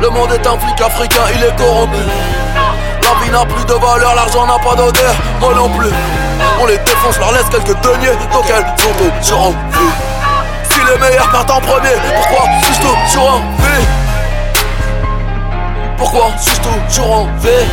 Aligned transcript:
Le 0.00 0.08
monde 0.08 0.32
est 0.32 0.46
un 0.46 0.58
flic 0.58 0.80
africain, 0.80 1.20
il 1.34 1.44
est 1.44 1.56
corrompu. 1.56 1.98
La 3.02 3.24
vie 3.24 3.30
n'a 3.30 3.44
plus 3.44 3.64
de 3.66 3.74
valeur, 3.74 4.14
l'argent 4.14 4.46
n'a 4.46 4.58
pas 4.58 4.74
d'odeur, 4.74 5.14
moi 5.40 5.54
non 5.54 5.68
plus. 5.68 5.90
On 6.60 6.66
les 6.66 6.78
défonce, 6.78 7.18
leur 7.18 7.32
laisse 7.32 7.48
quelques 7.50 7.78
deniers, 7.82 8.16
donc 8.32 8.44
elles 8.48 8.64
sont 8.78 8.94
toujours 9.20 9.48
en 9.48 9.50
vie. 9.50 9.92
Si 10.70 10.80
les 10.80 10.98
meilleurs 10.98 11.30
partent 11.30 11.50
en 11.50 11.60
premier, 11.60 11.94
pourquoi 12.14 12.46
suis-je 12.62 12.80
toujours 12.80 13.34
en 13.34 13.38
vie 13.62 14.09
Pourquoi 16.00 16.30
suis-je 16.38 16.60
toujours 16.88 17.12
en 17.12 17.24
vie 17.40 17.68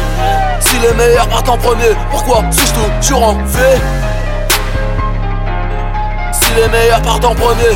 Si 0.59 0.77
les 0.79 0.93
meilleurs 0.95 1.29
partent 1.29 1.47
en 1.47 1.57
premier, 1.57 1.95
pourquoi 2.11 2.43
suis-je 2.51 2.73
toujours 2.99 3.23
en 3.23 3.33
vie 3.35 3.79
Si 6.33 6.53
les 6.53 6.67
meilleurs 6.67 7.01
partent 7.03 7.23
en 7.23 7.33
premier, 7.33 7.71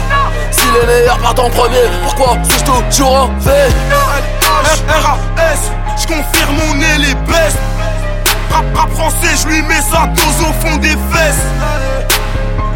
si 0.51 0.65
les 0.73 0.85
meilleurs 0.85 1.17
partent 1.19 1.39
en 1.39 1.49
premier, 1.49 1.87
pourquoi 2.03 2.37
suis-je 2.43 2.65
toujours 2.65 3.13
en 3.13 3.27
vie 3.39 3.73
RAS, 4.89 5.71
je 5.97 6.07
confirme 6.07 6.57
on 6.69 6.81
est 6.81 6.97
les 6.97 7.15
best. 7.31 7.57
Rap, 8.51 8.65
rap 8.75 8.91
français, 8.91 9.33
je 9.41 9.47
lui 9.47 9.61
mets 9.61 9.81
sa 9.81 10.05
dose 10.07 10.41
au 10.41 10.67
fond 10.67 10.75
des 10.75 10.89
fesses. 10.89 11.45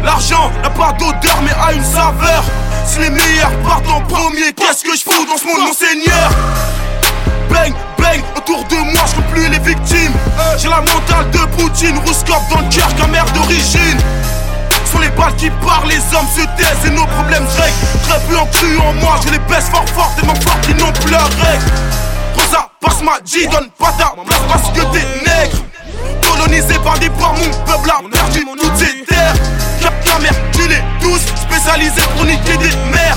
L'argent 0.02 0.50
n'a 0.62 0.70
pas 0.70 0.92
d'odeur 0.92 1.42
mais 1.42 1.52
a 1.62 1.74
une 1.74 1.84
saveur. 1.84 2.42
Si 2.86 3.00
les 3.00 3.10
meilleurs 3.10 3.52
partent 3.68 3.90
en 3.90 4.00
premier, 4.00 4.54
qu'est-ce 4.56 4.82
que 4.82 4.96
je 4.96 5.02
fous 5.02 5.26
dans 5.26 5.36
ce 5.36 5.44
monde 5.44 5.68
mon 5.68 5.74
seigneur? 5.74 6.30
Bang, 7.50 7.72
bang, 7.98 8.22
autour 8.36 8.64
de 8.64 8.76
moi 8.92 9.04
je 9.06 9.20
plus 9.32 9.48
les 9.48 9.58
victimes 9.58 10.12
J'ai 10.58 10.68
la 10.68 10.80
mentale 10.80 11.30
de 11.32 11.38
Poutine, 11.56 11.98
Rouskop 12.06 12.42
dans 12.50 12.60
le 12.60 12.68
cœur 12.74 12.94
qu'un 12.96 13.08
mère 13.08 13.26
d'origine 13.32 14.00
sont 14.86 15.00
les 15.00 15.08
balles 15.10 15.34
qui 15.36 15.50
parlent, 15.50 15.88
les 15.88 15.98
hommes 16.14 16.28
se 16.34 16.42
taisent 16.56 16.86
et 16.86 16.90
nos 16.90 17.06
problèmes 17.06 17.46
règlent. 17.58 17.74
Très 18.08 18.20
peu 18.20 18.36
en 18.38 18.46
cru 18.46 18.78
en 18.78 18.92
moi, 18.94 19.18
je 19.24 19.32
les 19.32 19.38
baisse 19.40 19.68
fort 19.68 19.84
fort, 19.88 20.12
tellement 20.16 20.34
fort 20.36 20.60
qu'ils 20.60 20.76
n'ont 20.76 20.92
plus 20.92 21.10
leur 21.10 21.24
règle. 21.24 21.64
Rosa, 22.36 22.68
passe 22.80 23.02
ma 23.02 23.18
G, 23.24 23.46
donne 23.48 23.68
pas 23.78 23.92
ta 23.98 24.14
place 24.14 24.40
parce 24.48 24.70
que 24.70 24.82
t'es 24.92 25.04
nègre. 25.26 25.58
Colonisé 26.22 26.78
par 26.84 26.98
des 26.98 27.10
porcs, 27.10 27.34
mon 27.34 27.50
peuple 27.64 27.90
a 27.90 28.16
perdu 28.16 28.46
toutes 28.60 28.76
ses 28.76 29.04
terres. 29.04 29.34
Cap 29.82 29.94
tu 30.52 30.68
les 30.68 30.82
tous, 31.00 31.20
spécialisé 31.42 32.02
pour 32.14 32.24
niquer 32.24 32.56
des 32.56 32.76
mères. 32.92 33.16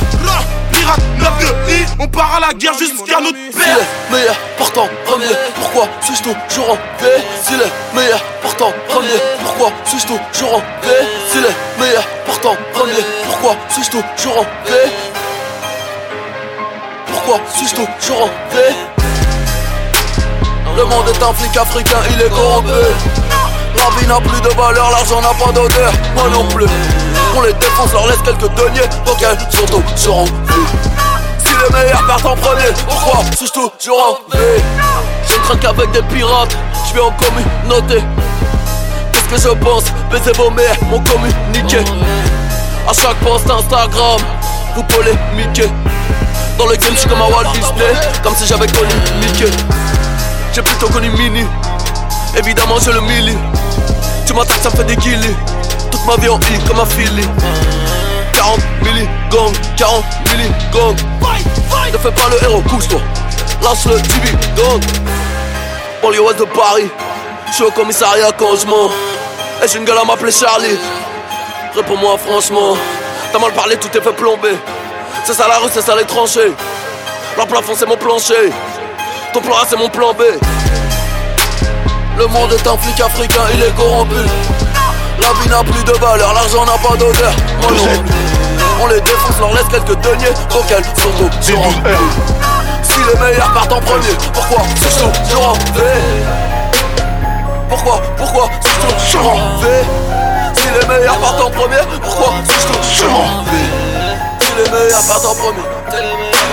Pirate 0.80 1.02
9 1.20 1.40
de 1.40 1.72
I, 1.72 1.86
on 2.00 2.08
part 2.08 2.36
à 2.38 2.40
la 2.40 2.54
guerre 2.54 2.74
jusqu'à 2.74 3.20
notre 3.20 3.34
père. 3.34 3.78
les 3.78 4.16
meilleurs 4.16 4.40
partent 4.58 4.78
en 4.78 4.88
premier, 5.06 5.36
pourquoi 5.56 5.88
suis-je 6.02 6.24
toujours 6.24 6.72
en 6.72 6.78
paix 6.98 7.22
Si 7.44 7.54
les 7.54 7.72
meilleurs 7.94 8.24
partent 8.42 8.62
en 8.62 8.72
premier, 8.88 9.20
pourquoi 9.44 9.72
suis-je 9.84 10.08
toujours 10.08 10.56
en 10.56 10.60
paix 10.82 11.06
Si 11.32 11.38
les 11.38 11.84
meilleurs 11.84 12.08
partent 12.26 12.46
en 12.46 12.56
premier, 12.74 13.04
pourquoi 13.26 13.56
suis-je 13.70 13.90
toujours 13.90 14.40
en 14.40 14.46
paix 14.66 14.90
Pourquoi 17.08 17.42
suis-je 17.54 17.76
toujours 17.76 18.24
en 18.24 18.30
paix 18.50 18.76
Le 20.78 20.86
monde 20.86 21.10
est 21.10 21.24
un 21.24 21.34
flic 21.34 21.58
africain, 21.58 22.00
il 22.10 22.22
est 22.22 22.30
corrompu 22.30 23.39
La 23.80 24.00
vie 24.00 24.08
n'a 24.08 24.20
plus 24.20 24.42
de 24.42 24.50
valeur, 24.56 24.92
l'argent 24.92 25.22
n'a 25.22 25.34
pas 25.34 25.52
d'odeur, 25.52 25.92
moi 26.16 26.26
non 26.32 26.46
plus. 26.50 26.68
On 27.36 27.42
les 27.42 27.54
défonce, 27.54 27.94
leur 27.94 28.08
laisse 28.08 28.22
quelques 28.24 28.54
deniers, 28.54 28.90
donc 29.06 29.18
elles 29.22 29.38
sont 29.50 30.12
en 30.12 30.24
vie 30.26 30.32
si 31.50 31.56
les 31.56 31.74
meilleurs 31.74 32.06
partent 32.06 32.26
en 32.26 32.36
premier, 32.36 32.72
pourquoi 32.88 33.24
suis-je 33.36 33.52
toujours 33.54 34.22
en 34.32 34.36
vie. 34.36 34.64
Je 35.28 35.34
ne 35.34 35.44
traîne 35.44 35.60
qu'avec 35.60 35.92
des 35.92 36.02
pirates, 36.04 36.56
je 36.88 36.94
vais 36.94 37.02
en 37.02 37.12
communauté. 37.12 38.04
Qu'est-ce 39.30 39.44
que 39.44 39.50
je 39.50 39.56
pense? 39.56 39.86
Baiser 40.12 40.32
vos 40.34 40.50
mères, 40.52 40.76
mon 40.90 41.00
communiqué. 41.00 41.80
À 42.88 42.94
chaque 42.94 43.18
post 43.18 43.50
Instagram, 43.50 44.20
vous 44.76 44.84
polémiquez 44.84 45.70
Dans 46.58 46.66
le 46.66 46.76
game, 46.76 46.94
je 46.94 47.00
suis 47.00 47.10
comme 47.10 47.22
un 47.22 47.28
Walt 47.28 47.52
Disney 47.54 47.94
Comme 48.24 48.36
si 48.36 48.48
j'avais 48.48 48.68
connu 48.68 48.94
Mickey. 49.20 49.52
J'ai 50.54 50.62
plutôt 50.62 50.88
connu 50.90 51.10
Mini 51.12 51.46
Évidemment, 52.36 52.76
j'ai 52.84 52.92
le 52.92 53.02
milli 53.02 53.38
Tu 54.26 54.34
m'attaques, 54.34 54.62
ça 54.62 54.70
me 54.70 54.76
fait 54.76 54.84
des 54.84 54.96
guillis. 54.96 55.36
Toute 55.92 56.06
ma 56.06 56.16
vie 56.18 56.30
en 56.30 56.40
I 56.40 56.60
comme 56.68 56.80
un 56.80 56.86
Philly. 56.86 57.28
40 58.34 58.60
milligong, 58.84 59.54
40 59.78 60.06
milligong 60.32 60.96
Ne 61.92 61.98
fais 61.98 62.12
pas 62.12 62.30
le 62.30 62.44
héros, 62.44 62.62
couche-toi 62.62 63.02
Lâche 63.64 63.86
le 63.86 64.02
TV, 64.02 64.38
gang. 64.56 64.82
Banlieue 66.02 66.22
ouest 66.22 66.40
de 66.40 66.46
Paris. 66.46 66.90
Je 67.50 67.54
suis 67.54 67.64
au 67.64 67.72
commissariat 67.72 68.32
quand 68.38 68.56
je 68.56 68.66
mens. 68.66 68.92
Et 69.64 69.68
j'ai 69.68 69.80
une 69.80 69.86
gueule 69.86 69.98
à 69.98 70.06
m'appeler 70.06 70.32
Charlie. 70.32 70.78
Réponds-moi 71.76 72.18
franchement. 72.18 72.78
T'as 73.32 73.40
mal 73.40 73.52
parlé, 73.52 73.78
tout 73.78 73.90
est 73.96 74.02
fait 74.02 74.14
plomber. 74.14 74.56
C'est 75.26 75.34
ça 75.34 75.48
la 75.48 75.58
rue, 75.58 75.70
c'est 75.72 75.82
ça 75.82 75.96
les 75.96 76.06
tranchées. 76.06 76.54
Plafond 77.48 77.74
c'est 77.76 77.88
mon 77.88 77.98
plancher. 77.98 78.52
Ton 79.34 79.42
plan 79.42 79.56
A 79.56 79.66
c'est 79.68 79.78
mon 79.78 79.90
plan 79.90 80.14
B 80.14 80.22
Le 82.20 82.28
monde 82.28 82.52
est 82.52 82.68
un 82.68 82.78
flic 82.78 83.00
africain, 83.00 83.44
il 83.54 83.64
est 83.64 83.74
corrompu. 83.78 84.14
La 85.22 85.42
vie 85.42 85.48
n'a 85.48 85.64
plus 85.64 85.82
de 85.86 85.94
valeur, 85.94 86.34
l'argent 86.34 86.66
n'a 86.66 86.78
pas 86.78 86.98
d'odeur. 86.98 87.32
On 88.82 88.88
les 88.88 89.00
défonce, 89.00 89.40
leur 89.40 89.54
laisse 89.54 89.70
quelques 89.72 89.98
deniers, 90.02 90.28
elles 90.28 90.84
sont 91.02 91.56
en 91.56 91.82
paix. 91.82 91.96
Si 92.84 93.00
les 93.08 93.20
meilleurs 93.22 93.54
partent 93.54 93.72
en 93.72 93.80
premier, 93.80 94.12
pourquoi 94.34 94.58
en 94.58 95.54
paix 95.74 96.02
Pourquoi, 97.70 98.02
pourquoi 98.18 98.44
en 98.44 99.62
paix 99.62 99.86
Si 100.56 100.68
les 100.78 100.88
meilleurs 100.88 101.20
partent 101.20 101.40
en 101.40 101.50
premier, 101.52 101.78
pourquoi 102.04 102.28
en 102.28 102.42
paix 102.42 102.52
Si 104.42 104.48
les 104.58 104.70
meilleurs 104.70 105.04
partent 105.08 105.26
en 105.26 105.36
premier, 105.36 105.64
si 105.90 105.96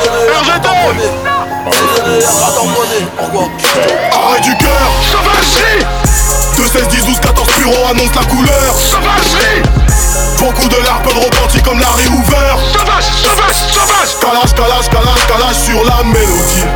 les 0.04 0.10
meilleurs 0.16 0.44
partent 0.44 0.66
en 0.66 0.86
premier, 0.86 1.35
les 1.66 2.24
Arrêt 4.12 4.40
du 4.40 4.56
cœur, 4.56 4.90
sauvagerie. 5.10 5.84
2, 6.56 6.66
16, 6.66 6.88
10, 6.88 7.06
12, 7.06 7.20
14 7.20 7.48
bureaux 7.58 7.86
annonce 7.90 8.14
la 8.14 8.24
couleur. 8.24 8.74
Sauvagerie. 8.74 9.62
Beaucoup 10.38 10.68
de 10.68 10.76
larmes, 10.84 11.02
peu 11.02 11.14
de 11.14 11.24
repentis 11.24 11.62
comme 11.62 11.80
Larry 11.80 12.06
Hoover 12.08 12.56
Sauvage, 12.72 13.04
sauvage, 13.22 13.56
sauvage. 13.72 14.18
Calage, 14.20 14.54
calage, 14.54 14.88
calage, 14.90 15.26
calage 15.26 15.56
sur 15.56 15.82
la 15.84 16.02
mélodie. 16.04 16.66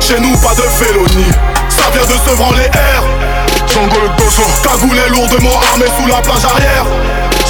Chez 0.00 0.20
nous 0.20 0.36
pas 0.38 0.54
de 0.54 0.62
félonie 0.62 1.32
Ça 1.70 1.88
vient 1.94 2.04
de 2.04 2.12
se 2.12 2.36
branler 2.36 2.64
air 2.64 3.02
Sango 3.66 3.96
le 4.00 5.12
lourdement 5.12 5.60
armé 5.72 5.86
sous 5.98 6.06
la 6.06 6.20
plage 6.20 6.44
arrière 6.44 6.84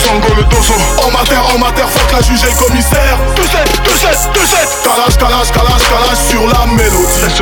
Sango 0.05 0.35
le 0.37 0.45
dosso 0.45 0.75
En 1.03 1.11
mater, 1.11 1.41
en 1.55 1.59
mater, 1.59 1.89
fuck 1.89 2.13
la 2.13 2.21
juge 2.21 2.43
et 2.45 2.51
le 2.51 2.59
commissaire 2.59 3.19
Tout 3.35 3.43
set, 3.45 3.83
tout 3.83 3.97
set, 3.97 4.19
tout 4.35 4.47
set 4.47 4.69
Calage, 4.83 5.17
calage, 5.17 5.51
calage, 5.51 5.89
calage 5.89 6.19
sur 6.29 6.47
la 6.47 6.67
mélodie 6.67 7.33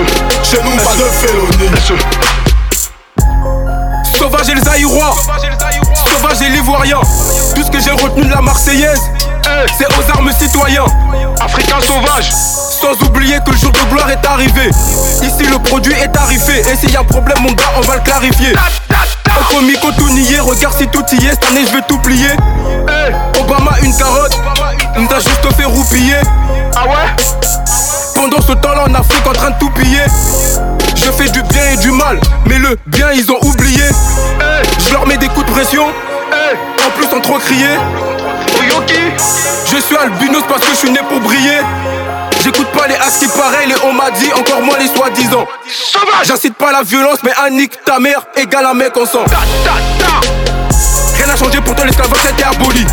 Chez 0.44 0.62
nous 0.62 0.76
pas 0.76 0.94
de 0.94 1.04
félonie 1.10 1.70
Sauvage 4.16 4.48
et 4.50 4.54
les 4.54 4.68
Aïrois, 4.68 5.16
sauvage 6.06 6.42
et 6.42 6.50
l'ivoirien. 6.50 7.00
Tout 7.56 7.64
ce 7.64 7.70
que 7.70 7.80
j'ai 7.80 7.90
retenu 7.90 8.24
de 8.24 8.30
la 8.30 8.40
Marseillaise, 8.40 9.00
c'est 9.76 9.86
aux 9.86 10.10
armes 10.14 10.30
citoyens. 10.38 10.84
Africain 11.40 11.80
sauvage. 11.80 12.30
Sans 12.30 12.94
oublier 13.04 13.38
que 13.44 13.50
le 13.50 13.56
jour 13.56 13.72
de 13.72 13.90
gloire 13.90 14.08
est 14.10 14.24
arrivé. 14.24 14.70
Ici 15.22 15.44
le 15.50 15.58
produit 15.58 15.92
est 15.94 16.12
tarifé. 16.12 16.60
Et 16.70 16.76
s'il 16.76 16.90
y 16.90 16.96
a 16.96 17.00
un 17.00 17.04
problème, 17.04 17.38
mon 17.40 17.52
gars, 17.52 17.72
on 17.76 17.80
va 17.80 17.96
le 17.96 18.02
clarifier. 18.02 18.52
Comico 19.50 19.88
tout 19.98 20.08
nier, 20.10 20.40
regarde 20.40 20.74
si 20.76 20.86
tout 20.88 21.04
y 21.12 21.26
est. 21.26 21.30
Cette 21.30 21.44
année, 21.50 21.64
je 21.66 21.72
vais 21.72 21.82
tout 21.88 21.98
plier. 21.98 22.30
Obama, 23.40 23.72
une 23.82 23.94
carotte, 23.96 24.38
nous 24.96 25.08
a 25.12 25.20
juste 25.20 25.52
fait 25.56 25.64
roupiller. 25.64 26.16
Ah 26.76 26.84
ouais? 26.86 27.24
Pendant 28.14 28.40
ce 28.40 28.52
temps-là 28.52 28.84
en 28.88 28.94
Afrique 28.94 29.26
en 29.26 29.32
train 29.32 29.50
de 29.50 29.58
tout 29.58 29.70
piller 29.70 30.04
Je 30.94 31.10
fais 31.10 31.28
du 31.30 31.42
bien 31.42 31.62
et 31.72 31.76
du 31.78 31.90
mal 31.90 32.20
Mais 32.46 32.56
le 32.58 32.78
bien 32.86 33.10
ils 33.12 33.30
ont 33.32 33.38
oublié 33.42 33.82
Je 34.78 34.92
leur 34.92 35.06
mets 35.08 35.16
des 35.16 35.26
coups 35.28 35.46
de 35.46 35.50
pression 35.50 35.86
En 35.86 36.90
plus 36.96 37.06
sans 37.08 37.20
trop 37.20 37.38
crier 37.38 37.76
Je 39.66 39.76
suis 39.76 39.96
albinos 39.96 40.44
parce 40.48 40.60
que 40.60 40.70
je 40.70 40.76
suis 40.76 40.90
né 40.90 41.00
pour 41.08 41.18
briller 41.20 41.58
pas 42.82 42.88
les 42.88 42.96
as 42.96 43.18
qui 43.18 43.28
pareil, 43.28 43.68
les 43.68 43.74
on 43.84 43.92
m'a 43.92 44.10
dit, 44.10 44.32
encore 44.32 44.60
moins 44.62 44.76
les 44.78 44.88
soi-disant. 44.88 45.46
J'incite 46.24 46.54
pas 46.54 46.72
la 46.72 46.82
violence, 46.82 47.18
mais 47.22 47.32
Annick, 47.44 47.72
ta 47.84 48.00
mère, 48.00 48.26
égale 48.36 48.66
un 48.66 48.74
mec 48.74 48.96
en 48.96 49.06
sang. 49.06 49.24
Rien 51.16 51.26
n'a 51.26 51.36
changé 51.36 51.60
pour 51.60 51.74
toi, 51.76 51.84
l'esclavage 51.84 52.24
était 52.24 52.42
aboli. 52.42 52.84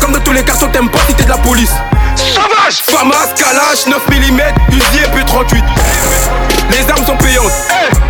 Comme 0.00 0.12
dans 0.12 0.20
tous 0.20 0.32
les 0.32 0.44
cartons, 0.44 0.68
t'aimes 0.68 0.90
pas 0.90 0.98
si 1.08 1.14
t'es 1.14 1.24
de 1.24 1.30
la 1.30 1.38
police. 1.38 1.72
Sauvage. 2.16 2.82
Famas, 2.82 3.32
Kalash, 3.34 3.86
9 3.86 4.08
mm, 4.08 4.40
Uzi 4.72 4.98
et 4.98 5.18
P38 5.18 5.62
Les 6.70 6.90
armes 6.90 7.06
sont 7.06 7.16
payantes 7.16 7.52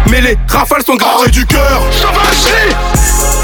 Mais 0.08 0.20
les 0.20 0.38
rafales 0.48 0.82
sont 0.84 0.96
gratuites. 0.96 1.20
Arrêt 1.20 1.30
du 1.30 1.46
cœur. 1.46 1.82
Sauvagerie 1.92 2.74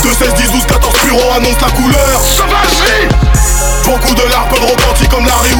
2, 0.02 0.12
16, 0.12 0.34
10, 0.34 0.50
12, 0.52 0.67
14 0.67 1.00
bureaux 1.05 1.32
annonce 1.37 1.61
la 1.61 1.70
couleur. 1.70 2.20
Sauvagerie 2.20 3.08
Beaucoup 3.87 4.14
de 4.14 4.22
larmes, 4.31 4.49
peu 4.49 4.58
de 4.58 4.64
repentis 4.64 5.06
comme 5.08 5.25
Larry 5.25 5.52
Hoover 5.52 5.56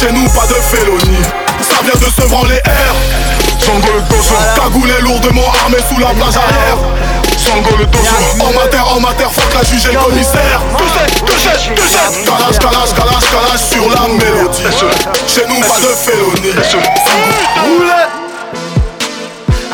Chez 0.00 0.10
nous, 0.12 0.26
pas 0.30 0.46
de 0.46 0.54
félonie. 0.54 1.22
Ça 1.60 1.82
vient 1.82 2.00
de 2.00 2.06
se 2.06 2.26
branler 2.26 2.54
air. 2.64 2.94
Django 3.60 3.88
le 3.92 4.00
dojo, 4.08 4.34
cagoulé 4.56 4.94
lourdement 5.02 5.52
armé 5.62 5.76
sous 5.90 6.00
la 6.00 6.08
plage 6.14 6.36
arrière. 6.38 6.78
Django 7.36 7.76
le 7.78 7.84
dojo, 7.84 8.16
en 8.40 8.52
mater, 8.58 8.78
en 8.78 9.00
mater, 9.00 9.26
fuck 9.30 9.52
la 9.52 9.62
juge 9.62 9.84
et 9.90 9.92
le 9.92 9.98
commissaire. 9.98 10.62
Calage, 12.24 12.58
calage, 12.58 12.94
calage, 12.94 13.24
calage 13.30 13.60
sur 13.70 13.90
la 13.90 14.08
mélodie. 14.08 14.62
Chez 15.28 15.46
nous, 15.46 15.60
pas 15.60 15.78
de 15.80 15.94
félonie. 15.94 16.54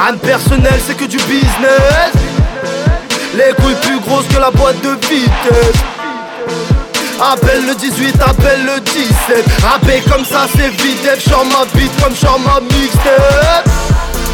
Anne 0.08 0.18
personnel, 0.18 0.80
c'est 0.88 0.96
que 0.96 1.04
du 1.04 1.18
business. 1.18 2.12
Les 3.36 3.54
couilles 3.62 3.76
plus 3.80 4.00
grosses 4.00 4.26
que 4.26 4.40
la 4.40 4.50
boîte 4.50 4.80
de 4.80 4.90
vitesse. 5.08 5.95
Appelle 7.20 7.66
le 7.66 7.74
18, 7.74 8.20
appelle 8.20 8.64
le 8.66 8.80
17 8.80 9.62
Rappé 9.62 10.02
comme 10.10 10.24
ça 10.24 10.46
c'est 10.54 10.68
vite 10.82 11.08
J'en 11.28 11.44
ma 11.46 11.64
bite 11.74 11.90
comme 12.02 12.14
j'en 12.14 12.38
ma 12.38 12.60
mixtape 12.60 13.68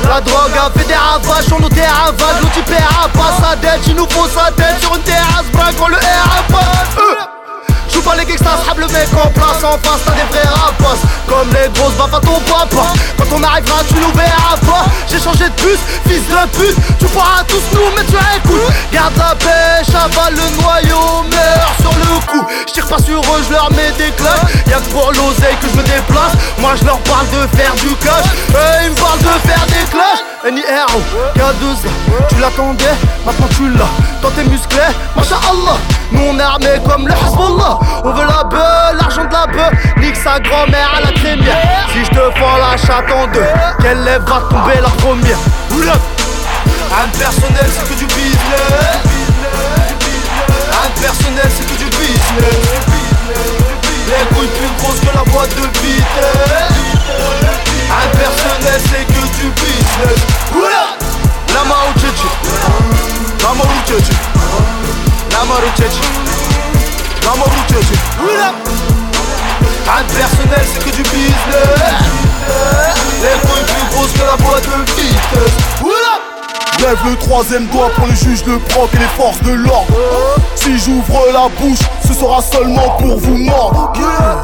La 0.09 0.21
drogue 0.21 0.51
a 0.59 0.71
fait 0.77 0.87
des 0.89 0.95
ravages 0.95 1.45
sur 1.45 1.61
nos 1.61 1.69
terravages 1.69 2.41
L'outil 2.41 2.63
paiera 2.63 3.09
pas 3.13 3.41
sa 3.41 3.57
dette 3.57 3.87
Il 3.87 3.95
nous 3.95 4.09
faut 4.11 4.29
sa 4.29 4.51
tête 4.51 4.81
sur 4.81 4.97
une 4.97 5.03
terrasse 5.03 5.47
Braque 5.53 5.91
le 5.91 5.97
R 5.97 6.43
pas 6.51 7.32
Joue 7.93 8.03
pas 8.03 8.17
les 8.17 8.25
gangsters, 8.25 8.59
sable 8.67 8.83
le 8.83 8.89
mec 8.89 9.09
en 9.13 9.29
place 9.31 9.63
En 9.65 9.79
face 9.79 10.01
t'as 10.05 10.13
des 10.13 10.27
vrais 10.31 10.49
rapaces 10.49 11.03
Comme 11.29 11.49
les 11.53 11.69
grosses 11.79 11.95
baffes 11.95 12.15
à 12.15 12.21
ton 12.21 12.41
papa 12.41 12.93
Quand 13.19 13.37
on 13.37 13.43
arrivera 13.43 13.83
tu 13.89 13.95
nous 13.95 14.13
verras 14.13 14.57
pas. 14.67 14.85
J'ai 15.09 15.21
changé 15.21 15.45
de 15.45 15.55
puce, 15.55 15.81
fils 16.07 16.23
de 16.29 16.59
pute. 16.59 16.77
Tu 16.99 17.07
pourras 17.07 17.45
tous 17.47 17.63
nous 17.73 17.91
mais 17.97 18.05
tu 18.05 18.17
écoutes 18.37 18.73
Garde 18.93 19.17
la 19.17 19.35
pêche, 19.35 19.95
avale 19.95 20.35
le 20.35 20.63
noyau 20.63 21.23
Meurs 21.31 21.75
sur 21.81 21.93
le 21.93 22.27
coup. 22.27 22.47
J'tire 22.67 22.87
pas 22.87 22.99
sur 23.03 23.21
eux, 23.21 23.43
je 23.47 23.53
leur 23.53 23.71
mets 23.73 23.93
des 23.99 24.11
claques 24.13 24.67
Y'a 24.67 24.79
que 24.79 24.91
pour 24.91 25.13
l'oseille 25.13 25.57
que 25.61 25.69
je 25.69 25.77
me 25.77 25.83
déplace. 25.83 26.33
Moi 26.59 26.73
je 26.81 26.85
leur 26.85 26.99
parle 27.01 27.29
de 27.29 27.57
faire 27.57 27.75
du 27.75 27.95
cash 27.97 28.27
Eux 28.51 28.85
ils 28.85 28.91
me 28.91 28.97
parlent 28.97 29.19
de 29.19 29.49
faire 29.49 29.67
des 29.67 29.85
clashs 29.91 30.32
NIR, 30.45 30.87
K2 31.37 32.27
Tu 32.29 32.35
l'attendais, 32.41 32.85
maintenant 33.25 33.47
tu 33.55 33.69
l'as. 33.71 33.87
Toi 34.21 34.33
t'es 34.35 34.43
musclé, 34.43 34.81
Allah 34.81 35.79
Nous 36.11 36.21
on 36.21 36.39
est 36.39 36.43
armés 36.43 36.81
comme 36.85 37.07
le 37.07 37.15
Hezbollah. 37.15 37.79
On 38.03 38.11
veut 38.11 38.27
la 38.27 38.43
beuh, 38.43 38.99
l'argent 39.01 39.25
de 39.25 39.33
la 39.33 39.47
beuh 39.47 39.77
Nique 39.99 40.17
sa 40.17 40.41
grand-mère 40.41 40.95
à 40.97 41.01
la 41.01 41.13
crémière. 41.13 41.87
Si 41.93 42.05
je 42.05 42.11
te 42.11 42.39
fends 42.39 42.57
la 42.59 42.77
chatte 42.77 43.11
en 43.13 43.29
deux 43.29 43.41
Quelle 43.81 44.03
lève 44.03 44.23
va 44.23 44.43
tomber 44.51 44.81
la 44.83 44.89
première. 45.01 45.39
Un 45.71 47.09
personnel 47.19 47.71
c'est 47.71 47.89
que 47.89 47.99
du 48.01 48.07
business. 48.07 48.99
Un 50.73 51.01
personnel 51.01 51.51
c'est 51.57 51.67
que 51.67 51.79
du 51.79 51.85
business. 51.85 52.83
Les 54.09 54.35
couilles 54.35 54.49
plus 54.49 54.83
grosses 54.83 55.01
que 55.01 55.17
la 55.17 55.25
boîte 55.31 55.55
de 55.55 55.63
vitesse 55.87 57.42
Un 57.93 58.09
personnel 58.17 58.81
c'est 58.89 59.05
que 59.07 59.23
du 59.37 59.47
business. 59.61 60.21
Lama 61.55 61.77
uchechi 61.95 62.29
Lama 63.43 63.65
uchechi 63.65 64.17
Lama 65.33 65.55
uchechi 65.69 66.07
Lama 67.25 67.45
uchechi 67.45 67.97
Un 69.89 70.05
personnel 70.05 70.65
c'est 70.73 70.83
que 70.85 70.91
du 70.97 71.03
business. 71.03 72.01
Les 73.23 73.37
couilles 73.49 73.67
plus 73.67 73.87
grosses 73.97 74.13
que 74.13 74.25
la 74.25 74.37
boîte 74.37 74.65
de 74.65 74.71
vitesse 74.93 75.57
Lève 76.81 76.99
le 77.05 77.17
troisième 77.17 77.67
doigt 77.67 77.91
pour 77.95 78.07
les 78.09 78.17
juges 78.17 78.43
de 78.43 78.57
proc 78.57 78.91
et 78.95 78.99
les 78.99 79.05
forces 79.17 79.41
de 79.43 79.53
l'ordre. 79.53 79.95
Si 80.57 80.79
j'ouvre 80.79 81.27
la 81.33 81.49
bouche, 81.61 81.79
ce 82.07 82.13
sera 82.13 82.43
seulement 82.43 82.91
pour 82.99 83.19
vous 83.21 83.37
mordre. 83.37 83.93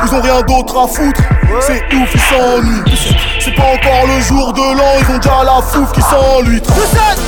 Ils 0.05 0.15
ont 0.15 0.21
rien 0.21 0.41
d'autre 0.43 0.79
à 0.79 0.87
foutre, 0.87 1.21
c'est 1.61 1.83
ouf, 1.95 2.11
ils 2.15 2.21
s'ennuient. 2.21 2.99
C'est 3.41 3.55
pas 3.55 3.75
encore 3.75 4.07
le 4.07 4.21
jour 4.21 4.53
de 4.53 4.61
l'an, 4.61 4.93
ils 5.01 5.15
ont 5.15 5.19
déjà 5.19 5.45
la 5.45 5.61
fouf 5.63 5.91
qui 5.93 6.01
s'ennuie. 6.01 6.63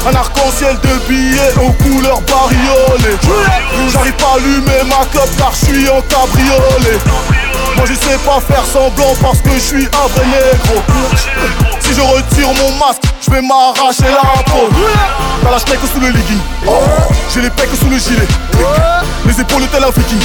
Un 0.09 0.15
arc-en-ciel 0.15 0.77
de 0.83 1.09
billets 1.09 1.55
aux 1.57 1.73
couleurs 1.83 2.21
bariolées. 2.23 3.19
J'arrive 3.93 4.15
pas 4.15 4.33
à 4.33 4.37
allumer 4.37 4.83
ma 4.89 5.05
clope 5.07 5.37
car 5.37 5.53
je 5.53 5.67
suis 5.67 5.89
en 5.89 6.01
cabriolet. 6.03 6.99
Moi 7.77 7.87
je 7.87 7.95
sais 7.95 8.19
pas 8.25 8.41
faire 8.41 8.65
semblant 8.65 9.15
parce 9.21 9.41
que 9.41 9.51
je 9.51 9.59
suis 9.59 9.85
un 9.87 10.09
vrai 10.09 10.27
négro. 10.27 10.83
Si 11.81 11.95
je 11.95 12.01
retire 12.01 12.49
mon 12.49 12.73
masque, 12.77 13.03
je 13.21 13.31
vais 13.31 13.43
m'arracher 13.43 14.05
la 14.05 14.43
peau. 14.45 14.69
T'as 15.43 15.51
la 15.51 15.59
steak 15.59 15.81
sous 15.93 16.01
le 16.01 16.09
legging 16.09 16.39
J'ai 17.33 17.41
les 17.41 17.51
pecs 17.51 17.71
sous 17.81 17.89
le 17.89 17.99
gilet. 17.99 18.29
Les 19.27 19.41
épaules 19.41 19.67
tel 19.73 19.85
un 19.85 19.91
viking 19.91 20.19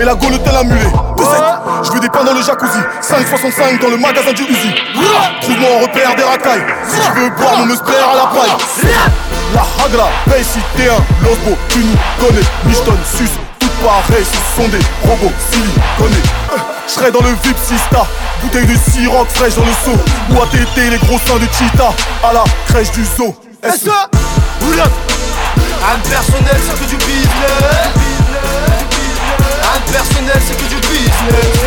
Et 0.00 0.04
la 0.04 0.14
gaule 0.14 0.38
tel 0.44 0.54
un 0.56 0.64
mulet. 0.64 0.92
Je 1.82 1.90
veux 1.92 2.00
des 2.00 2.08
pains 2.08 2.24
dans 2.24 2.34
le 2.34 2.42
jacuzzi. 2.42 2.78
5,65 3.02 3.80
dans 3.80 3.88
le 3.88 3.96
magasin 3.96 4.32
du 4.32 4.42
Uzi. 4.42 4.74
Trouve-moi 5.40 5.68
un 5.78 5.82
repère 5.82 6.14
des 6.14 6.22
racailles. 6.22 6.64
Si 6.88 7.00
tu 7.00 7.20
veux 7.20 7.30
boire 7.30 7.58
mon 7.58 7.72
espère 7.72 8.08
à 8.08 8.16
la 8.16 8.26
paille. 8.26 8.56
La 9.54 9.60
hagra, 9.84 10.08
paye 10.30 10.44
si 10.44 10.60
t'es 10.76 10.88
un 10.88 10.96
lobo 11.22 11.58
Tu 11.68 11.80
nous 11.80 12.26
connais, 12.26 12.40
sus 13.04 13.28
pareil, 13.82 14.24
ce 14.24 14.36
sont 14.62 14.68
des 14.68 14.78
robots 15.08 15.32
siliconés. 15.50 16.22
Je 16.86 16.92
serai 16.92 17.10
dans 17.10 17.22
le 17.22 17.30
VIP 17.42 17.56
Sista, 17.58 18.06
bouteille 18.42 18.66
de 18.66 18.76
sirop 18.90 19.24
fraîche 19.26 19.54
dans 19.54 19.64
le 19.64 19.72
seau. 19.84 19.96
Ou 20.30 20.42
à 20.42 20.46
téter 20.46 20.90
les 20.90 20.98
gros 20.98 21.18
seins 21.26 21.38
de 21.38 21.46
Cheetah 21.46 21.92
à 22.22 22.32
la 22.32 22.44
crèche 22.68 22.90
du 22.92 23.04
zoo. 23.04 23.34
Est-ce 23.62 23.88
Un 23.88 24.08
personnel, 26.08 26.56
c'est 26.66 26.78
que 26.80 26.84
du 26.88 26.96
business. 26.96 27.90
Un 29.74 29.80
personnel, 29.92 30.40
c'est 30.46 30.56
que 30.56 30.68
du 30.68 30.76
business. 30.76 31.58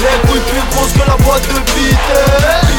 Les 0.00 0.18
couilles 0.28 0.40
plus 0.40 0.62
grosses 0.72 0.92
que 0.92 1.04
la 1.08 1.16
boîte 1.24 1.46
de 1.48 1.58
vitesse. 1.78 2.72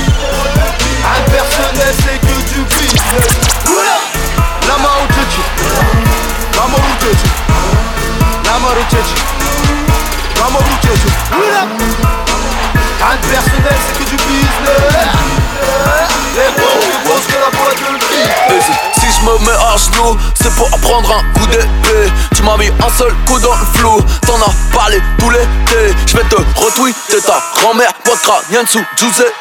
Un 1.06 1.22
personnel, 1.31 1.94
c'est 2.00 2.19
que 2.19 2.36
du 2.54 2.62
business. 2.63 3.30
La 4.68 4.75
main 4.78 4.96
au 5.02 5.06
La 6.57 6.66
main 6.68 6.78
au 6.78 6.80
Lama 8.56 8.69
Ruchechi 8.69 9.16
Lama 10.40 10.60
Ruchechi 10.60 11.12
Un 13.04 13.18
personnel 13.28 13.78
c'est 13.86 13.98
que 14.00 14.10
du 14.10 14.16
business. 14.16 15.12
Les 16.38 16.52
pauvres 16.56 16.80
plus 16.80 17.10
grosses 17.10 17.28
que 17.28 17.34
la 17.34 17.50
boîte 17.52 17.80
de 17.80 17.86
vie 18.07 18.94
si 19.06 19.19
je 19.19 19.25
me 19.25 19.38
mets 19.40 19.52
à 19.52 19.78
genoux, 19.78 20.18
c'est 20.42 20.54
pour 20.56 20.68
apprendre 20.74 21.12
un 21.12 21.40
coup 21.40 21.46
d'épée. 21.48 22.12
Tu 22.36 22.44
m'as 22.44 22.57
mis 22.57 22.68
un 22.68 22.97
seul 22.97 23.14
coup 23.26 23.40
dans 23.40 23.54
le 23.54 23.66
flou, 23.78 24.02
t'en 24.26 24.35
as 24.35 24.76
parlé 24.76 25.02
tout 25.19 25.30
l'été. 25.30 25.95
Je 26.07 26.18
vais 26.18 26.24
te 26.24 26.35
retweeter 26.35 27.21
ta 27.26 27.42
grand-mère, 27.59 27.92
boîte 28.04 28.21
crânienne 28.21 28.68
sous 28.68 28.83
Giuseppe. 28.97 29.31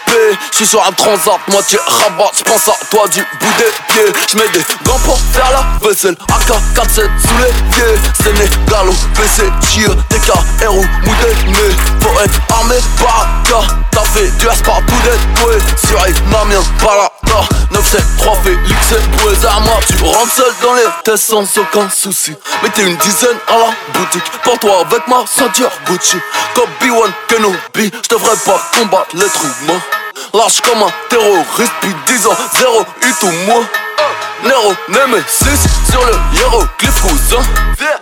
Je 0.53 0.57
suis 0.57 0.67
sur 0.67 0.85
un 0.87 0.93
transat, 0.93 1.39
moitié 1.49 1.79
rabat, 1.87 2.31
je 2.37 2.45
pense 2.45 2.69
à 2.69 2.75
toi 2.91 3.09
du 3.09 3.21
bout 3.21 3.55
des 3.59 3.73
pieds. 3.89 4.13
Je 4.31 4.37
mets 4.37 4.49
des 4.53 4.65
gants 4.85 4.99
pour 5.05 5.19
faire 5.33 5.51
la 5.51 5.89
vaisselle, 5.89 6.17
AK-47 6.29 6.95
sous 6.95 7.39
les 7.39 7.53
pieds. 7.73 8.01
Sénégalo, 8.23 8.93
PC, 9.15 9.51
Chir, 9.69 9.91
TK, 10.09 10.33
RU, 10.67 10.87
Moudéné. 11.05 11.77
Faut 12.01 12.21
être 12.21 12.41
armé, 12.55 12.77
baraka, 13.01 13.75
t'as 13.91 14.05
fait 14.05 14.31
du 14.39 14.47
S 14.47 14.63
par 14.63 14.77
tout 14.87 14.95
des 15.05 15.87
Sur 15.87 15.99
Namien, 16.31 16.63
Balaka, 16.81 17.49
973 17.73 18.39
Félix 18.45 18.93
et 18.93 19.17
Boueza 19.17 19.54
moi. 19.61 19.79
Tu 19.87 20.03
rentres 20.03 20.33
seul 20.33 20.53
dans 20.63 20.75
les 20.75 20.83
tests 21.05 21.25
sans 21.29 21.59
aucun 21.59 21.89
souci. 21.91 22.35
Mettez 22.63 22.83
une 22.83 22.97
dizaine 22.97 23.39
à 23.49 23.59
la 23.59 23.99
boutique. 23.99 24.31
Pour 24.43 24.59
toi 24.59 24.81
avec 24.81 25.07
ma 25.09 25.25
ceinture 25.27 25.71
Gucci. 25.87 26.17
Comme 26.55 26.71
B1 26.81 27.11
Kenobi. 27.29 27.91
J'devrais 28.03 28.37
pas 28.45 28.61
combattre 28.77 29.15
l'être 29.15 29.45
humain 29.45 29.81
Lâche 30.33 30.61
comme 30.61 30.83
un 30.83 30.93
terroriste 31.09 31.73
Puis 31.81 31.95
10 32.07 32.27
ans, 32.27 32.37
zéro 32.59 32.85
hit 33.03 33.23
ou 33.23 33.31
moins 33.47 33.67
Nero, 34.45 34.75
Nemesis 34.89 35.69
sur 35.91 36.05
le 36.05 36.13
hiéroglyphe 36.37 37.01
cousin. 37.01 37.43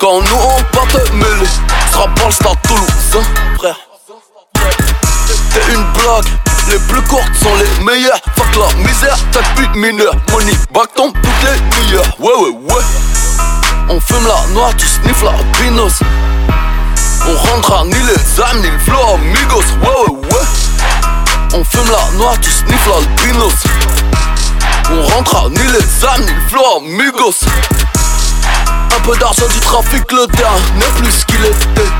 Quand 0.01 0.21
nous 0.21 0.37
on 0.37 0.63
part 0.77 0.89
te 0.89 1.13
mêler 1.13 1.47
Sera 1.93 2.09
pas 2.09 2.27
le 2.27 2.33
stade 2.33 2.57
toulousain. 2.67 3.29
Frère. 3.59 3.79
T'es 5.53 5.73
une 5.73 5.85
blague 5.93 6.52
les 6.69 6.79
plus 6.79 7.03
courtes 7.03 7.35
sont 7.41 7.55
les 7.57 7.85
meilleures. 7.85 8.21
Fuck 8.37 8.57
la 8.57 8.75
misère, 8.77 9.17
t'as 9.31 9.43
plus 9.55 9.69
mineur. 9.79 10.15
Money 10.31 10.53
back 10.73 10.95
tombe 10.95 11.13
toutes 11.15 11.43
les 11.43 11.61
meilleures. 11.77 12.21
Ouais, 12.21 12.35
ouais, 12.41 12.75
ouais. 12.75 12.83
On 13.89 14.01
fume 14.01 14.27
la 14.27 14.53
noix, 14.53 14.71
tu 14.77 14.87
sniff 14.87 15.23
la 15.23 15.33
binos. 15.61 16.01
On 17.27 17.37
rentrera 17.51 17.85
ni 17.85 17.95
les 17.95 18.43
âmes 18.43 18.61
ni 18.61 18.71
le 18.71 18.79
flow, 18.79 19.15
amigos. 19.15 19.65
Ouais, 19.83 20.13
ouais, 20.13 20.35
ouais. 20.35 20.47
On 21.55 21.65
fume 21.65 21.91
la 21.91 22.19
noix, 22.19 22.35
tu 22.41 22.51
sniff 22.51 22.87
la 22.87 23.23
binos. 23.23 23.53
On 24.91 25.03
rentrera 25.15 25.49
ni 25.49 25.59
les 25.59 26.05
âmes 26.05 26.25
ni 26.25 26.33
le 26.33 26.49
flow, 26.49 26.65
amigos. 26.79 27.41
Un 28.97 29.01
peu 29.01 29.17
d'argent 29.17 29.47
du 29.53 29.61
trafic, 29.61 30.11
le 30.13 30.27
n'est 30.77 31.01
plus 31.01 31.25
qu'il 31.25 31.45
était. 31.45 31.91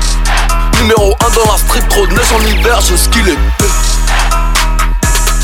Numéro 0.79 1.15
1 1.19 1.29
dans 1.31 1.51
la 1.51 1.57
street, 1.57 1.83
trop 1.89 2.07
de 2.07 2.13
neige 2.13 2.31
en 2.33 2.45
hiver, 2.45 2.79
ce 2.81 3.09
qu'il 3.09 3.27
était. 3.27 4.02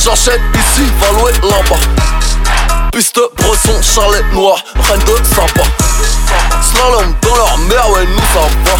J'achète 0.04 0.42
ici, 0.56 0.90
Valoué 1.02 1.34
là-bas. 1.44 2.90
Piste, 2.92 3.20
bresson, 3.38 3.82
chalet 3.82 4.26
noir, 4.34 4.58
reine 4.88 5.00
de 5.02 5.26
sympa. 5.26 5.64
Slalom 6.62 7.14
dans 7.22 7.36
leur 7.36 7.58
mer, 7.60 7.90
ouais, 7.92 8.06
nous 8.06 8.18
ça 8.34 8.48
va. 8.66 8.78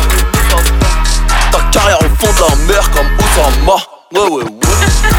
Ta 1.52 1.60
carrière 1.72 2.00
au 2.00 2.26
fond 2.26 2.34
de 2.34 2.50
la 2.50 2.74
mer 2.74 2.92
comme 2.92 3.08
Osama. 3.20 3.76
Ouais, 4.14 4.30
ouais, 4.32 4.44
ouais. 4.44 5.19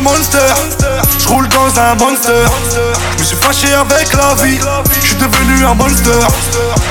Monster. 0.00 0.38
Je 1.18 1.28
roule 1.28 1.48
dans 1.48 1.80
un 1.80 1.94
monster. 1.94 2.44
Je 3.16 3.20
me 3.20 3.24
suis 3.24 3.36
fâché 3.36 3.72
avec 3.72 4.12
la 4.12 4.34
vie. 4.42 4.58
Je 5.00 5.06
suis 5.06 5.16
devenu 5.16 5.64
un 5.64 5.74
monster. 5.74 6.10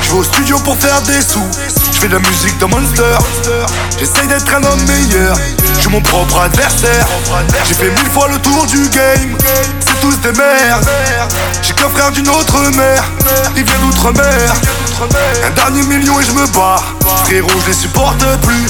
Je 0.02 0.12
vais 0.12 0.18
au 0.18 0.24
studio 0.24 0.58
pour 0.60 0.78
faire 0.78 1.02
des 1.02 1.22
sous. 1.22 1.46
Je 1.92 2.00
fais 2.00 2.08
de 2.08 2.14
la 2.14 2.20
musique 2.20 2.58
de 2.60 2.66
monster. 2.66 3.18
J'essaye 4.00 4.28
d'être 4.28 4.54
un 4.56 4.64
homme 4.64 4.82
meilleur. 4.86 5.36
Je 5.76 5.82
suis 5.82 5.90
mon 5.90 6.02
propre 6.02 6.40
adversaire. 6.42 7.06
J'ai 7.66 7.74
fait 7.74 7.90
mille 7.90 8.10
fois 8.12 8.28
le 8.30 8.40
tour 8.40 8.66
du 8.68 8.88
game. 8.90 9.38
C'est 9.80 10.00
tous 10.00 10.18
des 10.22 10.32
merdes. 10.38 10.88
J'ai 11.62 11.74
qu'un 11.74 11.90
frère 11.90 12.12
d'une 12.12 12.30
autre 12.30 12.60
mère. 12.76 13.04
Il 13.56 13.64
vient 13.64 13.80
d'outre-mer. 13.82 14.54
Un 15.46 15.52
dernier 15.52 15.84
million 15.84 16.20
et 16.20 16.24
je 16.24 16.32
me 16.32 16.48
barre. 16.48 16.84
Frérot, 17.26 17.50
je 17.64 17.68
les 17.68 17.74
supporte 17.74 18.24
plus. 18.44 18.66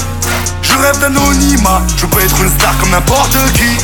Je 0.74 0.82
rêve 0.82 0.98
d'anonymat, 0.98 1.82
je 1.96 2.06
peux 2.06 2.20
être 2.20 2.36
une 2.42 2.50
star 2.50 2.76
comme 2.78 2.90
n'importe 2.90 3.36
qui. 3.52 3.78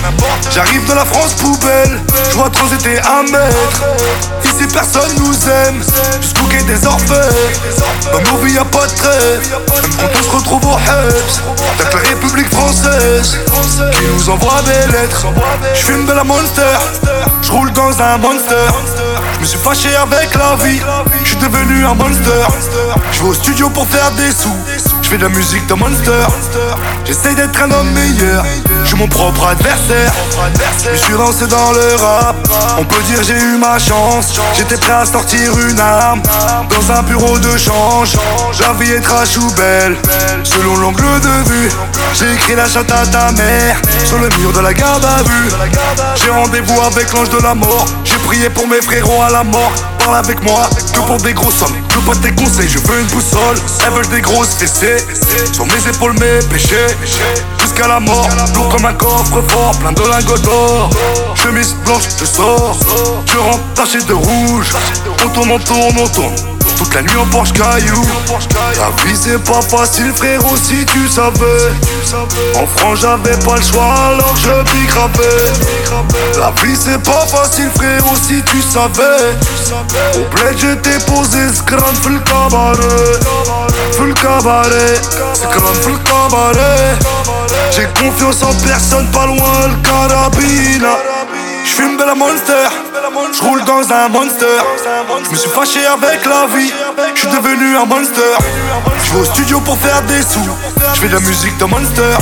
J'arrive 0.53 0.85
de 0.89 0.95
la 0.95 1.05
France 1.05 1.35
poubelle, 1.35 2.01
je 2.31 2.37
vois 2.37 2.51
transiter 2.51 2.99
un 2.99 3.23
mètre. 3.31 3.83
Ici 4.45 4.67
personne 4.73 5.13
nous 5.19 5.35
aime, 5.49 5.83
jusqu'au 6.21 6.45
quai 6.47 6.63
des 6.65 6.85
orfèvres. 6.85 7.35
Dans 8.13 8.33
nos 8.33 8.39
vies 8.45 8.55
y'a 8.55 8.65
pas 8.65 8.87
de 8.87 8.95
trêve, 8.95 9.51
même 9.83 9.91
quand 10.01 10.19
on 10.19 10.23
se 10.23 10.37
retrouve 10.37 10.67
au 10.67 10.79
Hebs. 10.79 11.41
T'as 11.79 11.97
la 11.97 12.09
République 12.09 12.51
française 12.51 13.39
qui 13.93 14.05
nous 14.13 14.29
envoie 14.29 14.61
des 14.63 14.93
lettres. 14.93 15.27
Je 15.75 15.81
fume 15.81 16.07
de 16.07 16.13
la 16.13 16.25
monster, 16.25 16.79
je 17.43 17.53
roule 17.53 17.73
dans 17.73 18.03
un 18.03 18.19
monster. 18.19 18.67
Je 19.37 19.41
me 19.41 19.47
suis 19.47 19.59
fâché 19.59 19.95
avec 19.95 20.35
la 20.35 20.57
vie, 20.65 20.81
je 21.23 21.29
suis 21.29 21.37
devenu 21.37 21.85
un 21.85 21.95
monster. 21.95 22.47
Je 23.13 23.23
vais 23.23 23.29
au 23.29 23.35
studio 23.35 23.71
pour 23.71 23.87
faire 23.87 24.11
des 24.13 24.33
sous. 24.33 24.90
Fais 25.11 25.19
de 25.19 25.25
la 25.25 25.29
musique 25.31 25.67
de 25.67 25.75
monster. 25.75 26.25
J'essaye 27.05 27.35
d'être 27.35 27.61
un 27.61 27.71
homme 27.73 27.91
meilleur. 27.91 28.45
Je 28.85 28.87
suis 28.87 28.97
mon 28.97 29.09
propre 29.09 29.45
adversaire. 29.45 30.13
Je 30.93 30.97
suis 30.97 31.15
lancé 31.15 31.49
dans 31.49 31.73
le 31.73 31.97
rap. 31.97 32.37
On 32.79 32.85
peut 32.85 33.03
dire 33.03 33.21
j'ai 33.25 33.35
eu 33.35 33.59
ma 33.59 33.77
chance. 33.81 34.39
J'étais 34.57 34.77
prêt 34.77 34.93
à 34.93 35.05
sortir 35.05 35.51
une 35.69 35.81
arme. 35.81 36.23
Dans 36.71 36.95
un 36.95 37.03
bureau 37.03 37.37
de 37.41 37.57
change. 37.57 38.13
La 38.61 38.73
vie 38.75 38.93
est 38.93 39.01
trash 39.01 39.37
ou 39.39 39.51
Selon 40.45 40.77
l'angle 40.77 41.03
de 41.03 41.51
vue 41.51 41.71
J'ai 42.15 42.33
écrit 42.33 42.55
la 42.55 42.69
chatte 42.69 42.93
à 42.93 43.05
ta 43.05 43.33
mère. 43.33 43.83
Sur 44.05 44.19
le 44.19 44.29
mur 44.39 44.53
de 44.53 44.61
la 44.61 44.73
garde 44.73 45.05
à 45.05 45.25
vue. 45.25 45.51
J'ai 46.23 46.31
rendez-vous 46.31 46.81
avec 46.83 47.13
l'ange 47.13 47.31
de 47.31 47.43
la 47.43 47.57
mort. 47.57 47.87
J'ai 48.05 48.19
prié 48.29 48.49
pour 48.49 48.69
mes 48.69 48.81
frérots 48.81 49.23
à 49.23 49.31
la 49.31 49.43
mort. 49.43 49.73
Parle 49.99 50.19
avec 50.19 50.41
moi 50.45 50.71
que 50.95 51.01
pour 51.01 51.17
des 51.17 51.35
grosses 51.35 51.57
sommes. 51.57 51.75
Je 51.91 51.99
veux 51.99 52.17
tes 52.17 52.33
conseils, 52.33 52.69
je 52.69 52.79
veux 52.79 53.01
une 53.01 53.07
boussole. 53.09 53.59
Elles 53.85 53.93
veulent 53.93 54.09
des 54.09 54.21
grosses 54.21 54.55
fessées 54.55 55.00
sur 55.53 55.67
mes 55.67 55.89
épaules 55.89 56.15
mes 56.15 56.47
péchés. 56.49 56.97
Jusqu'à 57.61 57.89
la 57.89 58.01
mort, 58.01 58.29
lourd 58.55 58.69
comme 58.69 58.85
un 58.85 58.93
coffre 58.95 59.43
fort 59.49 59.79
Plein 59.79 59.93
de 59.93 60.03
lingots 60.03 60.39
d'or. 60.39 60.91
Chemise 61.35 61.75
blanche, 61.85 62.05
je 62.19 62.25
sors. 62.25 62.79
Je 63.27 63.39
rentre 63.39 63.75
taché 63.75 63.99
de 64.03 64.15
rouge. 64.15 64.73
On 65.25 65.29
tourne, 65.29 65.51
on 65.51 65.59
tourne, 65.59 65.97
on 65.99 66.09
tourne 66.09 66.60
toute 66.81 66.95
la 66.95 67.03
nuit 67.03 67.17
en 67.21 67.27
Porsche 67.27 67.53
Caillou 67.53 68.03
La 68.79 69.05
vie 69.05 69.15
c'est 69.15 69.39
pas 69.45 69.61
facile 69.61 70.13
frérot 70.17 70.57
si 70.57 70.85
tu 70.87 71.09
savais. 71.09 71.73
En 72.57 72.67
France 72.67 73.01
j'avais 73.03 73.37
pas 73.45 73.57
le 73.57 73.63
choix 73.63 73.95
alors 74.09 74.35
je 74.37 74.63
bicravais 74.73 75.53
La 76.39 76.53
vie 76.63 76.77
c'est 76.77 77.03
pas 77.03 77.27
facile 77.27 77.71
frérot 77.77 78.17
si 78.17 78.43
tu 78.45 78.63
savais. 78.63 79.37
Au 80.15 80.35
bled 80.35 80.59
j'étais 80.59 80.99
posé 81.05 81.39
scran 81.55 81.93
full 82.03 82.19
cabaret. 82.23 83.21
Full 83.93 84.15
cabaret. 84.15 84.95
Scran 85.35 85.75
full 85.83 85.99
cabaret. 86.05 86.99
J'ai 87.73 87.89
confiance 88.03 88.43
en 88.43 88.55
personne 88.67 89.07
pas 89.09 89.27
loin 89.27 89.69
le 89.69 89.87
carabine 89.87 90.87
J'fume 91.81 91.97
de 91.97 92.05
la 92.05 92.15
monster, 92.15 92.69
j'roule 93.33 93.65
dans 93.65 93.91
un 93.91 94.09
monster. 94.11 94.45
Je 95.25 95.31
me 95.31 95.35
suis 95.35 95.49
fâché 95.49 95.87
avec 95.87 96.27
la 96.27 96.47
vie, 96.55 96.71
je 97.15 97.21
suis 97.21 97.29
devenu 97.29 97.75
un 97.75 97.87
monster. 97.87 98.37
Je 99.03 99.13
vais 99.15 99.21
au 99.21 99.25
studio 99.25 99.61
pour 99.61 99.79
faire 99.79 100.03
des 100.03 100.21
sous, 100.21 100.47
je 100.95 101.01
fais 101.01 101.09
de 101.09 101.15
la 101.15 101.21
musique 101.21 101.57
de 101.57 101.65
monster. 101.65 102.19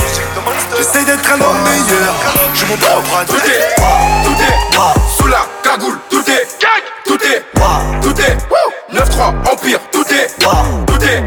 J'essaie 0.77 1.03
d'être 1.03 1.29
un 1.29 1.41
homme 1.41 1.57
meilleur, 1.65 2.15
je 2.53 2.65
mon 2.67 2.77
propre 2.77 3.25
Tout 3.27 3.35
est, 3.35 3.75
tout 4.23 4.41
est, 4.41 5.21
sous 5.21 5.27
la 5.27 5.45
cagoule, 5.61 5.99
tout 6.09 6.23
est, 6.29 6.47
tout 7.05 7.17
est, 7.21 7.43
tout 8.01 8.21
est, 8.21 8.37
9-3, 8.95 9.51
Empire, 9.51 9.79
tout 9.91 10.05
est, 10.07 10.27
tout 10.39 11.03
est, 11.03 11.23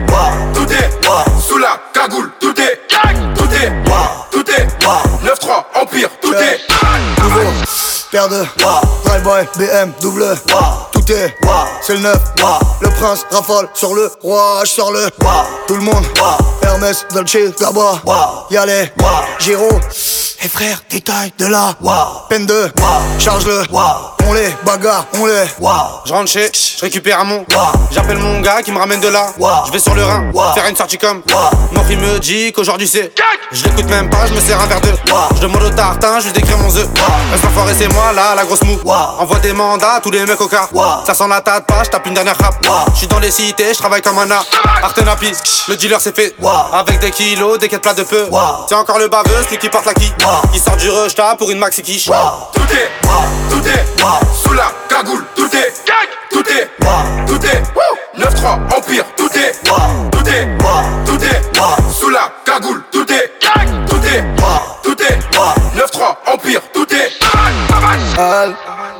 tout 0.54 0.72
est, 0.72 0.90
sous 1.46 1.58
la 1.58 1.78
cagoule, 1.92 2.32
tout 2.40 2.58
est, 2.58 2.80
tout 3.34 3.44
est, 3.52 3.72
tout 4.30 4.50
est, 4.50 4.66
9-3, 5.22 5.64
Empire, 5.82 6.08
tout 6.22 6.32
est. 6.32 6.60
Paire 8.12 8.28
de 8.28 8.44
Drive-by, 9.06 9.48
BM, 9.58 9.90
double 10.02 10.34
Tout 10.92 11.12
est, 11.12 11.34
c'est 11.80 11.94
le 11.94 12.00
neuf 12.00 12.20
Le 12.82 12.90
prince 12.90 13.24
rafale 13.30 13.68
sur 13.72 13.94
le 13.94 14.12
roi, 14.20 14.60
je 14.64 14.68
sors 14.68 14.92
le 14.92 15.08
Tout 15.66 15.76
le 15.76 15.80
monde, 15.80 16.04
Hermès, 16.62 17.06
Dolce, 17.14 17.38
Gabba. 17.58 18.02
Y'a 18.50 18.66
Giro. 19.38 19.70
Et 20.44 20.48
frère, 20.48 20.82
détail 20.90 21.32
de 21.38 21.46
la 21.46 21.74
Peine 22.28 22.44
de 22.44 22.70
charge-le 23.18 23.62
On 24.26 24.32
les 24.34 24.54
bagarre, 24.64 25.06
on 25.14 25.26
les 25.26 25.44
Je 26.04 26.12
rentre 26.12 26.30
chez, 26.30 26.50
je 26.52 26.80
récupère 26.80 27.20
un 27.20 27.24
mon 27.24 27.44
J'appelle 27.90 28.18
mon 28.18 28.40
gars 28.40 28.62
qui 28.62 28.72
me 28.72 28.78
ramène 28.78 29.00
de 29.00 29.08
là. 29.08 29.26
Je 29.66 29.72
vais 29.72 29.78
sur 29.78 29.94
le 29.94 30.04
Rhin, 30.04 30.30
faire 30.54 30.66
une 30.66 30.76
sortie 30.76 30.98
comme. 30.98 31.22
Mon 31.72 31.82
il 31.92 31.98
me 31.98 32.18
dit 32.18 32.52
qu'aujourd'hui 32.52 32.88
c'est 32.88 33.12
Je 33.50 33.64
l'écoute 33.64 33.88
même 33.90 34.08
pas, 34.08 34.26
je 34.26 34.32
me 34.32 34.40
sers 34.40 34.58
un 34.58 34.66
verre 34.66 34.80
de 34.80 34.88
Je 35.36 35.40
demande 35.42 35.62
au 35.62 35.70
tartin, 35.70 36.20
je 36.20 36.26
lui 36.26 36.32
décris 36.32 36.54
mon 36.54 36.74
œuf 36.74 36.88
Reste 37.30 37.44
enfoiré 37.44 37.74
c'est 37.76 37.92
moi 37.92 38.12
là, 38.14 38.34
la 38.34 38.44
grosse 38.44 38.62
mou 38.62 38.78
Envoie 39.18 39.38
des 39.40 39.52
mandats, 39.52 40.00
tous 40.02 40.10
les 40.10 40.24
mecs 40.24 40.40
au 40.40 40.48
car 40.48 40.70
Ça 41.06 41.12
sent 41.12 41.28
la 41.28 41.42
tête 41.42 41.66
pas, 41.66 41.84
je 41.84 41.90
tape 41.90 42.06
une 42.06 42.14
dernière 42.14 42.36
rap. 42.38 42.54
Je 42.94 42.98
suis 42.98 43.06
dans 43.08 43.18
les 43.18 43.30
cités, 43.30 43.74
je 43.74 43.78
travaille 43.78 44.00
comme 44.00 44.18
un 44.18 44.30
art 44.30 44.46
Artenapi, 44.82 45.32
le 45.68 45.76
dealer 45.76 46.00
c'est 46.00 46.16
fait 46.16 46.34
Avec 46.72 46.98
des 47.00 47.10
kilos, 47.10 47.58
des 47.58 47.68
quêtes 47.68 47.82
plats 47.82 47.94
de 47.94 48.04
peu. 48.04 48.26
C'est 48.68 48.74
encore 48.74 48.98
le 48.98 49.08
baveux, 49.08 49.42
celui 49.44 49.58
qui 49.58 49.68
porte 49.68 49.84
la 49.84 49.94
qui 49.94 50.10
il 50.54 50.60
sort 50.60 50.76
du 50.76 50.88
rush 50.88 51.14
pour 51.38 51.50
une 51.50 51.58
maxi 51.58 51.82
quiche. 51.82 52.06
Tout 52.06 52.60
est, 52.72 52.90
tout 53.50 53.68
est, 53.68 53.84
sous 54.34 54.52
la 54.52 54.72
cagoule, 54.88 55.24
tout 55.34 55.48
est, 55.56 55.72
tout 56.30 56.44
est, 56.48 56.70
tout 57.26 57.46
est, 57.46 57.62
9-3, 58.18 58.76
Empire, 58.76 59.04
tout 59.16 59.28
est, 59.36 59.52
tout 60.10 60.28
est, 60.28 60.48
tout 61.06 61.24
est, 61.24 61.92
sous 61.92 62.10
la 62.10 62.32
cagoule, 62.44 62.82
tout 62.90 63.06
est, 63.12 63.32
tout 63.88 63.96
est, 64.06 64.24
tout 64.82 65.02
est, 65.02 65.18
9-3, 65.76 66.16
Empire, 66.34 66.60
tout 66.72 66.86
est. 66.94 67.10
Elle, 68.18 68.54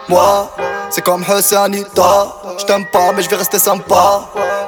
moi, 0.08 0.50
c'est 0.90 1.02
comme 1.02 1.22
Hussanita. 1.22 2.26
Je 2.58 2.64
t'aime 2.64 2.86
pas, 2.86 3.12
mais 3.14 3.22
je 3.22 3.28
vais 3.28 3.36
rester 3.36 3.58
sympa. 3.58 4.22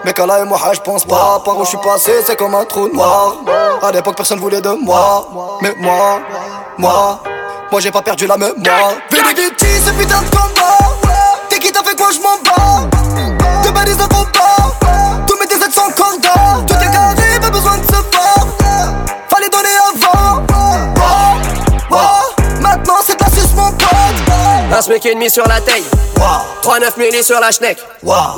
Mais 0.04 0.12
là 0.26 0.40
et 0.40 0.44
moi, 0.44 0.58
je 0.72 0.80
pense 0.80 1.04
pas. 1.04 1.40
Par 1.44 1.56
où 1.56 1.64
je 1.64 1.70
suis 1.70 1.78
passé, 1.78 2.12
c'est 2.26 2.36
comme 2.36 2.54
un 2.54 2.64
trou 2.64 2.88
noir. 2.88 3.36
À 3.82 3.90
l'époque, 3.90 4.16
personne 4.16 4.38
voulait 4.38 4.60
de 4.60 4.70
moi. 4.70 5.28
Mais 5.62 5.74
moi, 5.78 6.20
moi, 6.78 7.20
moi 7.70 7.80
j'ai 7.80 7.90
pas 7.90 8.02
perdu 8.02 8.26
la 8.26 8.36
mémoire. 8.36 8.92
Vénéditi, 9.10 9.66
ce 9.84 9.90
putain 9.92 10.22
de 10.22 10.30
combat. 10.30 10.83
Un 24.74 24.82
smic 24.82 25.06
et 25.06 25.14
demi 25.14 25.30
sur 25.30 25.46
la 25.46 25.60
taille. 25.60 25.84
3-9 26.64 26.98
milli 26.98 27.22
sur 27.22 27.38
la 27.38 27.52
schneck. 27.52 27.78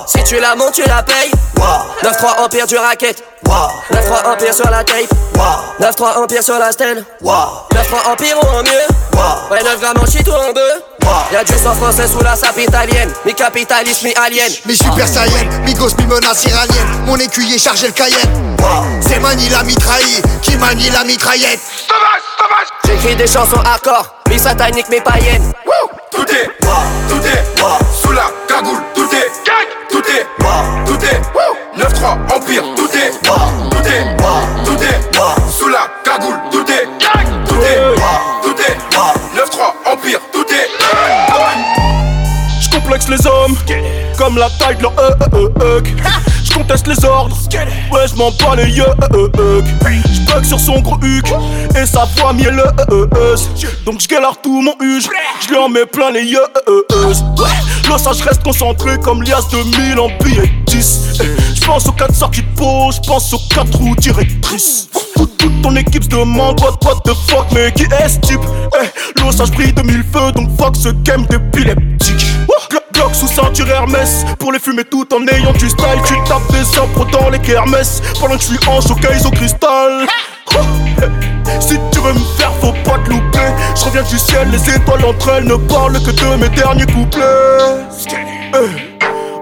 Si 0.07 0.23
tu 0.25 0.39
la 0.39 0.55
montes, 0.55 0.75
tu 0.75 0.83
la 0.83 1.03
payes. 1.03 1.31
9-3 2.03 2.45
empire 2.45 2.67
du 2.67 2.77
racket. 2.77 3.25
9-3 3.47 4.33
empire 4.33 4.53
sur 4.53 4.69
la 4.69 4.85
tape. 4.85 5.09
9-3 5.81 6.19
empire 6.19 6.43
sur 6.43 6.59
la 6.59 6.73
stèle. 6.73 7.03
9-3 7.23 8.13
empire 8.13 8.37
ou 8.43 8.47
en 8.49 8.63
mieux. 8.63 9.51
Ouais, 9.51 9.63
9 9.63 9.81
grammes 9.81 9.97
en 9.99 10.05
shit 10.05 10.29
ou 10.29 10.33
en 10.33 10.53
bœuf. 10.53 10.83
Y'a 11.33 11.43
du 11.43 11.55
sang 11.55 11.75
français 11.75 12.07
sous 12.07 12.23
la 12.23 12.37
sape 12.37 12.59
italienne. 12.59 13.11
Mi 13.25 13.33
capitaliste, 13.33 14.03
mi 14.03 14.13
alien. 14.17 14.53
Mi 14.67 14.77
super 14.77 15.09
saiyan, 15.09 15.47
mi 15.65 15.73
gosse, 15.73 15.97
mi 15.97 16.07
menace 16.07 16.45
iranienne. 16.45 17.05
Mon 17.07 17.17
écuyer 17.17 17.59
chargé 17.59 17.87
le 17.87 17.95
cayenne. 17.95 18.57
C'est 19.01 19.21
Mani 19.21 19.49
la 19.49 19.63
mitraille 19.63 20.21
qui 20.43 20.57
manie 20.57 20.91
la 20.91 21.05
mitraillette? 21.05 21.61
J'écris 22.85 23.17
des 23.17 23.27
chansons 23.27 23.61
hardcore, 23.65 24.15
mi 24.29 24.39
satanique, 24.39 24.89
mi 24.91 25.01
païenne. 25.01 25.53
Tout 26.13 26.23
est, 26.23 26.49
tout 27.09 27.27
est, 27.27 27.45
sous 27.93 28.13
la 28.13 28.31
cagoule, 28.49 28.79
tout 28.95 29.09
est, 29.13 29.31
tout 29.91 29.99
est, 29.99 30.27
tout 30.87 31.05
est, 31.05 31.21
9-3, 31.79 32.35
Empire, 32.35 32.63
tout 32.77 32.89
est, 32.97 33.11
tout 33.23 33.89
est, 33.89 34.17
tout 34.65 34.83
est, 34.83 35.51
sous 35.51 35.69
la 35.69 35.89
cagoule, 36.05 36.39
tout 36.51 36.65
est, 36.71 36.87
tout 37.49 37.57
est, 37.57 37.79
tout 38.43 38.57
est, 38.61 38.77
9-3, 39.37 39.93
Empire, 39.93 40.21
tout 40.33 40.47
est. 40.53 40.69
J'complexe 42.61 43.09
les 43.09 43.27
hommes, 43.27 43.57
comme 44.19 44.37
la 44.39 44.49
taille 44.51 44.77
de 44.77 44.83
leur 44.83 44.99
euh, 44.99 45.11
euh, 45.35 45.49
euh, 45.63 45.81
conteste 46.57 46.87
les 46.87 47.05
ordres. 47.05 47.37
Ouais, 47.93 48.07
je 48.09 48.15
m'en 48.17 48.31
bats 48.31 48.57
les 48.57 48.71
yeux. 48.71 48.85
J'bug 50.13 50.45
sur 50.45 50.59
son 50.61 50.81
gros 50.81 50.99
huc 51.03 51.27
et 51.77 51.87
sa 51.87 52.05
voix 52.17 52.33
mielleuse. 52.33 53.51
Donc 53.85 54.01
j'galère 54.01 54.41
tout 54.43 54.61
mon 54.61 54.75
huge. 54.81 55.09
J'lui 55.41 55.57
en 55.57 55.69
mets 55.69 55.87
plein 55.87 56.11
les 56.11 56.25
yeux. 56.25 56.47
Ouais, 56.69 57.99
ça 57.99 58.11
reste 58.11 58.43
concentré 58.43 58.99
comme 58.99 59.23
lias 59.23 59.47
de 59.53 59.59
mille 59.79 59.99
en 59.99 60.09
billets 60.23 60.51
10. 60.67 61.23
J'pense 61.55 61.87
aux 61.87 61.93
4 61.93 62.15
sorties 62.15 62.43
de 62.43 62.57
peau, 62.57 62.91
j'pense 62.93 63.33
aux 63.33 63.41
4 63.55 63.77
roues 63.77 63.97
directrices. 63.97 64.89
Toute 65.39 65.63
ton 65.63 65.75
équipe 65.77 66.05
se 66.05 66.09
demande 66.09 66.61
what, 66.61 66.79
what 66.85 67.01
the 67.05 67.15
fuck, 67.29 67.47
mais 67.53 67.73
qui 67.73 67.85
est 67.85 68.09
ce 68.09 68.19
type? 68.21 68.41
Eh, 68.83 69.21
l'osage 69.21 69.51
brille 69.53 69.73
de 69.73 69.83
mille 69.83 70.05
feux, 70.13 70.33
donc 70.33 70.49
fuck 70.59 70.77
ce 70.77 70.89
game 70.89 71.25
d'épileptique. 71.27 72.27
Glock 72.97 73.15
sous 73.15 73.29
ceinture 73.29 73.69
Hermès. 73.69 74.25
Pour 74.39 74.53
les 74.53 74.59
fumer 74.59 74.85
tout 74.85 75.07
en 75.15 75.27
ayant 75.29 75.53
du 75.53 75.69
style 75.69 76.01
Tu 76.07 76.15
tapes 76.27 76.51
des 76.51 76.79
impros 76.79 77.05
dans 77.13 77.29
les 77.31 77.39
kermesses. 77.39 78.03
Pendant 78.19 78.37
que 78.37 78.43
je 78.43 78.47
suis 78.49 78.69
en 78.69 78.81
showcase 78.81 79.27
au 79.27 79.31
cristal. 79.31 80.07
Si 81.61 81.79
tu 81.93 82.01
veux 82.01 82.13
me 82.13 82.19
faire 82.39 82.53
faut 82.61 82.73
pas 82.85 82.99
te 82.99 83.11
louper. 83.11 83.39
Je 83.75 83.85
reviens 83.85 84.03
du 84.03 84.19
ciel, 84.19 84.51
les 84.51 84.75
étoiles 84.75 85.05
entre 85.05 85.31
elles 85.31 85.45
Ne 85.45 85.57
parlent 85.57 86.03
que 86.03 86.11
de 86.11 86.37
mes 86.37 86.49
derniers 86.49 86.87
couplets. 86.87 87.23
Eh, 88.55 88.97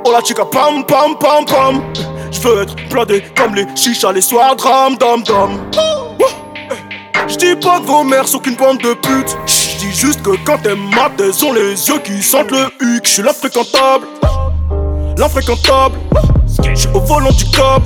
Oh 0.06 0.12
la 0.12 0.20
chica 0.22 0.44
pam 0.44 0.84
pam 0.84 1.16
pam 1.18 1.44
pam. 1.46 1.82
Je 2.30 2.40
veux 2.40 2.62
être 2.62 2.74
blindé 2.90 3.24
comme 3.36 3.54
les 3.54 3.66
chichas 3.74 4.12
les 4.12 4.20
soirs 4.20 4.54
dram 4.56 4.96
dam 4.96 5.22
dam. 5.22 5.60
Je 7.26 7.36
dis 7.36 7.56
pas 7.56 7.80
que 7.80 7.86
vos 7.86 8.04
mères 8.04 8.28
sont 8.28 8.38
qu'une 8.38 8.56
bande 8.56 8.78
de 8.78 8.92
putes 8.94 9.36
dis 9.84 9.92
juste 9.98 10.22
que 10.22 10.30
quand 10.44 10.58
elles 10.64 10.76
matent 10.76 11.20
elles 11.20 11.44
ont 11.44 11.52
les 11.52 11.88
yeux 11.88 11.98
qui 12.02 12.22
sentent 12.22 12.50
le 12.50 12.66
huc 12.80 13.04
Je 13.04 13.10
suis 13.10 13.22
l'infréquentable. 13.22 14.06
L'infréquentable. 15.18 15.96
Je 16.74 16.74
suis 16.74 16.88
au 16.94 17.00
volant 17.00 17.30
du 17.30 17.44
cop 17.46 17.82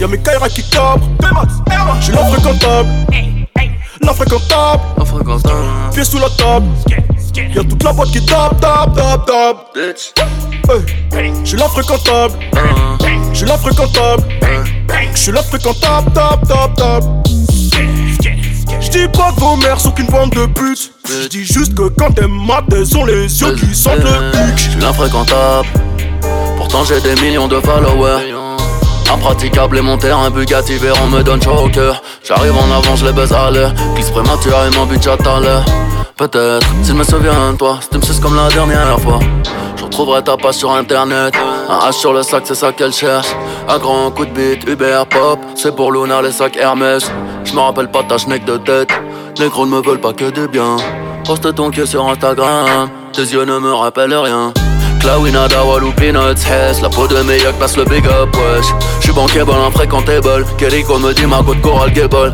Y'a 0.00 0.08
mes 0.08 0.18
Kaira 0.18 0.48
qui 0.48 0.62
cabrent. 0.70 1.00
Je 2.00 2.04
suis 2.04 2.12
l'infréquentable. 2.12 2.88
L'infréquentable. 4.00 4.82
Pieds 5.92 6.04
sous 6.04 6.18
la 6.18 6.28
table. 6.30 6.66
Y'a 7.54 7.64
toute 7.64 7.82
la 7.82 7.92
boîte 7.92 8.10
qui 8.10 8.24
tape, 8.24 8.60
tape, 8.60 8.94
tape, 8.96 9.26
tape. 9.26 9.76
Hey, 11.12 11.32
J'suis 11.44 11.56
l'infréquentable. 11.56 12.34
J'suis 13.32 13.46
l'infréquentable. 13.46 14.22
J'suis 15.14 15.32
l'infréquentable, 15.32 16.12
tap, 16.12 16.46
tap, 16.46 17.02
tap 18.74 18.82
J'dis 18.82 19.08
pas 19.08 19.32
que 19.32 19.40
vos 19.40 19.56
mères 19.56 19.80
sont 19.80 19.90
qu'une 19.90 20.06
bande 20.06 20.30
de 20.30 20.46
putes 20.46 20.92
J'dis 21.24 21.44
juste 21.44 21.74
que 21.74 21.88
quand 21.88 22.18
elles 22.18 22.28
matent 22.28 22.72
elles 22.72 22.96
ont 22.96 23.04
les 23.04 23.40
yeux 23.40 23.54
qui 23.54 23.74
sentent 23.74 23.98
le 23.98 24.50
huc 24.50 24.56
J'suis 24.56 24.80
l'infréquentable. 24.80 25.68
Pourtant 26.56 26.84
j'ai 26.84 27.00
des 27.00 27.20
millions 27.20 27.48
de 27.48 27.60
followers. 27.60 28.34
Impraticable 29.12 29.78
et 29.78 29.82
mon 29.82 29.98
terrain 29.98 30.30
Bugatti 30.30 30.78
on 31.02 31.06
me 31.08 31.22
donne 31.22 31.42
chaud 31.42 31.66
au 31.66 31.68
cœur. 31.68 32.02
J'arrive 32.26 32.56
en 32.56 32.76
avant, 32.76 32.96
je 32.96 33.06
les 33.06 33.12
baise 33.12 33.32
à. 33.32 33.50
Glisse 33.94 34.10
prématurément, 34.10 34.86
but 34.86 35.02
j'attends 35.02 35.40
l'heure. 35.40 35.64
Peut-être, 36.16 36.66
s'il 36.82 36.94
me 36.94 37.02
souvient 37.02 37.52
de 37.52 37.56
toi, 37.56 37.78
c'était 37.80 37.98
me 37.98 38.22
comme 38.22 38.36
la 38.36 38.48
dernière 38.48 39.00
fois. 39.00 39.18
Je 39.76 39.82
retrouverai 39.82 40.22
ta 40.22 40.36
page 40.36 40.54
sur 40.54 40.70
internet. 40.70 41.34
Un 41.68 41.90
H 41.90 41.92
sur 41.94 42.12
le 42.12 42.22
sac, 42.22 42.44
c'est 42.46 42.54
ça 42.54 42.70
qu'elle 42.70 42.92
cherche. 42.92 43.26
Un 43.68 43.78
grand 43.78 44.12
coup 44.12 44.24
de 44.24 44.30
bite, 44.30 44.68
Uber 44.68 45.02
Pop. 45.10 45.40
C'est 45.56 45.74
pour 45.74 45.90
Luna, 45.90 46.22
les 46.22 46.30
sacs 46.30 46.56
Hermès. 46.56 47.10
Je 47.44 47.52
me 47.52 47.58
rappelle 47.58 47.90
pas 47.90 48.04
ta 48.04 48.16
schneck 48.16 48.44
de 48.44 48.58
tête. 48.58 48.90
Les 49.38 49.48
gros 49.48 49.66
ne 49.66 49.72
me 49.72 49.82
veulent 49.82 50.00
pas 50.00 50.12
que 50.12 50.30
du 50.30 50.46
bien. 50.46 50.76
Poste 51.24 51.52
ton 51.52 51.72
queue 51.72 51.86
sur 51.86 52.08
Instagram. 52.08 52.90
Tes 53.12 53.22
yeux 53.22 53.44
ne 53.44 53.58
me 53.58 53.74
rappellent 53.74 54.14
rien. 54.14 54.52
Clawina, 55.00 55.48
Dawal 55.48 55.84
ou 55.84 55.92
Peanuts 55.92 56.46
Hess 56.48 56.80
La 56.80 56.88
peau 56.88 57.06
de 57.06 57.20
meilleur 57.24 57.52
passe 57.54 57.76
le 57.76 57.84
big 57.84 58.06
up, 58.06 58.34
wesh 58.34 58.64
J'suis 59.00 59.12
bankable, 59.12 59.52
infréquentable 59.52 60.46
Kelly 60.56 60.82
me 60.82 61.12
dit 61.12 61.26
Margot 61.26 61.54
Coral 61.62 61.92
Gable 61.92 62.32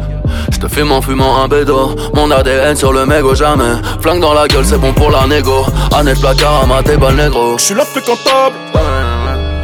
J'te 0.50 0.68
fume 0.68 0.92
en 0.92 1.00
fumant 1.00 1.42
un 1.42 1.48
bédo. 1.48 1.94
Mon 2.14 2.30
ADN 2.30 2.76
sur 2.76 2.92
le 2.92 3.06
mégot 3.06 3.34
jamais. 3.34 3.74
Flingue 4.00 4.20
dans 4.20 4.34
la 4.34 4.46
gueule, 4.48 4.64
c'est 4.64 4.78
bon 4.78 4.92
pour 4.92 5.10
la 5.10 5.26
négo. 5.26 5.64
Annette 5.94 6.20
placard 6.20 6.62
à 6.62 6.66
ma 6.66 6.82
table 6.82 7.12
négro. 7.14 7.56
J'suis 7.58 7.74
l'infréquentable. 7.74 8.56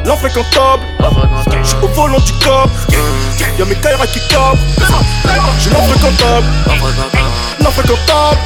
L'infréquentable. 0.04 0.82
J'suis 1.62 1.76
au 1.82 1.88
volant 1.88 2.18
du 2.18 2.32
cop. 2.32 2.70
Y'a 3.58 3.64
mes 3.64 3.74
Kaira 3.74 4.06
qui 4.06 4.20
cabrent 4.28 4.56
J'suis 5.58 5.70
l'infréquentable. 5.70 6.46
L'infréquentable. 7.60 8.38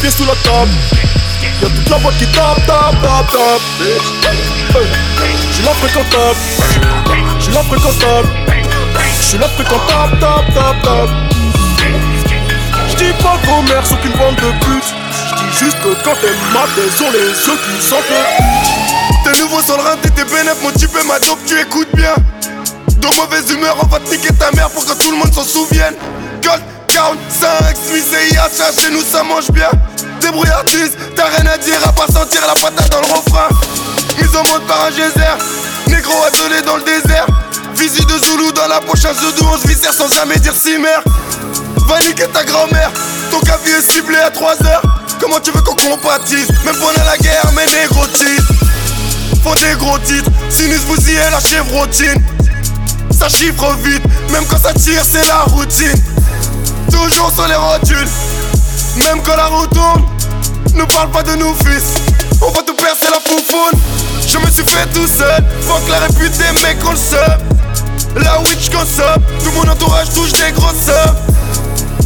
Pieds 0.00 0.10
sous 0.10 0.24
la 0.24 0.34
table. 0.34 0.70
Y'a 1.62 1.68
toute 1.68 1.88
la 1.90 1.98
boîte 1.98 2.16
qui 2.18 2.26
tape, 2.26 2.66
tape, 2.66 3.02
tape, 3.02 3.32
tape. 3.32 3.60
Hey, 3.80 4.86
J'suis 5.52 5.64
l'infréquentable. 5.64 6.38
J'suis 7.40 7.52
l'infréquentable 7.52 8.28
J'suis 9.24 9.38
l'infréquentable, 9.38 10.18
tape, 10.20 10.54
tape, 10.54 10.82
tape 10.82 11.10
J'dis 12.90 13.12
pas 13.22 13.36
que 13.42 13.46
vos 13.46 13.62
mères 13.62 13.86
sont 13.86 13.96
qu'une 13.96 14.12
bande 14.12 14.36
de 14.36 14.50
putes 14.64 14.94
J'dis 15.28 15.64
juste 15.64 15.78
que 15.82 15.94
quand 16.04 16.16
elles 16.22 16.52
matent 16.52 16.68
elles 16.76 17.02
ont 17.02 17.10
les 17.10 17.28
yeux 17.28 17.58
qui 17.64 17.82
sentent 17.82 18.04
T'es 19.24 19.40
nouveau 19.40 19.62
sur 19.62 19.76
le 19.78 19.82
rein, 19.82 19.96
t'es 20.02 20.10
bénéf, 20.10 20.56
mon 20.62 20.70
type 20.72 20.90
et 21.00 21.06
ma 21.06 21.18
dope, 21.18 21.38
tu 21.46 21.58
écoutes 21.58 21.88
bien. 21.94 22.14
De 22.88 23.06
mauvaise 23.16 23.50
humeur, 23.50 23.74
on 23.82 23.86
va 23.86 23.98
te 23.98 24.10
niquer 24.10 24.34
ta 24.34 24.50
mère 24.52 24.68
pour 24.68 24.84
que 24.84 24.92
tout 24.92 25.10
le 25.10 25.16
monde 25.16 25.32
s'en 25.32 25.44
souvienne. 25.44 25.94
Gold 26.42 26.62
45, 26.88 27.48
Smith 27.74 28.04
et 28.12 28.34
ça 28.52 28.70
chez 28.78 28.90
nous 28.90 29.00
ça 29.00 29.22
mange 29.22 29.50
bien. 29.50 29.70
Débrouillardise, 30.20 30.92
t'as 31.16 31.24
rien 31.24 31.46
à 31.46 31.56
dire 31.56 31.78
à 31.86 31.92
pas 31.92 32.06
sentir 32.12 32.42
la 32.46 32.52
patate 32.52 32.90
dans 32.90 33.00
le 33.00 33.06
refrain. 33.06 33.48
Mise 34.18 34.36
en 34.36 34.46
mode 34.50 34.66
par 34.66 34.84
un 34.84 34.90
geyser, 34.90 35.34
négro 35.88 36.12
isolé 36.32 36.60
dans 36.60 36.76
le 36.76 36.82
désert. 36.82 37.26
Visite 37.76 38.06
de 38.06 38.18
Zoulou 38.24 38.52
dans 38.52 38.68
la 38.68 38.80
poche, 38.80 39.04
un 39.04 39.14
on 39.46 39.58
se 39.58 39.66
viscère 39.66 39.92
sans 39.92 40.08
jamais 40.08 40.38
dire 40.38 40.54
si 40.54 40.78
mère. 40.78 41.02
Va 41.88 42.00
niquer 42.00 42.26
ta 42.32 42.44
grand-mère, 42.44 42.90
ton 43.30 43.40
café 43.40 43.70
est 43.70 43.92
ciblé 43.92 44.16
à 44.18 44.30
3 44.30 44.52
heures. 44.64 44.82
Comment 45.20 45.40
tu 45.40 45.50
veux 45.50 45.60
qu'on 45.62 45.74
compatisse 45.74 46.48
Même 46.64 46.76
pendant 46.76 47.04
la 47.04 47.18
guerre, 47.18 47.50
mes 47.52 47.66
titres 48.12 48.54
font 49.42 49.54
des 49.54 49.76
gros 49.78 49.98
titres. 49.98 50.30
Sinus 50.48 50.80
vous 50.86 51.08
y 51.08 51.14
est 51.14 51.30
la 51.30 51.40
chevrotine. 51.40 52.24
Ça 53.10 53.28
chiffre 53.28 53.76
vite, 53.84 54.02
même 54.30 54.44
quand 54.46 54.58
ça 54.58 54.72
tire, 54.72 55.02
c'est 55.04 55.26
la 55.26 55.42
routine. 55.42 56.02
Toujours 56.90 57.30
sur 57.34 57.46
les 57.46 57.54
rotules, 57.54 58.08
même 58.96 59.20
quand 59.22 59.36
la 59.36 59.46
roue 59.46 59.66
tourne. 59.66 60.04
Ne 60.74 60.84
parle 60.84 61.10
pas 61.10 61.22
de 61.22 61.34
nous, 61.36 61.54
fils. 61.64 61.94
On 62.40 62.50
va 62.50 62.62
te 62.62 62.72
percer 62.72 63.06
la 63.10 63.20
foufoune. 63.20 63.80
Je 64.26 64.38
me 64.38 64.50
suis 64.50 64.64
fait 64.64 64.86
tout 64.92 65.06
seul. 65.06 65.44
Fuck 65.60 65.88
la 65.88 65.98
réputée, 66.00 66.50
mec, 66.62 66.78
on 66.84 66.96
le. 66.96 67.63
La 68.16 68.40
witch 68.40 68.70
consomme. 68.70 69.22
Tout 69.42 69.50
mon 69.52 69.68
entourage 69.70 70.10
touche 70.10 70.32
des 70.32 70.52
grosses 70.52 70.86
sommes. 70.86 71.16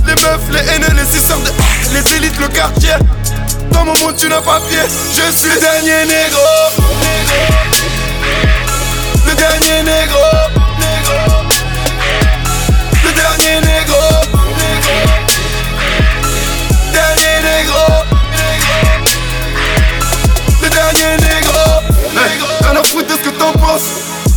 Les 0.06 0.14
meufs, 0.14 0.48
les 0.50 0.60
haineux, 0.72 0.94
les 0.94 1.04
suceurs 1.04 1.38
de. 1.40 1.50
Les 1.92 2.16
élites, 2.16 2.38
le 2.40 2.48
quartier. 2.48 2.94
Dans 3.72 3.84
mon 3.84 3.92
monde, 3.98 4.16
tu 4.16 4.28
n'as 4.28 4.40
pas 4.40 4.60
pied. 4.68 4.78
Je 5.12 5.32
suis 5.36 5.50
le 5.50 5.60
dernier 5.60 6.04
négro. 6.06 6.40
Le 9.26 9.34
dernier 9.34 9.82
négro. 9.82 10.18
Le 13.04 13.12
dernier 13.12 13.60
négro. 13.60 14.02
Dernier 16.92 17.36
négro. 17.44 17.84
Le 20.62 20.68
dernier 20.70 21.16
négro. 21.16 21.58
Rien 22.62 22.80
à 22.80 22.84
foutre 22.84 23.08
de 23.08 23.12
ce 23.12 23.28
que 23.28 23.34
t'en 23.38 23.52
penses. 23.52 23.88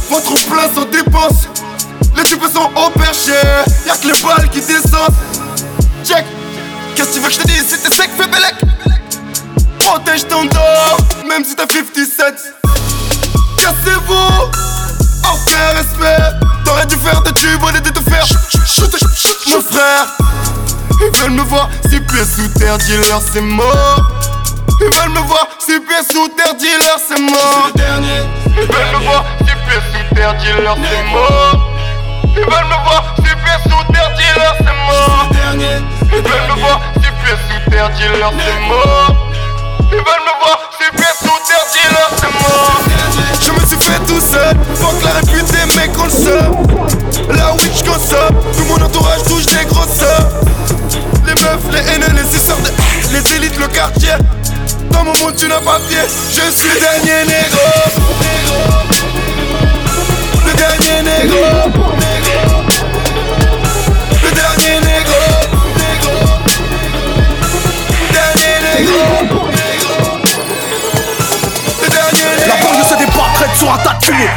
Votre 0.09 0.33
plein 0.47 0.69
sans 0.75 0.85
dépense. 0.85 1.50
Types 2.31 2.53
sont 2.53 2.69
au 2.77 2.89
perché. 2.91 3.33
Y'a 3.85 3.97
que 3.97 4.07
les 4.07 4.21
balles 4.23 4.47
qui 4.51 4.61
descendent. 4.61 5.13
Check. 6.01 6.23
Qu'est-ce 6.95 7.09
que 7.09 7.13
tu 7.15 7.19
veux 7.19 7.27
que 7.27 7.33
je 7.33 7.39
te 7.39 7.47
dise? 7.47 7.65
Si 7.67 7.77
t'es 7.77 7.93
sec, 7.93 8.09
fais 8.17 8.25
bellec. 8.25 8.55
Protège 9.79 10.25
ton 10.29 10.45
dos, 10.45 11.27
même 11.27 11.43
si 11.43 11.57
t'as 11.57 11.67
57. 11.67 12.33
Cassez-vous, 13.57 14.13
aucun 15.25 15.75
respect. 15.75 16.23
T'aurais 16.63 16.85
dû 16.85 16.95
faire 16.95 17.21
des 17.23 17.33
tubes 17.33 17.61
au 17.61 17.69
lieu 17.69 17.81
de 17.81 17.89
te 17.89 17.99
faire 18.09 18.25
Mon 19.47 19.61
frère, 19.61 20.07
ils 21.01 21.19
veulent 21.19 21.31
me 21.31 21.43
voir 21.43 21.69
six 21.89 21.99
pieds 21.99 22.23
sous 22.23 22.47
terre, 22.57 22.77
dis-leur 22.77 23.21
c'est 23.21 23.41
mort. 23.41 24.09
Ils 24.79 24.97
veulent 24.97 25.09
me 25.09 25.27
voir 25.27 25.49
six 25.59 25.81
pieds 25.81 26.05
sous 26.09 26.29
terre, 26.29 26.55
dis-leur 26.57 26.97
c'est 27.05 27.19
mort. 27.19 27.71
Ils 27.75 28.53
veulent 28.53 29.01
me 29.01 29.03
voir 29.03 29.25
six 29.39 29.53
pieds 29.67 29.81
sous 29.91 30.15
terre, 30.15 30.33
dis-leur 30.35 30.77
c'est 30.77 31.03
mort. 31.11 31.80
Ils 32.35 32.41
veulent 32.41 32.65
me 32.65 32.77
voir 32.83 33.13
pieds 33.15 33.61
sous 33.63 33.93
terre, 33.93 34.11
dis-leur 34.17 34.55
c'est 34.57 34.77
mort. 34.87 35.29
Ils 36.11 36.21
veulent 36.21 36.47
me 36.49 36.61
voir 36.61 36.79
pieds 36.99 37.37
sous 37.47 37.69
terre, 37.69 37.89
dis-leur 37.95 38.33
c'est 38.39 38.59
mort. 38.67 39.15
Ils 39.91 39.97
veulent 39.97 40.25
me 40.27 40.33
voir 40.39 40.59
pieds 40.79 41.15
sous 41.19 41.39
terre, 41.47 41.65
dis-leur 41.73 42.11
c'est 42.17 42.33
mort. 42.33 42.81
Je 43.41 43.51
me 43.51 43.65
suis 43.65 43.77
fait 43.77 43.99
tout 44.07 44.21
seul, 44.21 44.55
fuck 44.75 45.03
la 45.03 45.11
réputée, 45.19 45.65
mec, 45.75 45.91
on 45.97 46.07
le. 46.07 47.35
La 47.35 47.53
witch 47.53 47.83
consomme, 47.83 48.37
tout 48.55 48.65
mon 48.65 48.81
entourage 48.83 49.23
touche 49.23 49.45
des 49.45 49.65
grosses. 49.65 50.03
Les 51.25 51.33
meufs, 51.33 51.67
les 51.71 51.83
haineux, 51.91 52.13
les 52.13 52.29
suceurs 52.29 52.57
de. 52.57 52.71
Les 53.13 53.35
élites, 53.35 53.59
le 53.59 53.67
quartier. 53.67 54.15
Dans 54.91 55.03
mon 55.03 55.17
monde, 55.19 55.35
tu 55.35 55.47
n'as 55.47 55.59
pas 55.59 55.79
pied. 55.89 55.99
Je 56.29 56.51
suis 56.51 56.69
le 56.69 56.79
dernier 56.79 57.25
négro. 57.25 57.59
viene 60.77 61.27
go. 61.27 62.50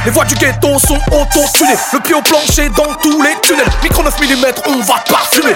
Les 0.04 0.10
voix 0.10 0.24
du 0.24 0.34
ghetto 0.34 0.78
sont 0.78 0.98
auto-tunées. 1.10 1.76
Le 1.92 2.00
pied 2.00 2.14
au 2.14 2.22
plancher 2.22 2.68
dans 2.68 2.94
tous 3.02 3.20
les 3.22 3.34
tunnels. 3.42 3.66
Micro 3.82 4.02
9 4.02 4.20
mm, 4.20 4.44
on 4.66 4.80
va 4.82 4.94
parfumer. 5.10 5.54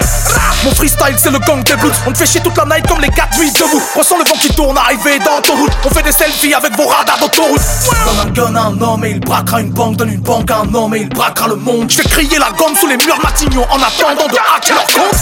Mon 0.63 0.73
freestyle, 0.75 1.15
c'est 1.17 1.31
le 1.31 1.39
gang 1.39 1.63
des 1.63 1.75
blues. 1.75 1.93
On 2.05 2.11
te 2.11 2.17
fait 2.17 2.25
chier 2.25 2.41
toute 2.41 2.57
la 2.57 2.65
night 2.65 2.85
comme 2.87 2.99
les 2.99 3.09
4 3.09 3.37
nuits 3.37 3.51
debout. 3.51 3.81
Ressens 3.95 4.17
le 4.17 4.25
vent 4.25 4.35
qui 4.35 4.49
tourne, 4.49 4.77
arrivé 4.77 5.19
dans 5.19 5.41
ton 5.41 5.55
route. 5.55 5.71
On 5.85 5.89
fait 5.89 6.03
des 6.03 6.11
selfies 6.11 6.53
avec 6.53 6.75
vos 6.75 6.87
radars 6.87 7.19
d'autoroute. 7.19 7.61
Donne 8.05 8.27
un 8.27 8.31
gun 8.31 8.55
un 8.55 8.81
homme 8.81 9.05
et 9.05 9.11
il 9.11 9.19
braquera 9.19 9.61
une 9.61 9.71
banque. 9.71 9.95
Donne 9.97 10.09
une 10.09 10.21
banque 10.21 10.51
à 10.51 10.57
un 10.57 10.73
homme 10.73 10.95
et 10.95 11.01
il 11.01 11.09
braquera 11.09 11.47
le 11.47 11.55
monde. 11.55 11.89
Je 11.89 12.01
fais 12.01 12.09
crier 12.09 12.37
la 12.37 12.49
gomme 12.57 12.75
sous 12.75 12.87
les 12.87 12.97
murs 12.97 13.19
Matignon 13.23 13.65
en 13.69 13.77
attendant 13.77 14.27
de 14.27 14.37
hacker 14.55 14.75
leur 14.75 14.87
compte. 14.87 15.19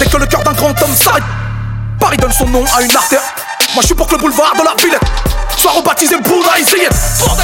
Dès 0.00 0.06
que 0.06 0.16
le 0.16 0.26
cœur 0.26 0.42
d'un 0.42 0.52
grand 0.52 0.70
homme 0.82 0.94
s'arrête, 0.96 1.24
Paris 2.00 2.16
donne 2.16 2.32
son 2.32 2.48
nom 2.48 2.64
à 2.76 2.82
une 2.82 2.96
artère. 2.96 3.20
Moi 3.74 3.80
je 3.80 3.86
suis 3.86 3.94
pour 3.94 4.06
que 4.06 4.12
le 4.16 4.20
boulevard 4.20 4.52
de 4.58 4.64
la 4.64 4.74
Villette 4.82 5.00
soit 5.56 5.70
rebaptisé 5.70 6.16
Bouddha 6.16 6.50
Zayed. 6.62 6.90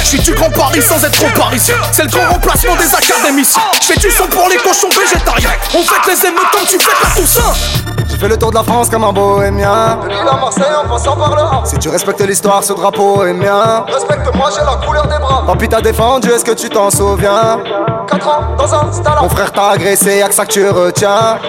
Je 0.01 0.05
suis 0.05 0.19
du 0.19 0.33
grand 0.33 0.49
Paris 0.51 0.81
sans 0.81 1.03
être 1.03 1.11
trop 1.13 1.29
parisien. 1.35 1.75
C'est 1.91 2.03
le 2.03 2.09
grand 2.09 2.33
remplacement 2.33 2.75
des 2.75 2.93
académiciens. 2.93 3.61
Je 3.81 3.87
fais 3.87 3.99
du 3.99 4.11
son 4.11 4.27
pour 4.27 4.47
les 4.47 4.57
cochons 4.57 4.89
végétariens. 4.89 5.49
On 5.73 5.81
fait 5.81 6.11
les 6.11 6.27
émeutes 6.27 6.51
comme 6.51 6.67
tu 6.67 6.77
fais 6.79 6.91
la 7.01 7.09
Toussaint. 7.21 7.53
J'ai 8.07 8.17
fait 8.17 8.27
le 8.27 8.37
tour 8.37 8.51
de 8.51 8.55
la 8.55 8.63
France 8.63 8.89
comme 8.89 9.05
un 9.05 9.13
bohémien. 9.13 9.97
De 10.03 10.29
à 10.29 10.35
Marseille 10.35 10.65
en 10.83 10.87
passant 10.87 11.15
par 11.15 11.35
là. 11.35 11.61
Si 11.63 11.77
tu 11.79 11.89
respectes 11.89 12.21
l'histoire, 12.21 12.63
ce 12.63 12.73
drapeau 12.73 13.25
est 13.25 13.33
mien. 13.33 13.85
Respecte-moi, 13.87 14.49
j'ai 14.55 14.65
la 14.65 14.85
couleur 14.85 15.07
des 15.07 15.17
bras. 15.17 15.43
Tant 15.47 15.55
pis 15.55 15.69
t'as 15.69 15.81
défendu, 15.81 16.29
est-ce 16.29 16.45
que 16.45 16.51
tu 16.51 16.69
t'en 16.69 16.91
souviens? 16.91 17.59
4 18.07 18.27
ans 18.27 18.41
dans 18.57 18.75
un 18.75 18.91
stade. 18.91 19.13
Mon 19.21 19.29
frère 19.29 19.51
t'a 19.51 19.69
agressé, 19.69 20.17
y'a 20.17 20.27
que 20.27 20.35
ça 20.35 20.45
que 20.45 20.51
tu 20.51 20.67
retiens. 20.67 21.39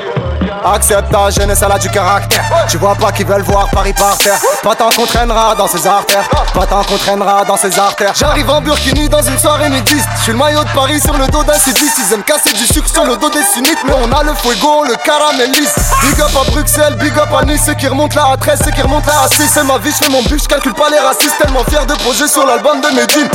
Accepte 0.65 1.11
ta 1.11 1.31
jeunesse, 1.31 1.61
elle 1.65 1.73
a 1.73 1.79
du 1.79 1.89
caractère. 1.89 2.45
Tu 2.69 2.77
vois 2.77 2.95
pas 2.95 3.11
qu'ils 3.13 3.27
veulent 3.27 3.43
voir 3.43 3.69
Paris 3.71 3.95
par 3.95 4.17
terre. 4.19 4.39
Pas 4.63 4.75
tant 4.75 4.91
qu'on 4.91 5.07
traînera 5.07 5.55
dans 5.55 5.67
ses 5.67 5.87
artères. 5.87 6.29
Pas 6.53 6.67
tant 6.67 6.83
qu'on 6.85 6.99
traînera 6.99 7.45
dans 7.45 7.57
ses 7.57 7.79
artères. 7.79 8.13
J'arrive 8.15 8.51
en 8.51 8.61
Burkini 8.61 9.09
dans 9.09 9.23
une 9.23 9.39
soirée 9.39 9.71
nudiste. 9.71 10.09
Je 10.19 10.23
suis 10.23 10.33
le 10.33 10.39
maillot 10.39 10.63
de 10.63 10.69
Paris 10.75 11.01
sur 11.01 11.17
le 11.17 11.27
dos 11.29 11.43
d'un 11.45 11.55
civiste. 11.55 11.99
Ils 11.99 12.15
aiment 12.15 12.23
casser 12.23 12.53
du 12.53 12.67
sucre 12.67 12.89
sur 12.93 13.05
le 13.05 13.17
dos 13.17 13.31
des 13.31 13.43
sunnites. 13.43 13.79
Mais 13.87 13.95
on 13.95 14.13
a 14.13 14.23
le 14.23 14.35
fuego, 14.35 14.85
le 14.85 14.97
caramélise. 14.97 15.75
Big 16.03 16.21
up 16.21 16.31
à 16.39 16.51
Bruxelles, 16.51 16.97
big 16.97 17.17
up 17.19 17.29
à 17.35 17.45
Nice. 17.45 17.63
Ceux 17.65 17.75
qui 17.75 17.89
remontent 17.89 18.17
là 18.17 18.33
à 18.33 18.37
13, 18.37 18.61
ceux 18.65 18.71
qui 18.71 18.83
remontent 18.83 19.07
là 19.07 19.23
à 19.25 19.29
6. 19.29 19.49
C'est 19.49 19.65
ma 19.65 19.79
vie, 19.79 19.93
je 20.03 20.11
mon 20.11 20.23
but, 20.23 20.43
je 20.43 20.49
calcule 20.49 20.75
pas 20.75 20.91
les 20.91 20.99
racistes. 20.99 21.39
Tellement 21.39 21.65
fier 21.65 21.87
de 21.87 21.95
projet 21.95 22.29
sur 22.29 22.45
l'album 22.45 22.81
de 22.81 22.89
Medine. 22.89 23.29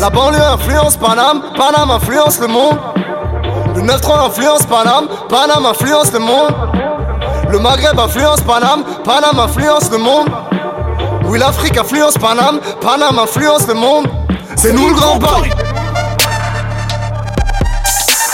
La 0.00 0.08
banlieue 0.08 0.40
influence 0.40 0.96
Paname, 0.96 1.42
Paname 1.56 1.90
influence 1.90 2.38
le 2.38 2.46
monde. 2.46 2.78
Le 3.74 3.82
9-3 3.82 4.26
influence 4.26 4.66
Paname, 4.66 5.08
Paname 5.28 5.66
influence 5.66 6.12
le 6.12 6.18
monde. 6.18 6.54
Le 7.48 7.58
Maghreb 7.58 7.98
influence 7.98 8.40
Paname, 8.40 8.84
Paname 9.04 9.38
influence 9.38 9.90
le 9.90 9.98
monde. 9.98 10.28
Oui, 11.24 11.38
l'Afrique 11.38 11.76
influence 11.78 12.14
Paname, 12.18 12.60
Paname 12.80 13.18
influence 13.18 13.66
le 13.66 13.74
monde. 13.74 14.06
C'est 14.56 14.72
nous 14.72 14.88
le 14.88 14.94
grand 14.94 15.18
Paris. 15.18 15.50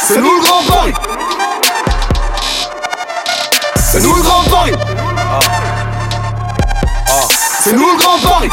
C'est 0.06 0.18
nous 0.18 0.34
le 0.36 0.40
grand 0.40 0.62
Paris. 0.74 0.94
C'est 3.76 4.00
nous 4.02 4.14
le 4.14 4.22
grand 4.22 4.42
Paris. 4.50 4.74
C'est 7.60 7.72
nous 7.72 7.86
le 7.90 7.98
grand 7.98 8.18
Paris. 8.30 8.50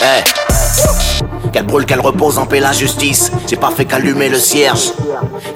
Eh 0.00 1.23
Qu'elle 1.54 1.66
brûle, 1.66 1.86
qu'elle 1.86 2.00
repose 2.00 2.38
en 2.38 2.46
paix 2.46 2.58
la 2.58 2.72
justice. 2.72 3.30
J'ai 3.48 3.54
pas 3.54 3.70
fait 3.70 3.84
qu'allumer 3.84 4.28
le 4.28 4.40
cierge. 4.40 4.90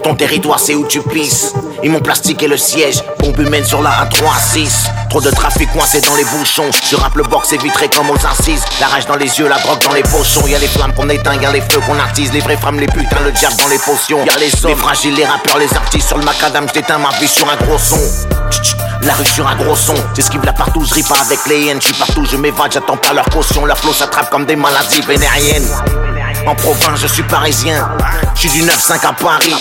Ton 0.05 0.15
territoire, 0.15 0.61
c'est 0.61 0.77
où 0.77 0.87
tu 0.87 1.01
pisses. 1.01 1.53
Ils 1.83 1.91
m'ont 1.91 1.99
plastiqué 1.99 2.47
le 2.47 2.57
siège. 2.57 3.03
Bombe 3.19 3.41
humaine 3.41 3.65
sur 3.65 3.83
la 3.83 3.91
A36. 4.05 4.69
Trop 5.11 5.21
de 5.21 5.31
trafic 5.33 5.69
coincé 5.73 6.01
dans 6.03 6.15
les 6.15 6.23
bouchons. 6.23 6.71
Je 6.89 6.95
rappe 6.95 7.17
le 7.17 7.25
box 7.25 7.53
est 7.53 7.61
vitré 7.61 7.89
comme 7.89 8.09
aux 8.11 8.27
incises. 8.27 8.63
La 8.79 8.87
rage 8.87 9.07
dans 9.07 9.17
les 9.17 9.41
yeux, 9.41 9.49
la 9.49 9.59
drogue 9.59 9.83
dans 9.83 9.93
les 9.93 10.05
pochons. 10.05 10.47
Y'a 10.47 10.61
les 10.61 10.69
flammes 10.69 10.95
qu'on 10.95 11.09
éteint, 11.09 11.35
y'a 11.35 11.51
les 11.51 11.63
feux 11.63 11.81
qu'on 11.81 11.99
attise. 11.99 12.33
Les 12.33 12.39
vraies 12.39 12.57
femmes, 12.57 12.79
les 12.79 12.87
putains, 12.87 13.19
le 13.25 13.33
diable 13.33 13.57
dans 13.57 13.69
les 13.69 13.79
potions. 13.79 14.25
Y'a 14.25 14.39
les 14.39 14.55
hommes, 14.65 14.71
les 14.71 14.77
fragiles, 14.77 15.17
les 15.17 15.25
rappeurs, 15.25 15.59
les 15.59 15.75
artistes. 15.75 16.07
Sur 16.07 16.19
le 16.19 16.25
macadam, 16.25 16.69
j'éteins 16.73 16.99
ma 16.99 17.11
vie 17.19 17.27
sur 17.27 17.51
un 17.51 17.57
gros 17.57 17.77
son. 17.77 17.99
La 19.03 19.15
rue 19.15 19.25
sur 19.25 19.47
un 19.47 19.55
gros 19.55 19.77
son, 19.77 19.95
j'esquive 20.15 20.45
la 20.45 20.53
partout, 20.53 20.85
je 20.85 21.03
pas 21.03 21.21
avec 21.21 21.39
les 21.47 21.67
haines, 21.67 21.81
je 21.81 21.93
partout, 21.95 22.25
je 22.25 22.37
m'évade, 22.37 22.73
j'attends 22.73 22.97
pas 22.97 23.13
leur 23.13 23.25
caution, 23.27 23.65
la 23.65 23.75
flow 23.75 23.93
s'attrape 23.93 24.29
comme 24.31 24.45
des 24.45 24.57
maladies 24.57 25.01
vénériennes. 25.03 25.69
En 26.47 26.55
province, 26.55 27.01
je 27.01 27.07
suis 27.07 27.23
parisien, 27.23 27.89
je 28.35 28.41
suis 28.41 28.51
du 28.51 28.63
9-5 28.63 29.07
à 29.07 29.13
Paris. 29.13 29.55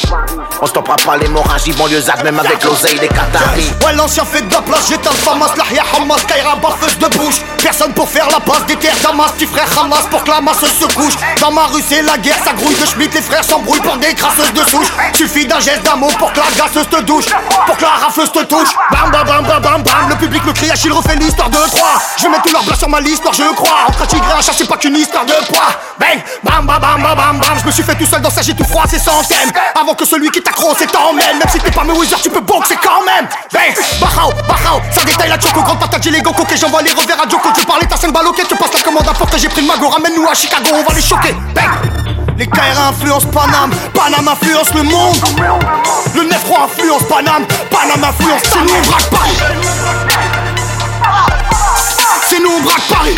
On 0.59 0.65
stoppera 0.65 0.95
pas 0.95 1.17
l'hémorragie 1.17 1.71
banlieusarde, 1.73 2.23
même 2.23 2.39
avec 2.39 2.63
l'oseille 2.63 2.99
des 2.99 3.07
Qataris. 3.07 3.71
Ouais, 3.85 3.93
l'ancien 3.93 4.25
fait 4.25 4.41
de 4.41 4.53
la 4.53 4.61
place, 4.61 4.87
j'étais 4.89 5.09
le 5.09 5.15
Famas, 5.15 5.53
Lahia 5.55 5.83
Hamas, 5.95 6.23
Kaira, 6.25 6.55
barfeuse 6.55 6.97
de 6.97 7.07
bouche. 7.17 7.41
Personne 7.61 7.93
pour 7.93 8.09
faire 8.09 8.27
la 8.31 8.39
passe 8.39 8.65
des 8.65 8.75
terres 8.75 8.95
Damas, 9.03 9.31
petit 9.33 9.45
frère 9.45 9.67
Hamas 9.79 10.05
pour 10.09 10.23
que 10.23 10.29
la 10.29 10.41
masse 10.41 10.59
se 10.59 10.85
couche. 10.95 11.13
Dans 11.39 11.51
ma 11.51 11.65
rue, 11.65 11.83
c'est 11.87 12.01
la 12.01 12.17
guerre, 12.17 12.37
ça 12.43 12.53
grouille 12.53 12.75
de 12.75 12.85
Schmitt, 12.85 13.13
les 13.13 13.21
frères 13.21 13.43
s'embrouillent 13.43 13.81
pour 13.81 13.97
des 13.97 14.13
crasseuses 14.13 14.53
de 14.53 14.63
souche. 14.69 14.87
Suffit 15.13 15.45
d'un 15.45 15.59
geste 15.59 15.83
d'amour 15.83 16.15
pour 16.17 16.33
que 16.33 16.39
la 16.39 16.51
grasseuse 16.57 16.89
te 16.89 17.01
douche, 17.01 17.27
pour 17.65 17.77
que 17.77 17.83
la 17.83 17.89
rafleuse 17.89 18.31
te 18.31 18.43
touche. 18.43 18.69
Bam, 18.91 19.11
bam, 19.27 19.43
bam, 19.45 19.61
bam, 19.61 19.83
bam, 19.83 20.09
le 20.09 20.15
public 20.15 20.43
me 20.45 20.53
crie, 20.53 20.71
Achille 20.71 20.91
refait 20.91 21.15
l'histoire 21.15 21.49
de 21.49 21.57
trois. 21.57 22.01
Je 22.17 22.23
vais 22.23 22.29
mettre 22.29 22.43
tout 22.43 22.53
leur 22.53 22.63
blas 22.63 22.75
sur 22.75 22.89
ma 22.89 22.99
liste, 22.99 23.23
je 23.33 23.53
crois. 23.53 23.85
Entre 23.87 24.01
un 24.01 24.05
tigre 24.05 24.25
et 24.29 24.39
un 24.39 24.41
chat, 24.41 24.53
c'est 24.57 24.67
pas 24.67 24.77
qu'une 24.77 24.95
histoire 24.95 25.25
de 25.25 25.33
poids. 25.47 25.69
Bang, 25.99 26.23
bam, 26.43 26.65
bam, 26.65 26.79
bam, 26.79 27.01
bam, 27.01 27.15
bam, 27.15 27.39
bam, 27.39 27.59
je 27.59 27.65
me 27.65 27.71
suis 27.71 27.83
fait 27.83 27.95
tout 27.95 28.05
seul 28.05 28.21
dans 28.21 28.29
sa 28.29 28.41
j'ai 28.41 28.55
tout 28.55 28.63
froid, 28.63 28.83
c'est 28.89 29.03
thème. 29.03 29.51
Avant 29.79 29.93
que 29.93 30.05
celui 30.05 30.29
qui 30.29 30.41
t'accroche 30.41 30.77
t'emmène, 30.91 31.37
même 31.37 31.49
si 31.51 31.59
t'es 31.59 31.71
pas 31.71 31.83
mes 31.83 31.93
wizards, 31.93 32.21
tu 32.21 32.29
peux 32.29 32.39
boxer 32.39 32.77
quand 32.81 33.03
même. 33.05 33.27
Bang, 33.53 33.75
bahao, 33.99 34.31
bahao, 34.47 34.81
ça 34.91 35.03
détaille 35.03 35.29
la 35.29 35.39
choco, 35.39 35.61
grande 35.61 35.79
patate, 35.79 36.03
j'ai 36.03 36.11
les 36.11 36.21
gokos, 36.21 36.45
j'envoie 36.55 36.81
les 36.81 36.91
revers 36.91 37.21
à 37.21 37.29
Joko. 37.29 37.49
Tu 37.55 37.65
parlais, 37.65 37.85
t'as 37.87 37.97
5 37.97 38.11
balles, 38.11 38.27
ok, 38.27 38.47
tu 38.47 38.55
passes 38.55 38.73
la 38.73 38.79
commande 38.79 39.07
à 39.07 39.13
porte, 39.13 39.37
j'ai 39.37 39.49
pris 39.49 39.61
le 39.61 39.67
mago, 39.67 39.89
ramène-nous 39.89 40.27
à 40.27 40.33
Chicago, 40.33 40.69
on 40.73 40.83
va 40.83 40.95
les 40.95 41.01
choquer. 41.01 41.35
Bang. 41.53 42.26
Les 42.37 42.45
KR 42.45 42.79
influencent 42.89 43.25
Paname, 43.31 43.71
Paname 43.95 44.27
influence 44.27 44.71
le 44.75 44.83
monde. 44.83 45.17
Le 46.13 46.21
9-3 46.21 46.65
influence 46.65 47.03
Paname, 47.09 47.47
Paname 47.71 48.03
influence 48.03 48.41
C'est 48.43 48.59
nous, 48.59 48.73
on 48.77 48.81
braque 48.91 49.09
Paris. 49.09 49.37
C'est 52.29 52.39
nous, 52.39 52.51
on 52.51 52.61
braque 52.61 52.83
Paris. 52.89 53.17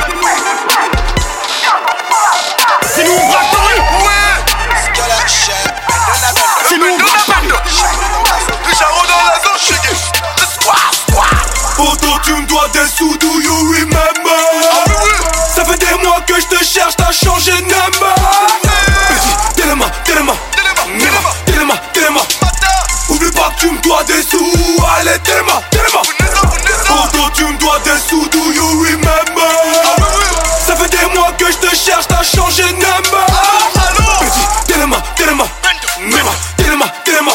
C'est 2.95 3.03
nous, 3.03 3.12
on 3.12 3.27
braque 3.27 3.51
Paris. 3.51 3.82
C'est 6.69 6.77
nous, 6.77 6.86
on 6.86 6.97
braque 6.97 7.25
Paris. 7.27 7.49
Poto, 11.75 12.08
tu 12.23 12.34
me 12.34 12.45
dois 12.45 12.67
des 12.69 12.88
sous, 12.88 13.17
do 13.17 13.27
you 13.41 13.53
remember? 13.71 14.39
Ça 15.55 15.65
fait 15.65 15.77
des 15.77 16.03
mois 16.03 16.21
que 16.25 16.36
je 16.39 16.47
te 16.47 16.63
cherche, 16.63 16.95
t'as 16.95 17.12
changé 17.12 17.51
de 17.51 17.62
number. 17.63 18.18
Téléma, 20.04 20.34
téléma, 20.56 21.19
téléma, 21.45 21.73
téléma. 21.93 22.21
Oublie 23.10 23.32
pas 23.32 23.52
que 23.56 23.62
tu 23.62 23.71
me 23.71 23.78
dois 23.80 24.04
des 24.04 24.21
sous, 24.21 24.54
allez, 24.97 25.17
téléma, 25.19 25.62
téléma. 25.71 26.02
Poto, 26.88 27.30
tu 27.34 27.45
me 27.45 27.58
dois 27.58 27.80
des 27.80 27.99
sous, 28.08 28.28
do 28.30 28.52
you 28.52 28.67
remember? 28.84 29.49
Ça 30.65 30.75
fait 30.75 30.89
des 30.89 31.06
mois 31.17 31.32
que 31.38 31.52
je 31.52 31.58
te 31.58 31.75
cherche, 31.75 32.08
t'as 32.08 32.23
changé 32.23 32.63
de 32.63 32.73
number. 32.73 33.25
Petit, 34.19 34.71
téléma, 34.71 34.97
téléma, 35.15 35.45
téléma, 35.97 36.32
téléma, 36.58 36.86
téléma. 37.04 37.32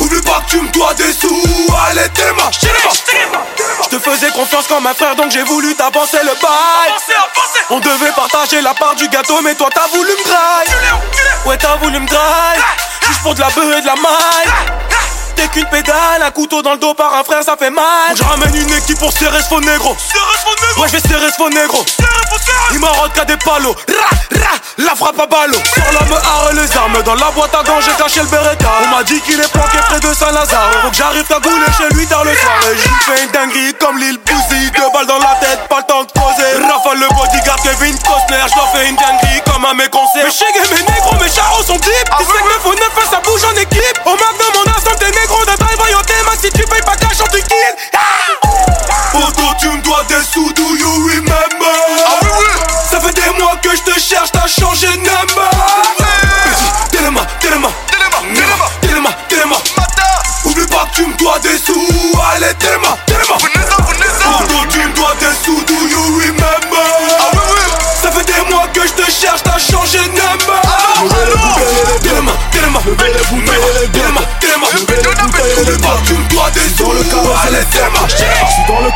Oublie 0.00 0.22
pas 0.22 0.40
que 0.46 0.50
tu 0.52 0.60
me 0.62 0.68
dois 0.68 0.94
des 0.94 1.12
sous, 1.12 1.42
allez, 1.88 2.08
téléma, 2.10 2.50
téléma. 2.60 3.44
Je 3.82 3.88
te 3.96 3.98
faisais 3.98 4.30
confiance 4.30 4.66
comme 4.66 4.86
un 4.86 4.94
frère, 4.94 5.16
donc 5.16 5.30
j'ai 5.32 5.42
voulu 5.42 5.74
t'avancer 5.74 6.18
le 6.22 6.32
bail. 6.40 6.92
On 7.70 7.80
devait 7.80 8.12
partager 8.12 8.62
la 8.62 8.72
part 8.72 8.94
du 8.94 9.06
gâteau, 9.08 9.42
mais 9.42 9.54
toi 9.54 9.68
t'as 9.74 9.86
voulu 9.88 10.08
me 10.10 10.24
graille. 10.24 10.68
Ouais, 11.44 11.58
t'as 11.58 11.76
voulu 11.76 12.00
me 12.00 12.06
graille. 12.06 12.60
Juste 13.06 13.20
pour 13.20 13.34
de 13.34 13.40
la 13.40 13.50
beuh 13.50 13.76
et 13.76 13.82
de 13.82 13.86
la 13.86 13.94
maille. 13.94 14.78
T'es 15.36 15.48
qu'une 15.48 15.66
pédale, 15.66 16.22
un 16.22 16.30
couteau 16.30 16.62
dans 16.62 16.72
le 16.72 16.78
dos 16.78 16.94
par 16.94 17.14
un 17.14 17.24
frère, 17.24 17.42
ça 17.42 17.56
fait 17.58 17.70
mal. 17.70 17.84
Je 18.16 18.24
ramène 18.24 18.56
une 18.56 18.72
équipe 18.72 18.98
pour 18.98 19.12
serrer 19.12 19.42
ce 19.42 19.48
faux 19.48 19.60
négro. 19.60 19.94
Ouais, 20.78 20.88
je 20.88 20.92
vais 20.92 21.08
serrer 21.08 21.30
ce 21.30 21.36
faux 21.36 21.50
négro. 21.50 21.84
Il 22.72 22.78
m'en 22.78 22.88
qu'à 23.14 23.26
des 23.26 23.36
palos. 23.36 23.76
La 24.78 24.94
frappe 24.94 25.20
à 25.20 25.26
ballot. 25.26 25.58
Sur 25.74 25.84
la 25.92 26.00
me 26.06 26.60
les 26.60 26.76
armes. 26.76 27.02
Dans 27.02 27.14
la 27.14 27.30
boîte 27.30 27.54
à 27.54 27.62
gants, 27.62 27.80
j'ai 27.80 27.92
caché 28.02 28.20
le 28.20 28.26
beretta. 28.26 28.68
On 28.84 28.96
m'a 28.96 29.02
dit 29.02 29.20
qu'il 29.20 29.38
est 29.38 29.52
planqué 29.52 29.78
près 29.88 30.00
de 30.00 30.12
Saint-Lazare. 30.14 30.70
Faut 30.82 30.90
que 30.90 30.96
j'arrive 30.96 31.24
cagoulé 31.24 31.66
chez 31.76 31.94
lui 31.94 32.06
tard 32.06 32.24
le 32.24 32.34
soir. 32.34 32.58
Et 32.70 32.76
j'y 32.76 32.88
fais 33.04 33.24
une 33.24 33.30
dinguerie 33.30 33.74
comme 33.80 33.98
Lil 33.98 34.18
Bouzy. 34.18 34.70
Deux 34.70 34.90
balles 34.92 35.06
dans 35.06 35.18
la 35.18 35.36
tête, 35.40 35.60
pas 35.68 35.78
le 35.78 35.86
temps 35.86 36.04
de 36.04 36.12
poser. 36.12 36.48
Rafale 36.62 37.00
le 37.00 37.08
bodyguard, 37.14 37.60
Kevin 37.62 37.96
Costner. 37.98 38.44
Je 38.50 38.56
leur 38.56 38.70
fais 38.72 38.88
une 38.88 38.96
dinguerie 38.96 39.42
comme 39.46 39.64
à 39.64 39.74
mes 39.74 39.88
concerts. 39.88 40.24
Mais 40.24 40.30
cherche, 54.18 54.32
t'as 54.32 54.46
changé 54.46 54.86
de 54.88 54.98
number. 54.98 55.67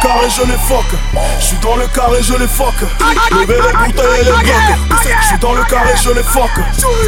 Carré, 0.02 0.28
je 0.30 0.42
les 0.42 0.58
fuck. 0.58 0.84
Je 1.38 1.44
suis 1.44 1.56
dans 1.58 1.76
le 1.76 1.86
carré, 1.88 2.22
je 2.22 2.34
les 2.34 2.46
fuck. 2.46 2.74
Levez 3.30 3.54
les 3.54 3.72
bouteilles 3.72 4.20
et 4.20 4.24
les 4.24 4.32
blocs. 4.32 5.08
Je 5.20 5.26
suis 5.26 5.38
dans 5.38 5.52
le 5.52 5.64
carré, 5.64 5.94
je 6.02 6.10
les 6.10 6.22
fuck. 6.22 6.50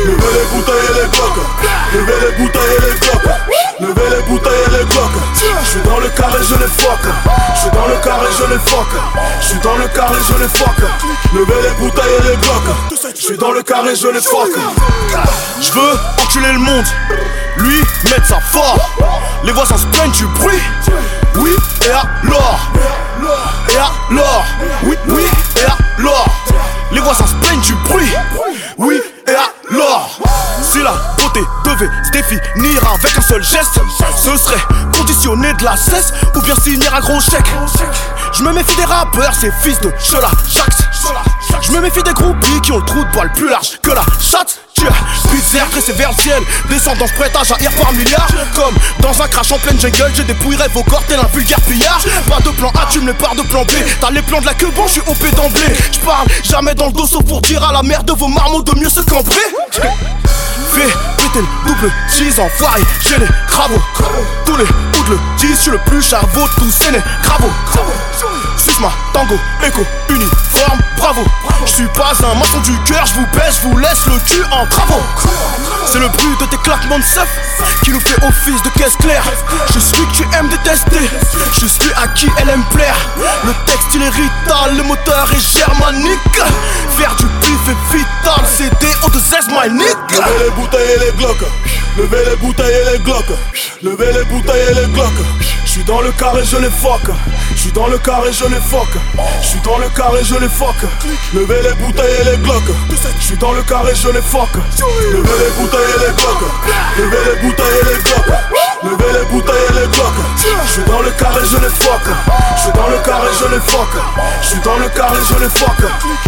Levez 0.04 0.32
les 0.38 0.46
bouteilles 0.52 0.86
et 0.90 1.02
les 1.02 1.08
blocs. 1.08 1.40
Levez 1.92 2.20
les 2.20 2.32
bouteilles 2.38 2.74
et 2.76 2.80
les 2.80 2.98
blocs. 3.00 3.34
Levez 3.80 4.16
les 4.16 4.22
bouteilles 4.22 4.64
et 4.66 4.78
les 4.78 4.84
blocs. 4.84 5.18
Je 5.62 5.68
suis 5.68 5.80
dans 5.82 5.98
le 5.98 6.08
carré, 6.08 6.38
je 6.48 6.54
les 6.54 6.70
fuck. 6.70 7.04
Je 7.54 7.60
suis 7.60 7.70
dans 7.70 7.86
le 7.86 7.96
carré, 7.96 8.26
je 8.38 8.44
les 8.52 8.58
fuck. 8.58 8.88
Je 9.40 9.46
suis 9.46 9.58
dans 9.58 9.76
le 9.76 9.88
carré, 9.88 10.18
je 10.28 10.42
les 10.42 10.48
fuck. 10.48 10.78
Levez 11.34 11.62
les 11.62 11.74
bouteilles 11.80 12.14
et 12.20 12.28
les 12.30 12.36
blocs. 12.36 13.14
Je 13.14 13.20
suis 13.20 13.38
dans 13.38 13.52
le 13.52 13.62
carré, 13.62 13.94
je 13.94 14.08
les 14.08 14.20
fuck. 14.20 14.50
Je 15.60 15.72
veux 15.72 15.98
enculer 16.22 16.52
le 16.52 16.58
monde. 16.58 16.86
Lui 17.58 17.80
mettre 18.04 18.26
sa 18.26 18.40
fort. 18.40 18.93
Les 19.44 19.52
voisins 19.52 19.76
se 19.76 19.86
plaignent 19.86 20.10
du 20.12 20.26
bruit. 20.26 20.60
Oui, 21.36 21.50
et 21.86 21.90
alors? 21.90 22.60
Et 23.70 23.76
alors? 23.76 24.44
Oui, 24.84 24.96
oui, 25.08 25.22
et 25.60 26.00
alors? 26.00 26.26
Les 26.90 27.00
voisins 27.00 27.26
se 27.26 27.34
plaignent 27.34 27.60
du 27.60 27.74
bruit. 27.88 28.10
Oui, 28.78 29.00
et 29.28 29.34
alors? 29.70 30.18
Si 30.62 30.78
la 30.82 30.94
beauté 31.18 31.40
devait 31.64 31.90
se 32.04 32.10
définir 32.10 32.82
avec 32.90 33.18
un 33.18 33.20
seul 33.20 33.42
geste, 33.42 33.78
ce 34.16 34.36
serait 34.36 34.62
conditionner 34.96 35.52
de 35.54 35.64
la 35.64 35.76
cesse 35.76 36.12
ou 36.34 36.40
bien 36.40 36.54
signer 36.54 36.88
un 36.88 37.00
gros 37.00 37.20
chèque. 37.20 37.52
Je 38.32 38.42
me 38.42 38.52
méfie 38.52 38.76
des 38.76 38.84
rappeurs, 38.84 39.34
ces 39.34 39.52
fils 39.60 39.78
de 39.80 39.92
Chola 39.98 40.30
Jax. 40.48 40.78
Je 41.60 41.72
me 41.72 41.80
méfie 41.80 42.02
des 42.02 42.14
groupies 42.14 42.60
qui 42.62 42.72
ont 42.72 42.78
le 42.78 42.84
trou 42.84 43.04
de 43.04 43.10
poil 43.10 43.30
plus 43.32 43.48
large 43.48 43.78
que 43.82 43.90
la 43.90 44.04
chatte. 44.20 44.60
Pizzer, 45.30 45.68
tressé 45.70 45.92
vers 45.92 46.10
le 46.10 46.22
ciel, 46.22 46.42
descendance 46.68 47.12
prête 47.12 47.34
à 47.36 47.44
jaillir 47.44 47.70
par 47.72 47.92
milliards. 47.92 48.28
Comme 48.54 48.74
dans 49.00 49.22
un 49.22 49.28
crash 49.28 49.52
en 49.52 49.58
pleine 49.58 49.78
jungle, 49.80 50.12
j'ai 50.14 50.24
dépouillerai 50.24 50.68
vos 50.68 50.82
corps 50.82 51.02
tel 51.08 51.18
un 51.18 51.28
vulgaire 51.32 51.60
pillard. 51.62 52.00
Pas 52.28 52.40
de 52.40 52.50
plan 52.50 52.70
A, 52.70 52.86
tu 52.90 53.00
me 53.00 53.12
pars 53.14 53.34
de 53.34 53.42
plan 53.42 53.64
B. 53.64 53.72
T'as 54.00 54.10
les 54.10 54.22
plans 54.22 54.40
de 54.40 54.46
la 54.46 54.54
queue 54.54 54.70
bon, 54.74 54.86
je 54.86 54.92
suis 54.92 55.00
OP 55.02 55.34
d'emblée. 55.34 55.74
J'parle 55.92 56.28
jamais 56.42 56.74
dans 56.74 56.86
le 56.86 56.92
dos 56.92 57.06
sauf 57.06 57.24
pour 57.24 57.40
dire 57.40 57.62
à 57.64 57.72
la 57.72 57.82
mère 57.82 58.04
de 58.04 58.12
vos 58.12 58.28
marmots 58.28 58.62
de 58.62 58.78
mieux 58.78 58.90
se 58.90 59.00
cambrer. 59.00 59.36
Fais 60.72 61.23
double 61.42 61.90
cheese 62.08 62.38
enfoiré, 62.38 62.82
j'ai 63.00 63.18
les 63.18 63.28
crabos. 63.48 63.82
Tous 64.44 64.56
les 64.56 64.64
coups 64.64 65.10
le 65.10 65.18
disent, 65.36 65.56
je 65.56 65.62
suis 65.62 65.70
le 65.70 65.78
plus 65.78 66.02
charbot 66.02 66.46
de 66.46 66.54
tous 66.60 66.70
ces 66.70 66.92
les 66.92 67.02
crabos. 67.22 67.50
Suisse-moi, 68.56 68.92
tango, 69.12 69.38
écho, 69.66 69.84
uniforme, 70.10 70.80
bravo. 70.96 71.24
Je 71.66 71.72
suis 71.72 71.88
pas 71.88 72.12
un 72.22 72.34
mensonge 72.34 72.62
du 72.62 72.78
cœur, 72.84 73.04
je 73.06 73.14
vous 73.14 73.26
baisse, 73.34 73.60
je 73.62 73.68
vous 73.68 73.76
laisse 73.78 74.06
le 74.06 74.18
cul 74.20 74.44
en 74.52 74.66
travaux. 74.66 75.02
C'est 75.86 75.98
le 75.98 76.08
bruit 76.08 76.36
de 76.40 76.46
tes 76.46 76.56
claquements 76.58 76.98
de 76.98 77.04
seuf 77.04 77.28
qui 77.82 77.90
nous 77.90 78.00
fait 78.00 78.22
office 78.24 78.62
de 78.62 78.68
caisse 78.70 78.96
claire. 78.96 79.24
Je 79.72 79.78
suis 79.78 80.06
que 80.06 80.12
tu 80.12 80.22
aimes 80.36 80.48
détester, 80.48 81.10
je 81.52 81.66
suis 81.66 81.92
à 81.96 82.08
qui 82.08 82.28
elle 82.38 82.48
aime 82.48 82.64
plaire. 82.72 82.96
Le 83.44 83.52
texte 83.66 83.88
il 83.94 84.02
est 84.02 84.08
rital, 84.08 84.76
le 84.76 84.82
moteur 84.82 85.28
est 85.32 85.58
germanique. 85.58 86.40
Faire 86.96 87.14
du 87.16 87.26
pif 87.26 87.68
est 87.68 87.96
vital, 87.96 88.44
c'est 88.46 88.70
des 88.80 88.94
de 89.12 89.18
16 89.20 89.48
my 89.48 89.68
les 89.68 90.50
bouteilles 90.50 90.90
et 90.96 90.98
les 91.04 91.12
glocks, 91.24 91.93
levez 91.96 92.24
les 92.30 92.36
bouteilles 92.36 92.74
et 92.74 92.92
les 92.92 92.98
glocks, 92.98 93.38
levez 93.82 94.12
les 94.12 94.24
bouteilles 94.24 94.70
et 94.70 94.74
les 94.74 94.86
glocks. 94.92 95.54
Je 95.74 95.80
suis 95.80 95.84
dans 95.84 96.02
le 96.02 96.12
carré, 96.12 96.44
je 96.44 96.56
les 96.56 96.70
fuck. 96.70 97.02
Je 97.56 97.60
suis 97.60 97.72
dans 97.72 97.88
le 97.88 97.98
carré, 97.98 98.32
je 98.32 98.44
les 98.44 98.60
fuck. 98.60 98.86
Je 99.42 99.46
suis 99.46 99.60
dans 99.60 99.76
le 99.78 99.88
carré, 99.88 100.22
je 100.22 100.36
les 100.36 100.48
fuck. 100.48 100.76
Levez 101.34 101.62
les 101.62 101.74
bouteilles 101.74 102.14
et 102.20 102.24
les 102.30 102.36
glocks. 102.36 102.62
Je 103.18 103.24
suis 103.24 103.36
dans 103.38 103.50
le 103.50 103.62
carré, 103.62 103.92
je 103.92 104.08
les 104.08 104.22
fuck. 104.22 104.50
Levez 104.54 105.38
les 105.42 105.50
bouteilles 105.58 105.80
et 105.80 106.06
les 106.06 106.14
glocks. 106.14 106.46
Levez 106.96 107.24
les 107.26 107.42
bouteilles 107.42 107.78
et 107.80 107.84
les 107.90 108.02
glocks. 108.04 108.38
Levez 108.84 109.18
les 109.18 109.24
bouteilles 109.32 109.66
et 109.68 109.72
les 109.80 109.88
glocks. 109.88 110.22
Je 110.64 110.70
suis 110.70 110.84
dans 110.84 111.02
le 111.02 111.10
carré, 111.10 111.40
je 111.50 111.56
les 111.56 111.74
fuck. 111.74 112.06
Je 112.54 112.62
suis 112.62 112.72
dans 112.72 112.88
le 112.88 112.98
carré, 113.02 113.28
je 113.40 113.46
les 113.46 113.60
fuck. 113.60 113.94
Je 114.42 114.46
suis 114.46 114.60
dans 114.60 114.76
le 114.76 114.88
carré, 114.90 115.18
je 115.28 115.42
les 115.42 115.50
fuck. 115.50 115.80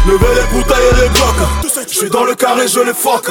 Levez 0.07 0.35
les 0.35 0.47
bouteilles 0.59 0.89
et 0.91 1.03
les 1.03 1.09
glocks. 1.11 1.87
Je 1.89 1.95
suis 1.95 2.11
dans 2.11 2.25
le 2.25 2.35
carré, 2.35 2.67
je 2.67 2.81
les 2.81 2.95
fuck. 2.95 3.31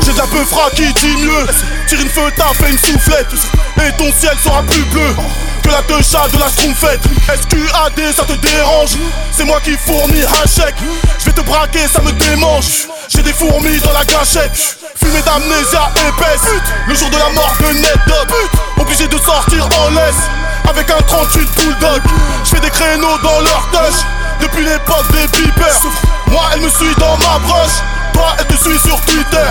J'ai 0.00 0.12
de 0.12 0.18
la 0.18 0.24
peu 0.24 0.44
qui 0.74 0.92
dit 0.94 1.16
mieux? 1.22 1.46
Tire 1.86 2.00
une 2.00 2.08
feu, 2.08 2.22
t'as 2.36 2.54
fait 2.54 2.70
une 2.70 2.78
soufflette. 2.78 3.32
Et 3.78 3.92
ton 3.96 4.12
ciel 4.12 4.36
sera 4.42 4.62
plus 4.62 4.84
bleu 4.84 5.14
que 5.62 5.68
la 5.68 5.82
deux 5.82 5.98
de 5.98 6.38
la 6.38 6.48
schtroumpfette. 6.48 7.02
SQAD 7.26 8.12
ça 8.14 8.24
te 8.24 8.32
dérange? 8.32 8.96
C'est 9.32 9.44
moi 9.44 9.60
qui 9.60 9.76
fournis 9.76 10.22
un 10.22 10.46
chèque. 10.46 10.76
Je 11.18 11.24
vais 11.26 11.32
te 11.32 11.40
braquer 11.40 11.86
ça 11.92 12.00
me 12.02 12.12
démange. 12.12 12.88
J'ai 13.08 13.22
des 13.22 13.32
fourmis 13.32 13.78
dans 13.80 13.92
la 13.92 14.04
gâchette. 14.04 14.76
Fumée 14.96 15.22
d'amnésia 15.22 15.90
épaisse. 16.08 16.48
Le 16.86 16.94
jour 16.94 17.10
de 17.10 17.16
la 17.16 17.30
mort 17.30 17.54
de 17.60 17.72
Ned 17.74 18.00
Obligé 18.78 19.06
de 19.06 19.18
sortir 19.18 19.68
en 19.80 19.90
laisse 19.90 20.28
Avec 20.68 20.90
un 20.90 21.00
38 21.00 21.48
bulldog 21.56 22.02
Je 22.44 22.50
fais 22.50 22.60
des 22.60 22.70
créneaux 22.70 23.18
dans 23.22 23.40
leur 23.40 23.68
touch 23.70 24.00
Depuis 24.40 24.64
l'époque 24.64 25.06
des 25.12 25.26
beepers 25.38 25.80
Moi 26.28 26.42
elle 26.54 26.60
me 26.60 26.68
suit 26.68 26.94
dans 26.98 27.16
ma 27.18 27.38
broche 27.46 27.80
Toi 28.12 28.36
elle 28.38 28.46
te 28.46 28.62
suit 28.62 28.78
sur 28.78 29.00
Twitter 29.02 29.48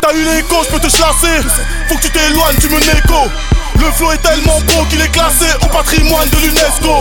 T'as 0.00 0.12
eu 0.12 0.24
l'écho, 0.24 0.56
je 0.64 0.70
peux 0.70 0.80
te 0.80 0.90
chasser 0.90 1.48
Faut 1.88 1.96
que 1.96 2.02
tu 2.02 2.10
t'éloignes, 2.10 2.56
tu 2.60 2.68
me 2.68 2.78
négo 2.78 3.30
le 3.80 3.90
flow 3.92 4.12
est 4.12 4.18
tellement 4.18 4.60
beau 4.60 4.84
qu'il 4.90 5.00
est 5.00 5.08
classé 5.08 5.46
au 5.62 5.66
patrimoine 5.68 6.28
de 6.28 6.36
l'UNESCO. 6.36 7.00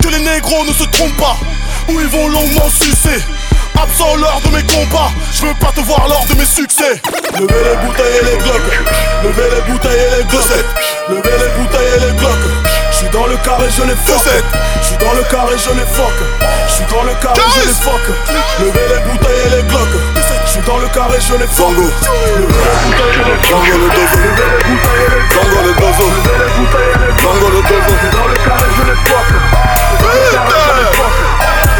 Que 0.00 0.08
les 0.10 0.20
négros 0.20 0.64
ne 0.64 0.72
se 0.72 0.84
trompent 0.84 1.16
pas, 1.16 1.36
ou 1.88 1.98
ils 1.98 2.06
vont 2.06 2.28
longuement 2.28 2.70
sucer. 2.70 3.20
Absent 3.82 4.14
lors 4.16 4.40
de 4.42 4.48
mes 4.54 4.62
combats, 4.62 5.10
je 5.32 5.46
veux 5.46 5.54
pas 5.54 5.72
te 5.72 5.80
voir 5.80 6.06
lors 6.06 6.24
de 6.26 6.34
mes 6.34 6.44
succès. 6.44 7.00
Levez 7.34 7.64
les 7.64 7.76
bouteilles 7.84 8.16
et 8.20 8.24
les 8.26 8.36
glocks, 8.36 8.78
levez 9.24 9.50
les 9.56 9.72
bouteilles 9.72 9.98
et 9.98 10.18
les 10.18 10.24
glossettes, 10.24 10.66
levez 11.08 11.22
les 11.22 11.50
bouteilles 11.58 11.92
et 11.96 12.00
les 12.06 12.12
glocks. 12.18 12.50
Je 12.92 12.96
suis 12.96 13.08
dans 13.08 13.26
le 13.26 13.36
carré, 13.38 13.66
je 13.74 13.82
les 13.82 13.96
fuck. 13.96 14.22
Je 14.82 14.86
suis 14.86 14.96
dans 14.98 15.14
le 15.14 15.22
carré, 15.24 15.56
je 15.56 15.70
les 15.70 15.86
fuck. 15.86 16.18
Je 16.68 16.72
suis 16.72 16.84
dans 16.94 17.02
le 17.02 17.14
carré, 17.14 17.40
je 17.56 17.60
les 17.66 17.74
fuck. 17.74 18.04
Levez 18.60 18.86
les 18.94 19.10
bouteilles 19.10 19.46
et 19.46 19.56
les 19.56 19.62
glocks. 19.62 20.19
Je 20.50 20.54
suis 20.54 20.66
dans 20.66 20.78
le 20.78 20.88
carré, 20.88 21.16
je 21.20 21.34
les 21.34 21.38
les 21.38 21.46
glocks. 21.46 21.94
le 23.70 23.88
dozo. 23.94 24.18
Tango 25.30 25.60
le 25.62 25.72
dozo. 25.78 26.06
Tango 27.22 27.48
le 27.50 27.60
dozo. 27.62 27.94
Dans 28.10 28.26
le 28.26 28.34
carré, 28.34 28.66
je 28.76 28.82
les 28.82 28.98
fuck. 29.06 29.28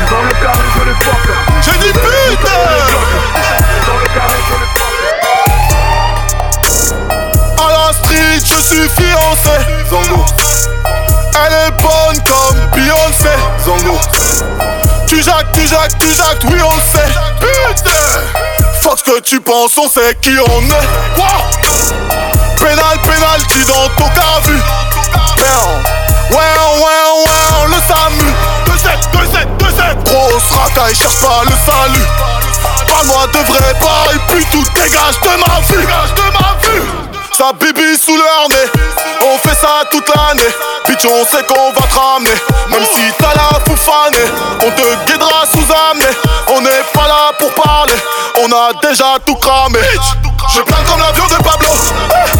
Dans 0.09 0.23
le 0.23 0.35
carré, 0.41 0.67
je 0.77 0.83
les 0.85 0.95
fuck. 1.03 1.25
J'ai 1.63 1.77
dit 1.79 1.93
putain. 1.93 2.61
Dans 3.89 3.99
le 3.99 4.07
carré, 4.15 4.39
je 4.47 4.55
les 4.55 4.69
fuck. 4.79 4.95
À 7.59 7.67
la 7.73 7.87
street, 7.93 8.39
je 8.39 8.59
suis 8.63 8.89
fiancé. 8.89 9.57
Zongo. 9.91 10.21
Elle 11.45 11.55
est 11.55 11.73
bonne 11.83 12.19
comme 12.25 12.61
Beyoncé 12.73 13.35
Zongo 13.65 13.99
Tu 15.11 15.21
jacques, 15.25 15.51
tu 15.53 15.67
jacques, 15.67 15.99
tu 15.99 16.07
jacques, 16.15 16.45
oui 16.45 16.61
on 16.63 16.77
le 16.77 16.83
sait. 16.83 17.13
Putain. 17.41 17.91
Fuck 18.81 19.01
ce 19.01 19.11
que 19.11 19.21
tu 19.23 19.41
penses, 19.41 19.77
on 19.77 19.89
sait 19.89 20.17
qui 20.23 20.31
on 20.39 20.63
est. 20.63 21.17
Quoi 21.17 21.27
Pénal, 22.57 22.97
pénalty 23.03 23.65
dans 23.67 23.89
ton 23.99 24.09
cas 24.11 24.39
vu. 24.45 24.55
Ouais, 25.37 26.37
ouais, 26.37 26.39
ouais, 26.39 27.67
le 27.67 27.75
SAMU 27.89 28.31
2-7, 28.67 29.01
2-7, 29.13 29.49
2-7 29.59 30.05
Grosse 30.05 30.53
racaille, 30.53 30.95
cherche 30.95 31.19
pas 31.19 31.43
le 31.43 31.57
salut. 31.67 32.07
Parle-moi 32.87 33.27
de 33.35 33.53
vrai 33.53 33.75
bail, 33.81 34.21
puis 34.29 34.47
tout 34.53 34.65
dégage 34.77 35.19
de 35.23 35.41
ma 35.41 35.61
vue. 35.63 35.87
Dégage 35.87 36.15
de 36.15 36.23
ma 36.39 36.57
vue 36.63 37.10
Sa 37.41 37.55
bibi 37.55 37.97
sous 37.97 38.19
nez 38.19 38.83
On 39.23 39.39
fait 39.39 39.55
ça 39.55 39.83
toute 39.91 40.07
l'année. 40.15 40.43
Bitch 40.87 41.07
on 41.07 41.25
sait 41.25 41.43
qu'on 41.45 41.73
va 41.73 41.87
te 41.87 41.99
ramener. 41.99 42.35
Même 42.69 42.85
si 42.85 43.01
t'as 43.19 43.33
la 43.33 43.59
foufanée 43.67 44.29
On 44.61 44.71
te 44.71 45.11
guidera 45.11 45.47
sous 45.51 45.73
amener. 45.91 46.13
On 46.49 46.61
n'est 46.61 46.85
pas 46.93 47.09
là 47.09 47.33
pour 47.39 47.51
parler. 47.55 47.95
On 48.43 48.53
a 48.53 48.73
déjà 48.83 49.17
tout 49.25 49.37
cramé. 49.37 49.79
Je 50.55 50.61
plane 50.61 50.85
comme 50.85 51.01
l'avion 51.01 51.25
de 51.29 51.43
Pablo. 51.43 51.71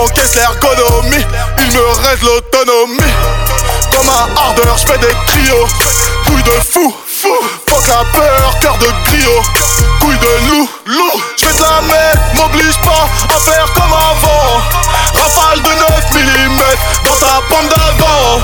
Encaisse 0.00 0.34
l'ergonomie 0.34 1.26
Il 1.58 1.72
me 1.72 2.08
reste 2.08 2.22
l'autonomie 2.22 3.14
Comme 3.92 4.08
un 4.08 4.36
ardeur, 4.40 4.76
je 4.78 4.86
fais 4.86 4.98
des 4.98 5.14
trios 5.26 5.66
Couille 6.26 6.42
de 6.42 6.60
fou, 6.72 6.94
fou 7.06 7.34
Fuck 7.68 7.86
la 7.88 8.04
peur, 8.12 8.58
cœur 8.60 8.78
de 8.78 8.88
griot 9.04 9.42
couille 10.00 10.18
de 10.18 10.50
loup, 10.50 10.68
loup. 10.86 11.22
J'fais 11.36 11.52
de 11.52 11.62
la 11.62 11.80
merde, 11.82 12.18
m'oblige 12.34 12.78
pas 12.78 13.08
à 13.34 13.38
faire 13.38 13.66
comme 13.74 13.92
avant. 13.92 14.60
Rafale 15.14 15.62
de 15.62 15.68
9 15.68 15.78
mm 16.14 16.60
dans 17.04 17.16
ta 17.16 17.40
pomme 17.48 17.68
d'avant. 17.68 18.40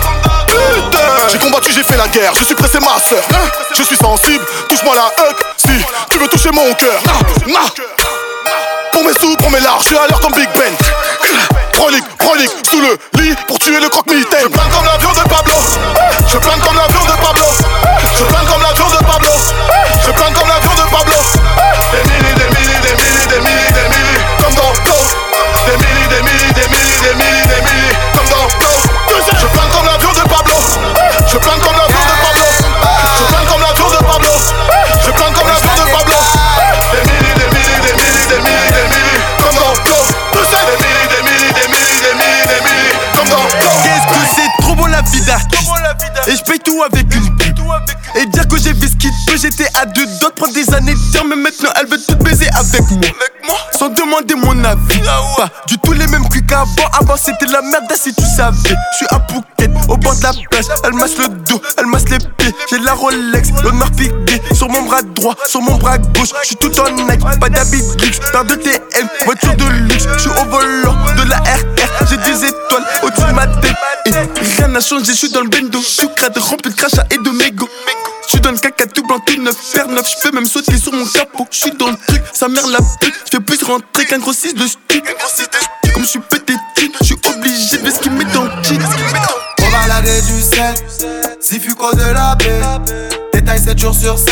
J'ai 1.31 1.39
combattu, 1.39 1.73
j'ai 1.73 1.83
fait 1.83 1.97
la 1.97 2.09
guerre, 2.09 2.33
je 2.39 2.45
suis 2.45 2.55
pressé 2.55 2.79
ma 2.81 2.99
soeur. 3.01 3.23
Je 3.75 3.83
suis 3.83 3.97
sensible, 3.97 4.45
touche-moi 4.69 4.95
la 4.95 5.07
huc 5.25 5.37
si 5.57 5.85
tu 6.11 6.19
veux 6.19 6.29
toucher 6.29 6.51
mon 6.51 6.73
cœur. 6.75 7.01
Pour 8.93 9.05
mes 9.05 9.13
sous, 9.15 9.37
pour 9.37 9.51
mes 9.51 9.61
larges, 9.61 9.83
je 9.83 9.89
suis 9.89 9.97
à 9.97 10.07
l'heure 10.07 10.21
comme 10.21 10.33
Big 10.33 10.49
Ben. 10.55 10.75
Chronique, 11.77 12.05
chronique, 12.17 12.51
sous 12.71 12.81
le 12.81 12.99
lit 13.21 13.35
pour 13.47 13.59
tuer 13.59 13.79
le 13.79 13.89
croque-mitaine. 13.91 14.45
Je 14.45 14.49
plane 14.49 14.71
comme 14.71 14.85
l'avion 14.87 15.11
de 15.11 15.29
Pablo. 15.29 15.66
Que 49.27 49.37
J'étais 49.37 49.69
à 49.79 49.87
deux 49.87 50.07
de 50.07 50.31
prendre 50.35 50.55
des 50.55 50.73
années 50.75 50.95
de 50.95 51.29
Mais 51.29 51.37
maintenant 51.37 51.71
elle 51.79 51.87
veut 51.87 51.99
tout 51.99 52.17
baiser 52.17 52.49
avec 52.55 52.83
moi. 53.45 53.57
Sans 53.79 53.89
demander 53.91 54.35
mon 54.35 54.65
avis. 54.65 55.01
Pas 55.37 55.51
du 55.67 55.79
tout 55.79 55.93
les 55.93 56.07
mêmes 56.07 56.29
culs 56.29 56.45
qu'avant. 56.47 56.89
Avant 56.99 57.17
c'était 57.17 57.47
la 57.47 57.63
merde 57.63 57.93
si 57.95 58.15
tu 58.15 58.25
savais. 58.37 58.57
Je 58.93 58.97
suis 58.97 59.07
à 59.11 59.21
Phuket 59.29 59.71
au 59.89 59.97
bord 59.97 60.17
de 60.17 60.23
la 60.23 60.33
plage. 60.51 60.65
Elle 60.85 60.95
masse 60.95 61.19
le 61.19 61.29
dos, 61.29 61.61
elle 61.79 61.87
masse 61.87 62.09
les 62.09 62.19
pieds. 62.19 62.55
J'ai 62.71 62.79
la 62.79 62.95
Rolex, 62.95 63.51
l'honneur 63.63 63.91
piqué 63.91 64.41
Sur 64.53 64.69
mon 64.69 64.83
bras 64.83 65.03
droit, 65.03 65.35
sur 65.47 65.61
mon 65.61 65.77
bras 65.77 65.99
gauche. 65.99 66.31
Je 66.43 66.47
suis 66.47 66.57
tout 66.57 66.73
en 66.81 66.91
Nike, 66.91 67.21
pas 67.41 67.49
d'habit 67.49 67.83
luxe 68.01 68.21
Paire 68.33 68.45
de 68.45 68.55
TM, 68.55 69.09
voiture 69.25 69.55
de 69.55 69.65
luxe. 69.65 70.07
Je 70.15 70.23
suis 70.23 70.31
au 70.31 70.45
volant 70.47 70.97
de 71.17 71.29
la 71.29 71.37
RR 71.39 72.09
J'ai 72.09 72.17
des 72.17 72.47
étoiles 72.47 72.85
au-dessus 73.03 73.27
de 73.29 73.33
ma 73.33 73.47
tête. 73.47 73.77
Et 74.07 74.11
rien 74.57 74.69
n'a 74.69 74.81
changé, 74.81 75.13
je 75.13 75.13
suis 75.13 75.31
dans 75.31 75.43
le 75.43 75.49
bendo. 75.49 75.81
Je 75.81 75.87
suis 75.87 76.09
crade 76.15 76.37
rempli 76.39 76.71
de 76.71 76.77
crachats 76.77 77.07
et 77.11 77.19
de 77.19 77.31
mégots 77.31 77.69
je 78.27 78.31
suis 78.31 78.41
dans 78.41 78.51
le 78.51 78.59
caca 78.59 78.87
tout 78.87 79.03
blanc, 79.07 79.21
tout 79.25 79.41
neuf, 79.41 79.57
faire 79.57 79.89
neuf, 79.89 80.07
je 80.11 80.29
peux 80.29 80.35
même 80.35 80.47
sauter 80.47 80.77
sur 80.77 80.93
mon 80.93 81.05
capot. 81.07 81.47
Je 81.51 81.57
suis 81.59 81.71
dans 81.73 81.89
le 81.89 81.97
truc, 82.09 82.23
sa 82.33 82.49
mère 82.49 82.67
la 82.67 82.79
pute, 83.01 83.15
je 83.27 83.37
fais 83.37 83.41
plus 83.41 83.63
rentrer 83.63 84.05
qu'un 84.07 84.19
gros 84.19 84.33
6 84.33 84.55
de 84.55 84.67
stup. 84.67 85.07
Comme 85.95 86.03
je 86.03 86.09
suis 86.09 86.21
pété 86.21 86.53
de 86.55 86.59
je 87.01 87.05
suis 87.05 87.17
obligé 87.35 87.79
de 87.79 87.91
ce 87.91 87.99
qu'il 88.01 88.13
met 88.13 88.25
dans 88.27 88.45
le 88.45 88.63
kit. 88.63 88.79
On 89.61 89.71
va 89.71 89.79
balader 89.87 90.21
du 90.23 90.43
7, 90.43 91.39
si 91.41 91.61
Fuco 91.61 91.93
de 91.95 92.13
la 92.13 92.35
baie. 92.35 92.61
Détail 93.33 93.61
7 93.61 93.79
jours 93.79 93.95
sur 93.95 94.19
7. 94.19 94.31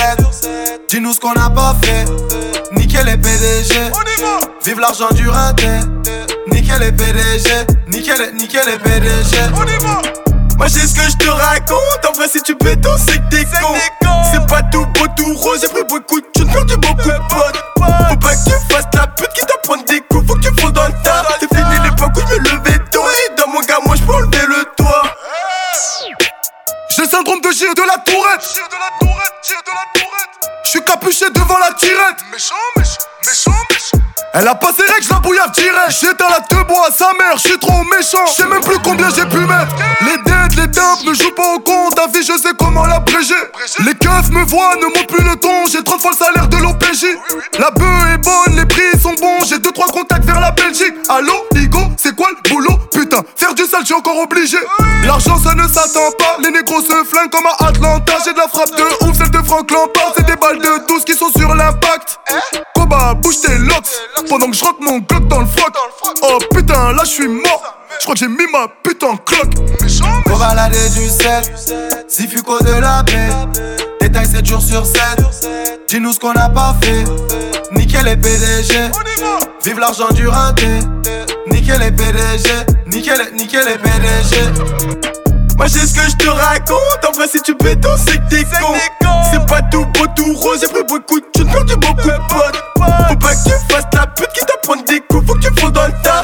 Dis-nous 0.88 1.12
ce 1.14 1.20
qu'on 1.20 1.33
a 1.33 1.50
pas 1.50 1.76
fait. 1.83 2.04
Nickel 2.72 3.07
les 3.07 3.16
PDG. 3.16 3.74
Vive 4.64 4.80
l'argent 4.80 5.09
du 5.12 5.28
raté. 5.28 5.68
Nickel 6.48 6.80
les 6.80 6.92
PDG. 6.92 7.48
Nickel, 7.88 8.35
nickel 8.35 8.62
les 8.66 8.78
PDG. 8.78 10.33
Moi 10.56 10.66
j'ai 10.68 10.86
ce 10.86 10.94
que 10.94 11.02
je 11.02 11.16
te 11.16 11.28
raconte, 11.28 12.06
en 12.08 12.12
vrai 12.12 12.28
si 12.28 12.40
tu 12.42 12.54
béton 12.54 12.90
c'est 12.98 13.18
que 13.18 13.28
t'es 13.28 13.44
con 13.44 13.74
C'est 14.30 14.46
pas 14.46 14.62
tout 14.72 14.86
beau 14.86 15.06
tout 15.16 15.34
rose, 15.34 15.60
j'ai 15.60 15.68
pris 15.68 15.84
beaucoup 15.88 16.20
de 16.20 16.26
thunes, 16.32 16.50
perdu 16.52 16.76
beaucoup 16.76 17.08
de 17.08 17.18
potes 17.28 17.64
Faut 17.76 18.16
pas 18.16 18.34
que 18.34 18.44
tu 18.44 18.72
fasses 18.72 18.86
la 18.94 19.06
pute 19.08 19.32
qui 19.34 19.44
t'apprend 19.44 19.76
des 19.82 20.00
coups, 20.02 20.26
faut 20.26 20.34
que 20.34 20.40
tu 20.48 20.60
fonds 20.60 20.70
dans 20.70 20.86
le 20.86 20.94
tas 21.02 21.24
C'est 21.40 21.54
fini 21.54 21.74
l'époque 21.82 22.12
où 22.16 22.20
je 22.20 22.34
me 22.34 22.38
levais 22.38 22.78
tôt 22.90 23.02
et 23.02 23.34
dans 23.36 23.50
mon 23.52 23.60
gars 23.60 23.80
moi 23.84 23.96
je 23.96 24.02
peux 24.02 24.14
enlever 24.14 24.46
le 24.46 24.64
toit 24.76 25.02
J'ai 26.90 27.02
le 27.02 27.08
syndrome 27.08 27.40
de 27.40 27.50
Gire 27.50 27.74
de 27.74 27.82
la 27.82 27.98
Tourette. 27.98 28.40
Tire 28.40 28.68
de 28.68 28.74
la 28.74 28.90
tourette, 29.00 29.34
tire 29.42 29.62
de 29.66 29.70
la 29.70 30.00
tourette. 30.00 30.50
Je 30.64 30.70
suis 30.70 30.84
capuché 30.84 31.24
devant 31.30 31.58
la 31.58 31.72
tirette. 31.74 32.24
Méchant, 32.32 32.54
méchant, 32.76 32.98
méchant, 33.26 33.50
méchant. 33.70 34.03
Elle 34.36 34.48
a 34.48 34.54
pas 34.56 34.72
ses 34.76 34.82
règles, 34.82 35.04
je 35.04 35.10
la 35.10 35.20
bouillave 35.20 35.52
direct. 35.52 35.90
J'éteins 35.90 36.28
la 36.28 36.40
te 36.40 36.56
bois 36.66 36.88
à 36.88 36.90
sa 36.90 37.12
mère, 37.12 37.36
je 37.36 37.48
suis 37.48 37.58
trop 37.58 37.84
méchant. 37.84 38.26
Je 38.26 38.32
sais 38.32 38.46
même 38.48 38.62
plus 38.62 38.78
combien 38.82 39.08
j'ai 39.14 39.24
pu 39.26 39.38
mettre. 39.38 39.76
Les 40.00 40.16
dettes, 40.24 40.56
les 40.56 40.66
dubs 40.66 41.06
ne 41.06 41.14
jouent 41.14 41.34
pas 41.36 41.54
au 41.54 41.60
compte. 41.60 41.94
Ta 41.94 42.08
vie, 42.08 42.26
je 42.26 42.36
sais 42.36 42.52
comment 42.58 42.84
l'abréger. 42.84 43.34
Les 43.86 43.94
keufs 43.94 44.30
me 44.30 44.44
voient, 44.44 44.74
ne 44.74 44.86
montent 44.86 45.06
plus 45.06 45.22
le 45.24 45.36
ton. 45.36 45.66
J'ai 45.70 45.84
30 45.84 46.00
fois 46.00 46.10
le 46.10 46.16
salaire 46.16 46.48
de 46.48 46.56
l'OPJ. 46.56 47.06
La 47.60 47.70
bœuf 47.70 47.86
est 48.12 48.18
bonne, 48.18 48.56
les 48.56 48.66
prix 48.66 49.00
sont 49.00 49.14
bons. 49.20 49.44
J'ai 49.48 49.58
2-3 49.58 49.92
contacts 49.92 50.24
vers 50.24 50.40
la 50.40 50.50
Belgique. 50.50 50.94
Allô, 51.08 51.46
Igo, 51.54 51.78
c'est 51.96 52.16
quoi 52.16 52.26
le 52.30 52.50
boulot? 52.50 52.76
Putain, 52.90 53.22
faire 53.36 53.54
du 53.54 53.62
sale, 53.66 53.82
je 53.82 53.86
suis 53.86 53.94
encore 53.94 54.18
obligé. 54.18 54.58
L'argent, 55.04 55.38
ça 55.38 55.54
ne 55.54 55.68
s'attend 55.68 56.10
pas. 56.18 56.38
Les 56.40 56.50
négros 56.50 56.80
se 56.80 57.04
flinguent 57.04 57.30
comme 57.30 57.46
à 57.46 57.66
Atlanta. 57.66 58.14
J'ai 58.24 58.32
de 58.32 58.38
la 58.38 58.48
frappe 58.48 58.74
de 58.74 59.06
ouf, 59.06 59.16
celle 59.16 59.30
de 59.30 59.42
Frank 59.46 59.70
Lampard. 59.70 60.12
C'est 60.16 60.26
des 60.26 60.34
balles 60.34 60.58
de 60.58 60.88
12 60.88 61.04
qui 61.04 61.14
sont 61.14 61.30
sur 61.36 61.54
l'impact. 61.54 62.18
Bouge 63.24 63.40
tes 63.40 63.56
locks. 63.56 63.88
Pendant 64.28 64.50
que 64.50 64.56
je 64.56 64.62
rentre 64.62 64.82
mon 64.82 64.98
glock 64.98 65.26
dans 65.28 65.40
le 65.40 65.46
froc. 65.46 65.72
Oh 66.22 66.38
putain, 66.54 66.92
là 66.92 67.04
je 67.04 67.10
suis 67.10 67.28
mort. 67.28 67.78
Je 67.98 68.02
crois 68.02 68.14
que 68.14 68.20
j'ai 68.20 68.28
mis 68.28 68.46
ma 68.52 68.68
putain 68.82 69.06
en 69.06 69.16
cloque. 69.16 69.54
Va 70.26 70.37
balader 70.37 70.90
du 70.90 71.08
7, 71.08 72.06
si 72.06 72.26
de 72.26 72.80
la 72.80 73.02
baie. 73.02 73.30
Détail 74.00 74.26
7 74.26 74.44
jours 74.44 74.60
sur 74.60 74.84
7. 74.84 74.98
Dis-nous 75.88 76.12
ce 76.12 76.20
qu'on 76.20 76.32
a 76.32 76.50
pas 76.50 76.76
fait. 76.82 77.04
Nickel 77.72 78.04
les 78.04 78.16
PDG. 78.16 78.90
Vive 79.64 79.78
l'argent 79.78 80.08
du 80.10 80.28
raté. 80.28 80.66
Nickel 81.46 81.80
les 81.80 81.92
PDG. 81.92 82.50
Nickel, 82.88 83.32
nickel 83.34 83.64
les 83.66 83.78
PDG. 83.78 85.23
Moi 85.56 85.66
j'ai 85.66 85.86
ce 85.86 85.94
que 85.94 86.00
je 86.10 86.16
te 86.16 86.28
raconte, 86.28 87.04
en 87.08 87.12
vrai 87.12 87.28
si 87.28 87.40
tu 87.42 87.54
béton 87.54 87.90
c'est 87.96 88.18
que 88.18 88.28
t'es 88.28 88.44
con. 88.44 88.74
C'est 89.30 89.46
pas 89.46 89.62
tout 89.62 89.84
beau 89.86 90.06
tout 90.16 90.34
rose, 90.34 90.60
j'ai 90.60 90.68
pris 90.68 90.82
beaucoup 90.88 91.20
de 91.20 91.26
thunes, 91.32 91.50
perdu 91.50 91.76
beaucoup 91.76 92.08
de 92.08 92.16
potes. 92.28 92.62
Faut 93.08 93.16
pas 93.16 93.34
que 93.34 93.44
tu 93.44 93.72
fasses 93.72 93.84
la 93.92 94.06
pute 94.06 94.32
qui 94.34 94.44
t'apprend 94.44 94.82
des 94.82 95.00
coups, 95.08 95.26
faut 95.26 95.34
que 95.34 95.40
tu 95.40 95.72
dans 95.72 95.86
le 95.86 95.92
tas 96.02 96.22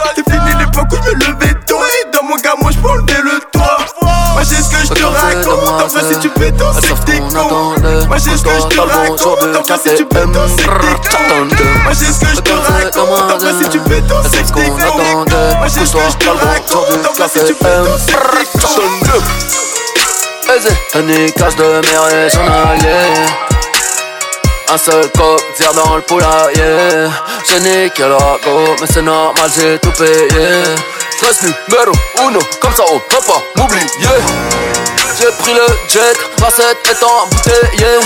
Moi 4.41 4.49
j'ai 4.49 4.63
ce 4.63 4.71
que 4.71 4.83
je 4.83 4.89
te 4.89 5.05
raconte, 5.05 5.69
en 5.69 5.87
vrai 5.87 6.03
si 6.11 6.19
tu 6.19 6.31
c'est 6.33 6.89
que 6.89 7.05
t'es 7.05 7.19
con. 7.19 7.75
Moi 8.09 8.17
j'ai 8.17 8.39
ce 8.39 8.43
que 8.43 8.49
je 8.49 8.69
te 8.69 8.81
raconte, 8.81 9.21
en 9.27 9.63
vrai 9.63 9.79
si 9.85 9.95
tu 9.95 10.05
béton 10.07 10.41
c'est 10.57 10.65
que 10.65 10.71
t'es 10.71 11.19
con. 11.21 11.45
Moi 11.85 11.93
j'ai 11.93 12.07
ce 12.07 12.21
que 12.21 12.35
je 12.35 12.41
te 12.41 12.53
raconte, 12.53 13.33
en 13.35 13.37
vrai 13.37 13.53
si 13.63 13.69
tu 13.69 13.79
béton 13.81 14.15
c'est 14.33 14.51
que 14.51 14.55
t'es 14.55 14.71
con. 14.71 15.27
Moi 15.59 15.69
j'ai 15.69 15.85
ce 15.85 15.93
que 15.93 15.99
je 16.11 16.17
te 16.17 16.31
raconte, 16.31 17.07
en 17.07 17.13
vrai 17.13 17.29
si 17.29 17.45
tu 17.45 17.53
béton 17.53 17.97
c'est 17.99 18.13
que 18.13 18.19
t'es 18.19 18.63
con. 19.11 19.21
Aisé, 20.57 20.73
un 20.95 21.31
cache 21.33 21.57
de 21.57 21.69
mer 21.91 22.03
et 22.11 22.33
Un 24.73 24.79
seul 24.79 25.07
coq 25.19 25.43
tire 25.55 25.75
dans 25.75 25.97
le 25.97 26.03
poulailler. 26.03 27.11
J'ai 27.47 27.61
niqué 27.61 28.05
la 28.05 28.39
go, 28.43 28.75
mais 28.81 28.87
c'est 28.91 29.03
normal, 29.03 29.51
j'ai 29.55 29.79
tout 29.81 29.93
payé 29.99 30.65
Stress 31.21 31.43
numéro 31.43 31.93
uno, 32.27 32.41
comme 32.63 32.75
ça 32.75 32.83
on 32.91 32.99
peut 32.99 33.23
pas 33.27 33.43
m'oublier. 33.55 33.85
J'ai 35.19 35.31
pris 35.43 35.53
le 35.53 35.67
jet, 35.87 36.17
recette 36.43 36.79
est 36.89 37.05
embouteillée. 37.05 38.01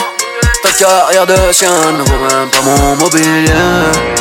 Ta 0.65 0.71
carrière 0.73 1.25
de 1.25 1.37
chien 1.53 1.71
ne 1.93 2.03
vaut 2.03 2.19
même 2.19 2.51
pas 2.51 2.61
mon 2.65 2.97
mobilier. 2.97 3.53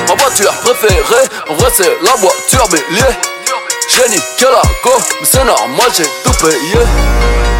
Ma 0.07 0.13
voiture 0.13 0.53
préférée, 0.61 1.27
en 1.49 1.55
vrai 1.55 1.71
c'est 1.75 1.97
la 2.03 2.11
voiture 2.17 2.67
bélier. 2.69 3.01
J'ai 3.89 4.09
niqué 4.09 4.45
la 4.45 4.61
go, 4.83 4.91
mais 5.19 5.27
c'est 5.27 5.43
normal, 5.43 5.87
j'ai 5.97 6.07
tout 6.23 6.45
payé. 6.45 6.85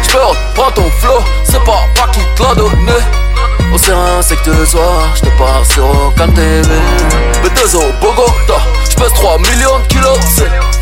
J'peux 0.04 0.20
reprendre 0.20 0.74
ton 0.74 0.90
flow, 1.00 1.18
c'est 1.42 1.64
pas 1.64 1.88
pas 1.96 2.12
qui 2.12 2.20
te 2.36 2.42
l'a 2.44 2.54
donné. 2.54 2.92
Au 3.74 3.78
serein 3.78 4.22
c'est 4.22 4.40
que 4.40 4.54
ce 4.54 4.66
soir, 4.66 5.16
j'te 5.16 5.36
pars 5.36 5.66
sur 5.72 5.84
aucun 5.84 6.28
TV 6.28 6.62
Mais 7.42 7.50
deux 7.50 7.74
au 7.74 7.92
Bogota, 8.00 8.62
j'pèse 8.88 9.12
3 9.14 9.38
millions 9.38 9.80
de 9.80 9.86
kilos, 9.88 10.18
c'est 10.36 10.73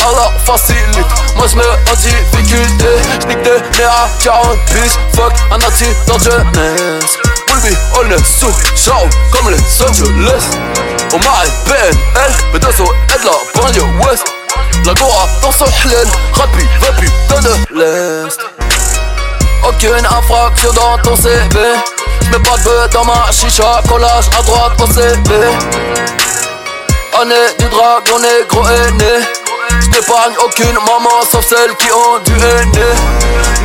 à 0.00 0.12
la 0.16 0.38
facilite 0.40 1.06
Moi 1.36 1.46
j'me 1.46 1.60
en 1.60 1.94
difficulté. 1.94 2.86
J'nique 3.22 3.42
des 3.42 3.50
nez 3.78 3.84
à 3.84 4.08
40 4.22 4.58
bis 4.72 4.98
Fuck 5.14 5.32
un 5.50 5.60
accident 5.66 6.18
de 6.18 6.24
jeunesse 6.24 7.18
Bulbi, 7.46 7.76
on 7.98 8.10
est 8.10 8.24
sous 8.24 8.52
Ciao, 8.76 9.08
comme 9.30 9.50
les 9.50 9.82
Angeles 9.82 10.44
On 11.12 11.18
m'a 11.18 11.44
PNL 11.66 12.32
Mais 12.52 12.58
deux 12.58 12.68
au 12.80 12.92
et 12.92 13.18
de 13.18 13.24
la 13.24 13.60
banlieue 13.60 13.82
ouest. 14.00 14.24
La 14.84 14.94
Gora 14.94 15.28
dans 15.42 15.52
son 15.52 15.66
hlène 15.84 16.08
Rapide, 16.34 16.68
va 16.80 16.92
putain 16.92 17.40
de 17.40 17.78
l'Est. 17.78 18.38
Aucune 19.68 20.04
infraction 20.06 20.72
dans 20.72 20.98
ton 20.98 21.16
CV 21.16 21.38
J'mets 22.22 22.38
pas 22.38 22.56
de 22.58 22.64
bœuf 22.64 22.90
dans 22.90 23.04
ma 23.04 23.30
chicha 23.30 23.80
Collage 23.88 24.26
à 24.38 24.42
droite 24.42 24.72
au 24.80 24.86
CV 24.86 25.12
Année 27.20 27.34
du 27.58 27.66
dragon 27.66 28.18
négro 28.18 28.66
aîné 28.66 29.41
J'n'épargne 29.80 30.34
aucune 30.44 30.74
maman 30.74 31.22
sauf 31.30 31.46
celles 31.46 31.74
qui 31.76 31.90
ont 31.92 32.18
du 32.24 32.32
haine 32.32 32.72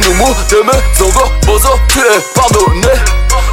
Noumou 0.04 0.34
de 0.50 0.62
mes 0.62 0.98
zongo, 0.98 1.26
bozo, 1.46 1.70
tu 1.90 2.00
es 2.00 2.20
pardonné 2.36 2.94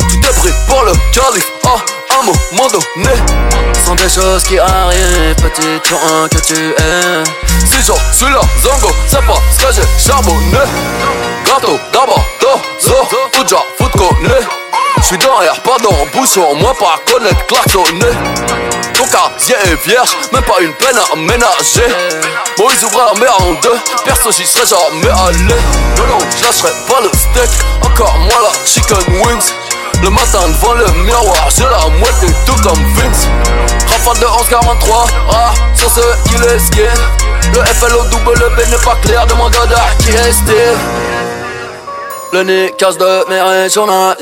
Tu 0.08 0.20
t'es 0.20 0.32
pris 0.40 0.52
pour 0.68 0.82
le 0.84 0.92
calife, 1.12 1.50
ah 1.66 1.76
un 2.20 2.24
moment 2.26 2.68
donné. 2.68 3.10
Sont 3.84 3.94
des 3.94 4.08
choses 4.08 4.44
qui 4.44 4.58
arrivent, 4.58 5.34
petit 5.36 5.94
un 5.94 6.28
que 6.28 6.38
tu 6.38 6.54
es. 6.54 7.24
Si 7.66 7.86
j'en 7.86 7.96
suis 8.12 8.32
là, 8.32 8.40
Zongo, 8.62 8.92
c'est 9.08 9.24
pas 9.26 9.40
ce 9.52 9.64
que 9.64 9.72
j'ai 9.74 10.08
charbonné. 10.08 10.58
Gâteau, 11.44 11.78
d'abord, 11.92 12.24
dozo, 12.40 12.96
ou 13.38 13.44
déjà. 13.44 13.62
J'suis 15.04 15.18
dans 15.18 15.38
l'air, 15.38 15.60
pas 15.60 15.76
dans 15.82 15.90
le 15.90 16.10
bouchon, 16.12 16.54
moi 16.54 16.72
pas 16.78 16.98
connaître 17.12 17.44
klaxonner. 17.44 18.16
Ton 18.94 19.04
casier 19.04 19.54
est 19.66 19.86
vierge, 19.86 20.16
même 20.32 20.42
pas 20.44 20.60
une 20.62 20.72
peine 20.72 20.96
à 20.96 21.14
ménager. 21.14 21.94
Bon, 22.56 22.64
ils 22.70 22.84
ouvrent 22.86 23.12
la 23.12 23.20
mer 23.20 23.36
en 23.38 23.52
deux, 23.60 23.78
perso 24.06 24.32
j'y 24.32 24.46
serais 24.46 24.64
jamais 24.64 25.10
allé. 25.26 25.60
Non, 25.98 26.06
non, 26.08 26.18
j'lâcherai 26.38 26.72
pas 26.88 27.02
le 27.02 27.10
steak, 27.18 27.50
encore 27.84 28.16
moins 28.18 28.40
la 28.44 28.66
chicken 28.66 29.20
wings. 29.20 29.52
Le 30.02 30.08
matin 30.08 30.48
devant 30.48 30.72
le 30.72 30.86
miroir, 31.04 31.50
j'ai 31.54 31.64
la 31.64 31.86
moitié 31.98 32.28
tout 32.46 32.56
comme 32.62 32.82
Vince. 32.94 33.28
Rafale 33.90 34.18
de 34.20 34.26
1143, 34.26 35.06
ah, 35.32 35.52
sur 35.74 35.90
ce 35.90 36.30
qu'il 36.30 36.42
est 36.44 36.58
skié. 36.58 36.88
Le 37.52 37.62
FLO 37.62 38.04
double 38.04 38.50
B 38.56 38.70
n'est 38.70 38.82
pas 38.82 38.96
clair, 39.02 39.26
demande 39.26 39.54
à 39.54 40.02
qui 40.02 40.12
est 40.12 40.32
Le 42.34 42.42
nez 42.42 42.74
casse 42.76 42.98
de 42.98 43.30
mes 43.30 43.40
régionales, 43.40 44.16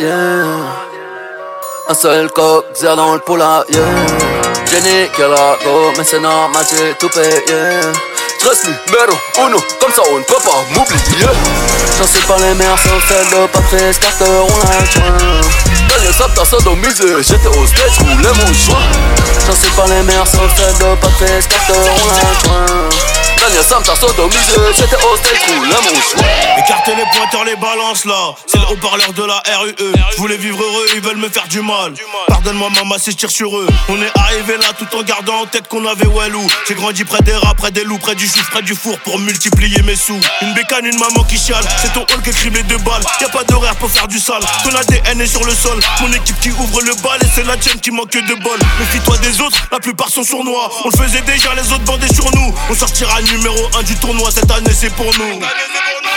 Un 1.88 1.94
seul 1.94 2.30
coq, 2.30 2.62
zère 2.74 2.94
dans 2.94 3.14
le 3.14 3.20
poulailler. 3.20 3.64
J'ai 4.70 4.82
niqué 4.82 5.22
la 5.22 5.56
go, 5.64 5.94
mais 5.96 6.04
c'est 6.04 6.20
normal, 6.20 6.62
j'ai 6.70 6.92
tout 7.00 7.08
payé. 7.08 7.40
J'reste 8.42 8.66
numéro 8.66 9.16
uno, 9.38 9.56
comme 9.80 9.92
ça 9.92 10.02
on 10.12 10.18
ne 10.18 10.24
peut 10.24 10.34
pas 10.44 10.62
m'oublier. 10.74 11.26
J'en 11.96 12.04
sais 12.06 12.26
pas 12.28 12.36
les 12.36 12.52
meilleurs, 12.54 12.78
sauf 12.80 13.02
celle 13.08 13.30
de 13.30 13.46
Patrice 13.46 13.98
Carter, 13.98 14.24
on 14.26 14.58
la 14.58 14.84
joint. 14.84 15.40
Dernier 15.88 16.12
sap, 16.12 16.34
t'as 16.34 16.44
sodomisé, 16.44 17.22
j'étais 17.22 17.48
au 17.48 17.66
stage, 17.66 17.98
roulais 18.00 18.28
mon 18.28 18.52
joint. 18.52 18.90
J'en 19.46 19.54
sais 19.54 19.74
pas 19.74 19.86
les 19.86 20.02
meilleurs, 20.02 20.26
sauf 20.26 20.54
celle 20.54 20.76
de 20.86 20.94
Patrice 20.96 21.46
Carter, 21.46 21.80
on 21.80 22.08
la 22.08 22.20
joint. 22.44 23.21
Dernier 23.42 23.62
Sam 23.64 23.82
mon 25.82 26.00
choix 26.00 26.22
Écartez 26.58 26.94
les 26.94 27.02
pointeurs, 27.12 27.44
les 27.44 27.56
balances 27.56 28.04
là. 28.04 28.34
C'est 28.46 28.58
le 28.58 28.66
haut-parleur 28.70 29.12
de 29.14 29.24
la 29.24 29.42
RUE 29.58 29.74
Je 30.12 30.16
voulais 30.18 30.36
vivre 30.36 30.62
heureux, 30.62 30.86
ils 30.94 31.00
veulent 31.00 31.16
me 31.16 31.28
faire 31.28 31.48
du 31.48 31.60
mal. 31.60 31.92
Pardonne-moi 32.28 32.68
maman 32.70 32.94
si 32.98 33.10
je 33.10 33.16
tire 33.16 33.32
sur 33.32 33.58
eux. 33.58 33.66
On 33.88 34.00
est 34.00 34.16
arrivé 34.16 34.56
là 34.58 34.66
tout 34.78 34.86
en 34.96 35.02
gardant 35.02 35.40
en 35.40 35.46
tête 35.46 35.66
qu'on 35.66 35.84
avait 35.86 36.06
Wellou 36.06 36.46
J'ai 36.68 36.74
grandi 36.74 37.04
près 37.04 37.20
des 37.22 37.34
rats, 37.34 37.54
près 37.54 37.72
des 37.72 37.82
loups, 37.82 37.98
près 37.98 38.14
du 38.14 38.28
chouf, 38.28 38.48
près 38.48 38.62
du 38.62 38.76
four 38.76 38.96
Pour 39.00 39.18
multiplier 39.18 39.82
mes 39.82 39.96
sous. 39.96 40.20
Une 40.42 40.54
bécane, 40.54 40.86
une 40.86 41.00
maman 41.00 41.24
qui 41.24 41.36
chiale. 41.36 41.64
C'est 41.78 41.92
ton 41.94 42.02
hall 42.02 42.22
qui 42.22 42.30
criblé 42.30 42.62
de 42.62 42.76
balles. 42.76 43.02
Y'a 43.20 43.28
pas 43.28 43.42
d'horaire 43.42 43.74
pour 43.74 43.90
faire 43.90 44.06
du 44.06 44.20
sale. 44.20 44.42
Ton 44.62 44.72
ADN 44.72 45.20
est 45.20 45.26
sur 45.26 45.44
le 45.44 45.52
sol. 45.52 45.80
Mon 46.00 46.12
équipe 46.12 46.38
qui 46.40 46.50
ouvre 46.50 46.80
le 46.82 46.94
bal 47.02 47.18
Et 47.20 47.28
c'est 47.34 47.44
la 47.44 47.56
tienne 47.56 47.80
qui 47.80 47.90
manque 47.90 48.12
de 48.12 48.34
bol. 48.40 48.60
Méfie-toi 48.78 49.18
des 49.18 49.40
autres, 49.40 49.66
la 49.72 49.80
plupart 49.80 50.10
sont 50.10 50.22
sournois. 50.22 50.70
On 50.84 50.90
le 50.90 50.96
faisait 50.96 51.22
déjà, 51.22 51.52
les 51.56 51.72
autres 51.72 51.84
bandaient 51.84 52.14
sur 52.14 52.30
nous. 52.36 52.54
On 52.70 52.74
sortira 52.74 53.20
numéro 53.32 53.68
1 53.78 53.82
du 53.82 53.94
tournoi 53.96 54.30
cette 54.30 54.50
année, 54.50 54.72
c'est 54.72 54.92
pour 54.94 55.06
nous. 55.06 55.40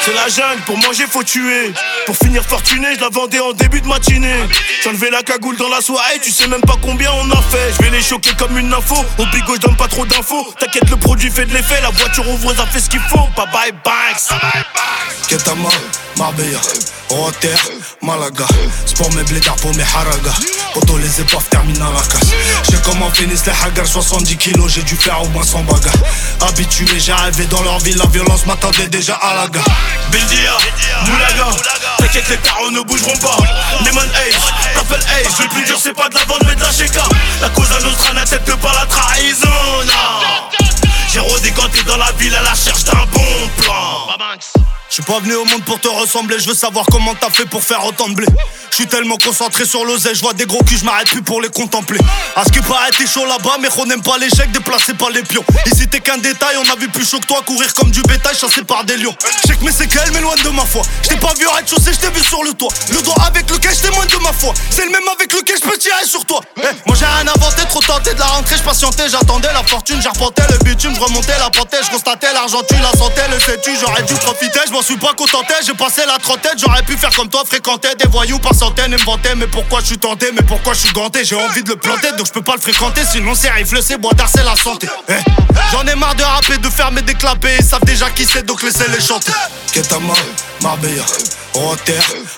C'est 0.02 0.14
la 0.14 0.28
jungle, 0.28 0.62
pour 0.66 0.78
manger 0.78 1.06
faut 1.10 1.24
tuer. 1.24 1.74
Pour 2.06 2.16
finir 2.16 2.44
fortuné, 2.44 2.88
je 2.96 3.02
la 3.02 3.10
vendais 3.10 3.40
en 3.40 3.54
début 3.54 3.82
de 3.82 3.88
matinée. 3.88 4.36
J'enlevais 4.84 5.10
la 5.10 5.24
cagoule 5.24 5.58
dans 5.58 5.70
la 5.70 5.82
soirée, 5.82 6.20
tu 6.22 6.32
sais 6.32 6.48
même 6.48 6.62
pas 6.62 6.76
combien 6.82 7.12
on 7.14 7.32
a 7.32 7.42
fait. 7.42 7.74
Je 7.78 7.84
vais 7.84 7.90
les 7.90 8.02
choquer 8.04 8.32
comme 8.38 8.58
une 8.58 8.72
info. 8.74 8.96
Au 9.18 9.26
bigot, 9.28 9.56
je 9.56 9.62
donne 9.62 9.78
pas 9.78 9.88
trop 9.88 10.06
d'infos. 10.06 10.54
T'inquiète, 10.60 10.90
le 10.90 10.98
produit 10.98 11.32
fait 11.32 11.46
de 11.46 11.54
l'effet. 11.54 11.82
La 11.82 11.90
voiture 11.90 12.28
ouvre, 12.30 12.54
ça 12.54 12.66
fait 12.68 12.80
ce 12.80 12.90
qu'il 12.90 13.00
faut. 13.00 13.28
Bye 13.36 13.48
bye, 13.52 13.72
banks. 13.84 14.40
Ketama, 15.28 15.70
Marbella, 16.18 16.60
Rotter, 17.10 17.56
Malaga. 18.02 18.46
Sport 18.86 19.12
mes 19.14 19.24
blédards 19.24 19.56
pour 19.56 19.74
mes 19.76 19.84
haragas. 19.84 20.40
Auto 20.76 20.98
les 20.98 21.22
épaves 21.22 21.46
terminent 21.50 21.92
la 21.92 22.02
casse. 22.02 22.30
J'ai 22.70 22.78
comment 22.84 23.10
finissent 23.12 23.46
les 23.46 23.54
haggars, 23.66 23.88
70 23.88 24.38
kilos, 24.38 24.72
j'ai 24.72 24.84
dû 24.84 24.96
faire 24.96 25.22
au 25.22 25.28
moins 25.30 25.44
100 25.44 25.64
bagarres. 25.64 25.94
Habitué, 26.48 26.86
arrivé 27.12 27.46
dans 27.46 27.62
leur 27.64 27.80
ville, 27.80 27.98
la 27.98 28.06
violence 28.08 28.46
m'attendait 28.46 28.88
déjà 28.88 29.16
à 29.16 29.36
la 29.36 29.48
gare. 29.48 29.64
Bildia, 30.12 30.58
Moulaga, 31.08 31.58
t'inquiète, 31.98 32.30
les 32.30 32.38
tarots 32.38 32.72
ne 32.72 32.82
bougeront 32.82 33.18
pas. 33.18 33.38
Lemon 33.86 34.02
Ace, 34.02 34.36
t'appelles 34.74 35.06
Ace, 35.22 35.40
le 35.40 35.48
plus 35.48 35.66
dur 35.66 35.78
c'est 35.82 35.94
pas 35.94 36.10
de 36.10 36.16
la 36.16 36.26
vente 36.26 36.44
mais 36.46 36.56
de 36.56 36.62
la 36.62 36.72
sheka. 36.72 37.04
La 37.42 37.50
cause 37.50 37.72
à 37.72 37.82
nostra 37.82 38.14
n'accepte 38.14 38.54
pas 38.56 38.74
la 38.74 38.86
trahison. 38.86 39.48
J'ai 41.16 41.22
rodé 41.22 41.50
dans 41.88 41.96
la 41.96 42.12
ville 42.20 42.36
à 42.36 42.42
la 42.42 42.50
recherche 42.50 42.84
d'un 42.84 43.06
bon 43.14 43.50
plan. 43.56 44.06
Je 44.90 44.94
suis 44.96 45.04
pas 45.04 45.20
venu 45.20 45.36
au 45.36 45.46
monde 45.46 45.64
pour 45.64 45.80
te 45.80 45.88
ressembler, 45.88 46.40
je 46.40 46.48
veux 46.48 46.56
savoir 46.56 46.86
comment 46.92 47.16
t'as 47.16 47.30
fait 47.30 47.46
pour 47.46 47.64
faire 47.64 47.84
autant 47.86 48.08
de 48.10 48.16
blé. 48.16 48.28
Je 48.70 48.76
suis 48.76 48.88
tellement 48.88 49.18
concentré 49.18 49.66
sur 49.66 49.86
l'oseille, 49.86 50.16
je 50.16 50.22
vois 50.22 50.34
des 50.34 50.46
gros 50.46 50.62
culs, 50.64 50.78
je 50.78 50.84
m'arrête 50.84 51.08
plus 51.08 51.22
pour 51.22 51.42
les 51.42 51.48
contempler. 51.50 52.00
À 52.36 52.44
ce 52.44 52.52
qui 52.52 52.60
paraît, 52.60 52.92
chaud 53.08 53.26
là-bas, 53.26 53.58
mais 53.62 53.70
on 53.78 53.86
n'aime 53.86 54.02
pas 54.02 54.18
l'échec, 54.18 54.52
déplacé 54.52 54.94
par 54.94 55.10
les 55.10 55.24
pions. 55.24 55.44
Ici 55.66 55.88
t'es 55.88 56.02
qu'un 56.02 56.18
détail, 56.18 56.58
on 56.58 56.70
a 56.70 56.76
vu 56.76 56.90
plus 56.90 57.10
chaud 57.10 57.20
que 57.20 57.26
toi, 57.26 57.42
courir 57.46 57.74
comme 57.74 57.90
du 57.92 58.02
bétail, 58.04 58.36
chassé 58.36 58.64
par 58.64 58.84
des 58.84 58.98
lions. 58.98 59.16
Que 59.48 59.64
mes 59.64 59.72
séquelles 59.72 60.12
m'éloignent 60.12 60.44
de 60.44 60.50
ma 60.50 60.66
foi. 60.66 60.82
Je 61.04 61.10
t'ai 61.10 61.16
pas 61.16 61.34
vu 61.40 61.48
arrêter 61.48 61.76
chaussée, 61.76 61.94
je 61.94 62.00
t'ai 62.00 62.12
vu 62.12 62.24
sur 62.24 62.44
le 62.44 62.54
toit. 62.54 62.72
Le 62.92 63.02
doigt 63.02 63.16
avec 63.26 63.50
lequel 63.50 63.74
je 63.74 63.82
témoigne 63.82 64.10
de 64.10 64.18
ma 64.18 64.34
foi. 64.34 64.54
C'est 64.70 64.86
le 64.86 64.92
même 64.92 65.08
avec 65.14 65.32
lequel 65.32 65.56
je 65.58 65.70
peux 65.70 65.78
tirer 65.78 66.06
sur 66.06 66.26
toi. 66.26 66.42
Eh, 66.58 66.62
moi 66.86 66.96
j'ai 67.00 67.06
rien 67.06 67.28
inventé, 67.28 67.64
trop 67.70 67.82
tenté 67.82 68.14
de 68.14 68.20
la 68.20 68.28
rentrée, 68.28 68.58
je 68.58 68.64
patientais, 68.64 69.10
j'attendais 69.10 69.52
la 69.54 69.64
fortune, 69.64 70.02
j'arpentais 70.02 70.44
le 70.52 70.58
bitume, 70.60 70.94
remontais 71.06 71.38
la 71.40 71.50
pantée, 71.50 71.78
je 71.84 71.92
constatais 71.92 72.32
l'argent, 72.34 72.62
tu 72.68 72.76
la 72.76 72.92
sentais, 72.98 73.28
le 73.30 73.40
sais-tu, 73.40 73.72
j'aurais 73.80 74.04
dû 74.04 74.14
profiter, 74.16 74.60
je 74.68 74.84
suis 74.84 74.98
pas 74.98 75.14
contenté, 75.14 75.54
j'ai 75.66 75.74
passé 75.74 76.02
la 76.08 76.18
trentaine, 76.18 76.54
j'aurais 76.58 76.84
pu 76.84 76.98
faire 76.98 77.12
comme 77.12 77.30
toi, 77.30 77.44
fréquenter 77.46 77.90
des 77.98 78.08
voyous 78.10 78.40
par 78.40 78.56
centaines 78.56 78.94
et 78.94 78.98
me 78.98 79.04
vanter, 79.04 79.30
mais 79.36 79.48
pourquoi 79.48 79.82
je 79.82 79.88
suis 79.88 79.98
tenté, 79.98 80.28
mais 80.34 80.42
pourquoi 80.42 80.74
je 80.74 80.80
suis 80.80 80.94
ganté, 80.94 81.24
j'ai 81.24 81.36
envie 81.36 81.64
de 81.64 81.70
le 81.70 81.76
planter, 81.76 82.12
donc 82.18 82.28
je 82.28 82.32
peux 82.32 82.42
pas 82.42 82.56
le 82.56 82.62
fréquenter, 82.62 83.02
sinon 83.10 83.34
c'est 83.36 83.50
rifle, 83.50 83.82
c'est 83.84 83.98
bois 83.98 84.14
d'art, 84.14 84.30
c'est 84.34 84.44
la 84.44 84.56
santé. 84.56 84.88
Eh, 85.10 85.14
J'en 85.72 85.86
ai 85.86 85.96
marre 85.96 86.16
de 86.16 86.24
rapper, 86.24 86.58
de 86.58 86.70
fermer 86.70 87.02
des 87.02 87.14
clapets, 87.16 87.58
ils 87.60 87.66
savent 87.66 87.86
déjà 87.86 88.10
qui 88.10 88.26
c'est, 88.26 88.44
donc 88.46 88.64
laissez-les 88.64 89.02
chanter. 89.02 89.32
Ketama, 89.72 90.14
Marbella, 90.62 91.04
Rotter, 91.54 91.94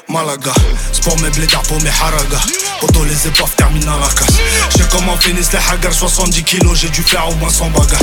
Malaga, 0.08 0.52
sport 0.92 1.18
mes 1.20 1.30
blédards 1.30 1.62
pour 1.64 1.82
mes 1.82 1.90
haragas. 1.90 2.46
Auto 2.82 3.04
les 3.04 3.28
épaves 3.28 3.56
terminent 3.56 3.98
la 4.00 4.08
casse. 4.08 4.36
Je 4.72 4.78
sais 4.78 4.90
comment 4.92 5.18
finissent 5.18 5.52
les 5.54 5.60
haggars, 5.72 5.94
70 5.94 6.44
kilos, 6.44 6.78
j'ai 6.80 6.90
dû 6.90 7.04
faire 7.04 7.28
au 7.30 7.36
moins 7.36 7.50
100 7.50 7.70
bagarres. 7.70 8.00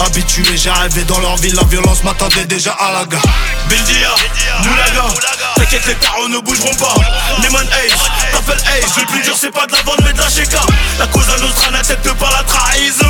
Habitué, 0.00 0.56
j'ai 0.56 0.70
arrivé 0.70 1.02
dans 1.04 1.18
leur 1.18 1.36
ville, 1.38 1.54
la 1.56 1.64
violence 1.64 2.04
m'attendait 2.04 2.44
déjà 2.44 2.72
à 2.72 2.92
la 2.92 3.04
gare. 3.04 3.20
Bildia, 3.68 4.14
Moulaga, 4.62 5.14
t'inquiète, 5.56 5.86
les 5.86 5.94
tarots 5.96 6.28
ne 6.28 6.38
bougeront 6.38 6.74
pas. 6.76 6.94
Lemon 7.42 7.58
Ace, 7.58 8.10
t'appelles 8.32 8.62
Ace, 8.78 8.96
le 8.96 9.06
plus 9.06 9.22
dur 9.22 9.34
c'est 9.36 9.50
pas 9.50 9.66
de 9.66 9.72
la 9.72 9.82
vente 9.82 10.00
mais 10.04 10.12
de 10.12 10.18
la 10.18 10.28
sheka. 10.28 10.60
La 11.00 11.06
cause 11.08 11.28
à 11.28 11.38
nostra 11.38 11.70
n'accepte 11.72 12.12
pas 12.12 12.30
la 12.30 12.44
trahison. 12.44 13.04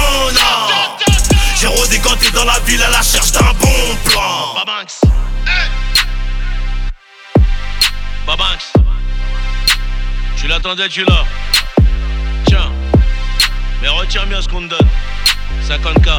J'ai 1.61 1.67
rodé 1.67 1.99
quand 1.99 2.17
dans 2.33 2.45
la 2.45 2.59
ville 2.61 2.83
à 2.83 2.91
la 2.91 2.99
recherche 2.99 3.33
d'un 3.33 3.53
bon 3.61 3.97
plan. 4.07 4.55
Babanks. 4.55 5.01
Babanks. 8.27 8.73
Tu 10.37 10.47
l'attendais, 10.47 10.89
tu 10.89 11.05
l'as. 11.05 11.25
Tiens. 12.47 12.73
Mais 13.83 13.89
retiens 13.89 14.25
bien 14.27 14.41
ce 14.41 14.49
qu'on 14.49 14.63
te 14.63 14.69
donne. 14.69 14.89
50k. 15.69 16.19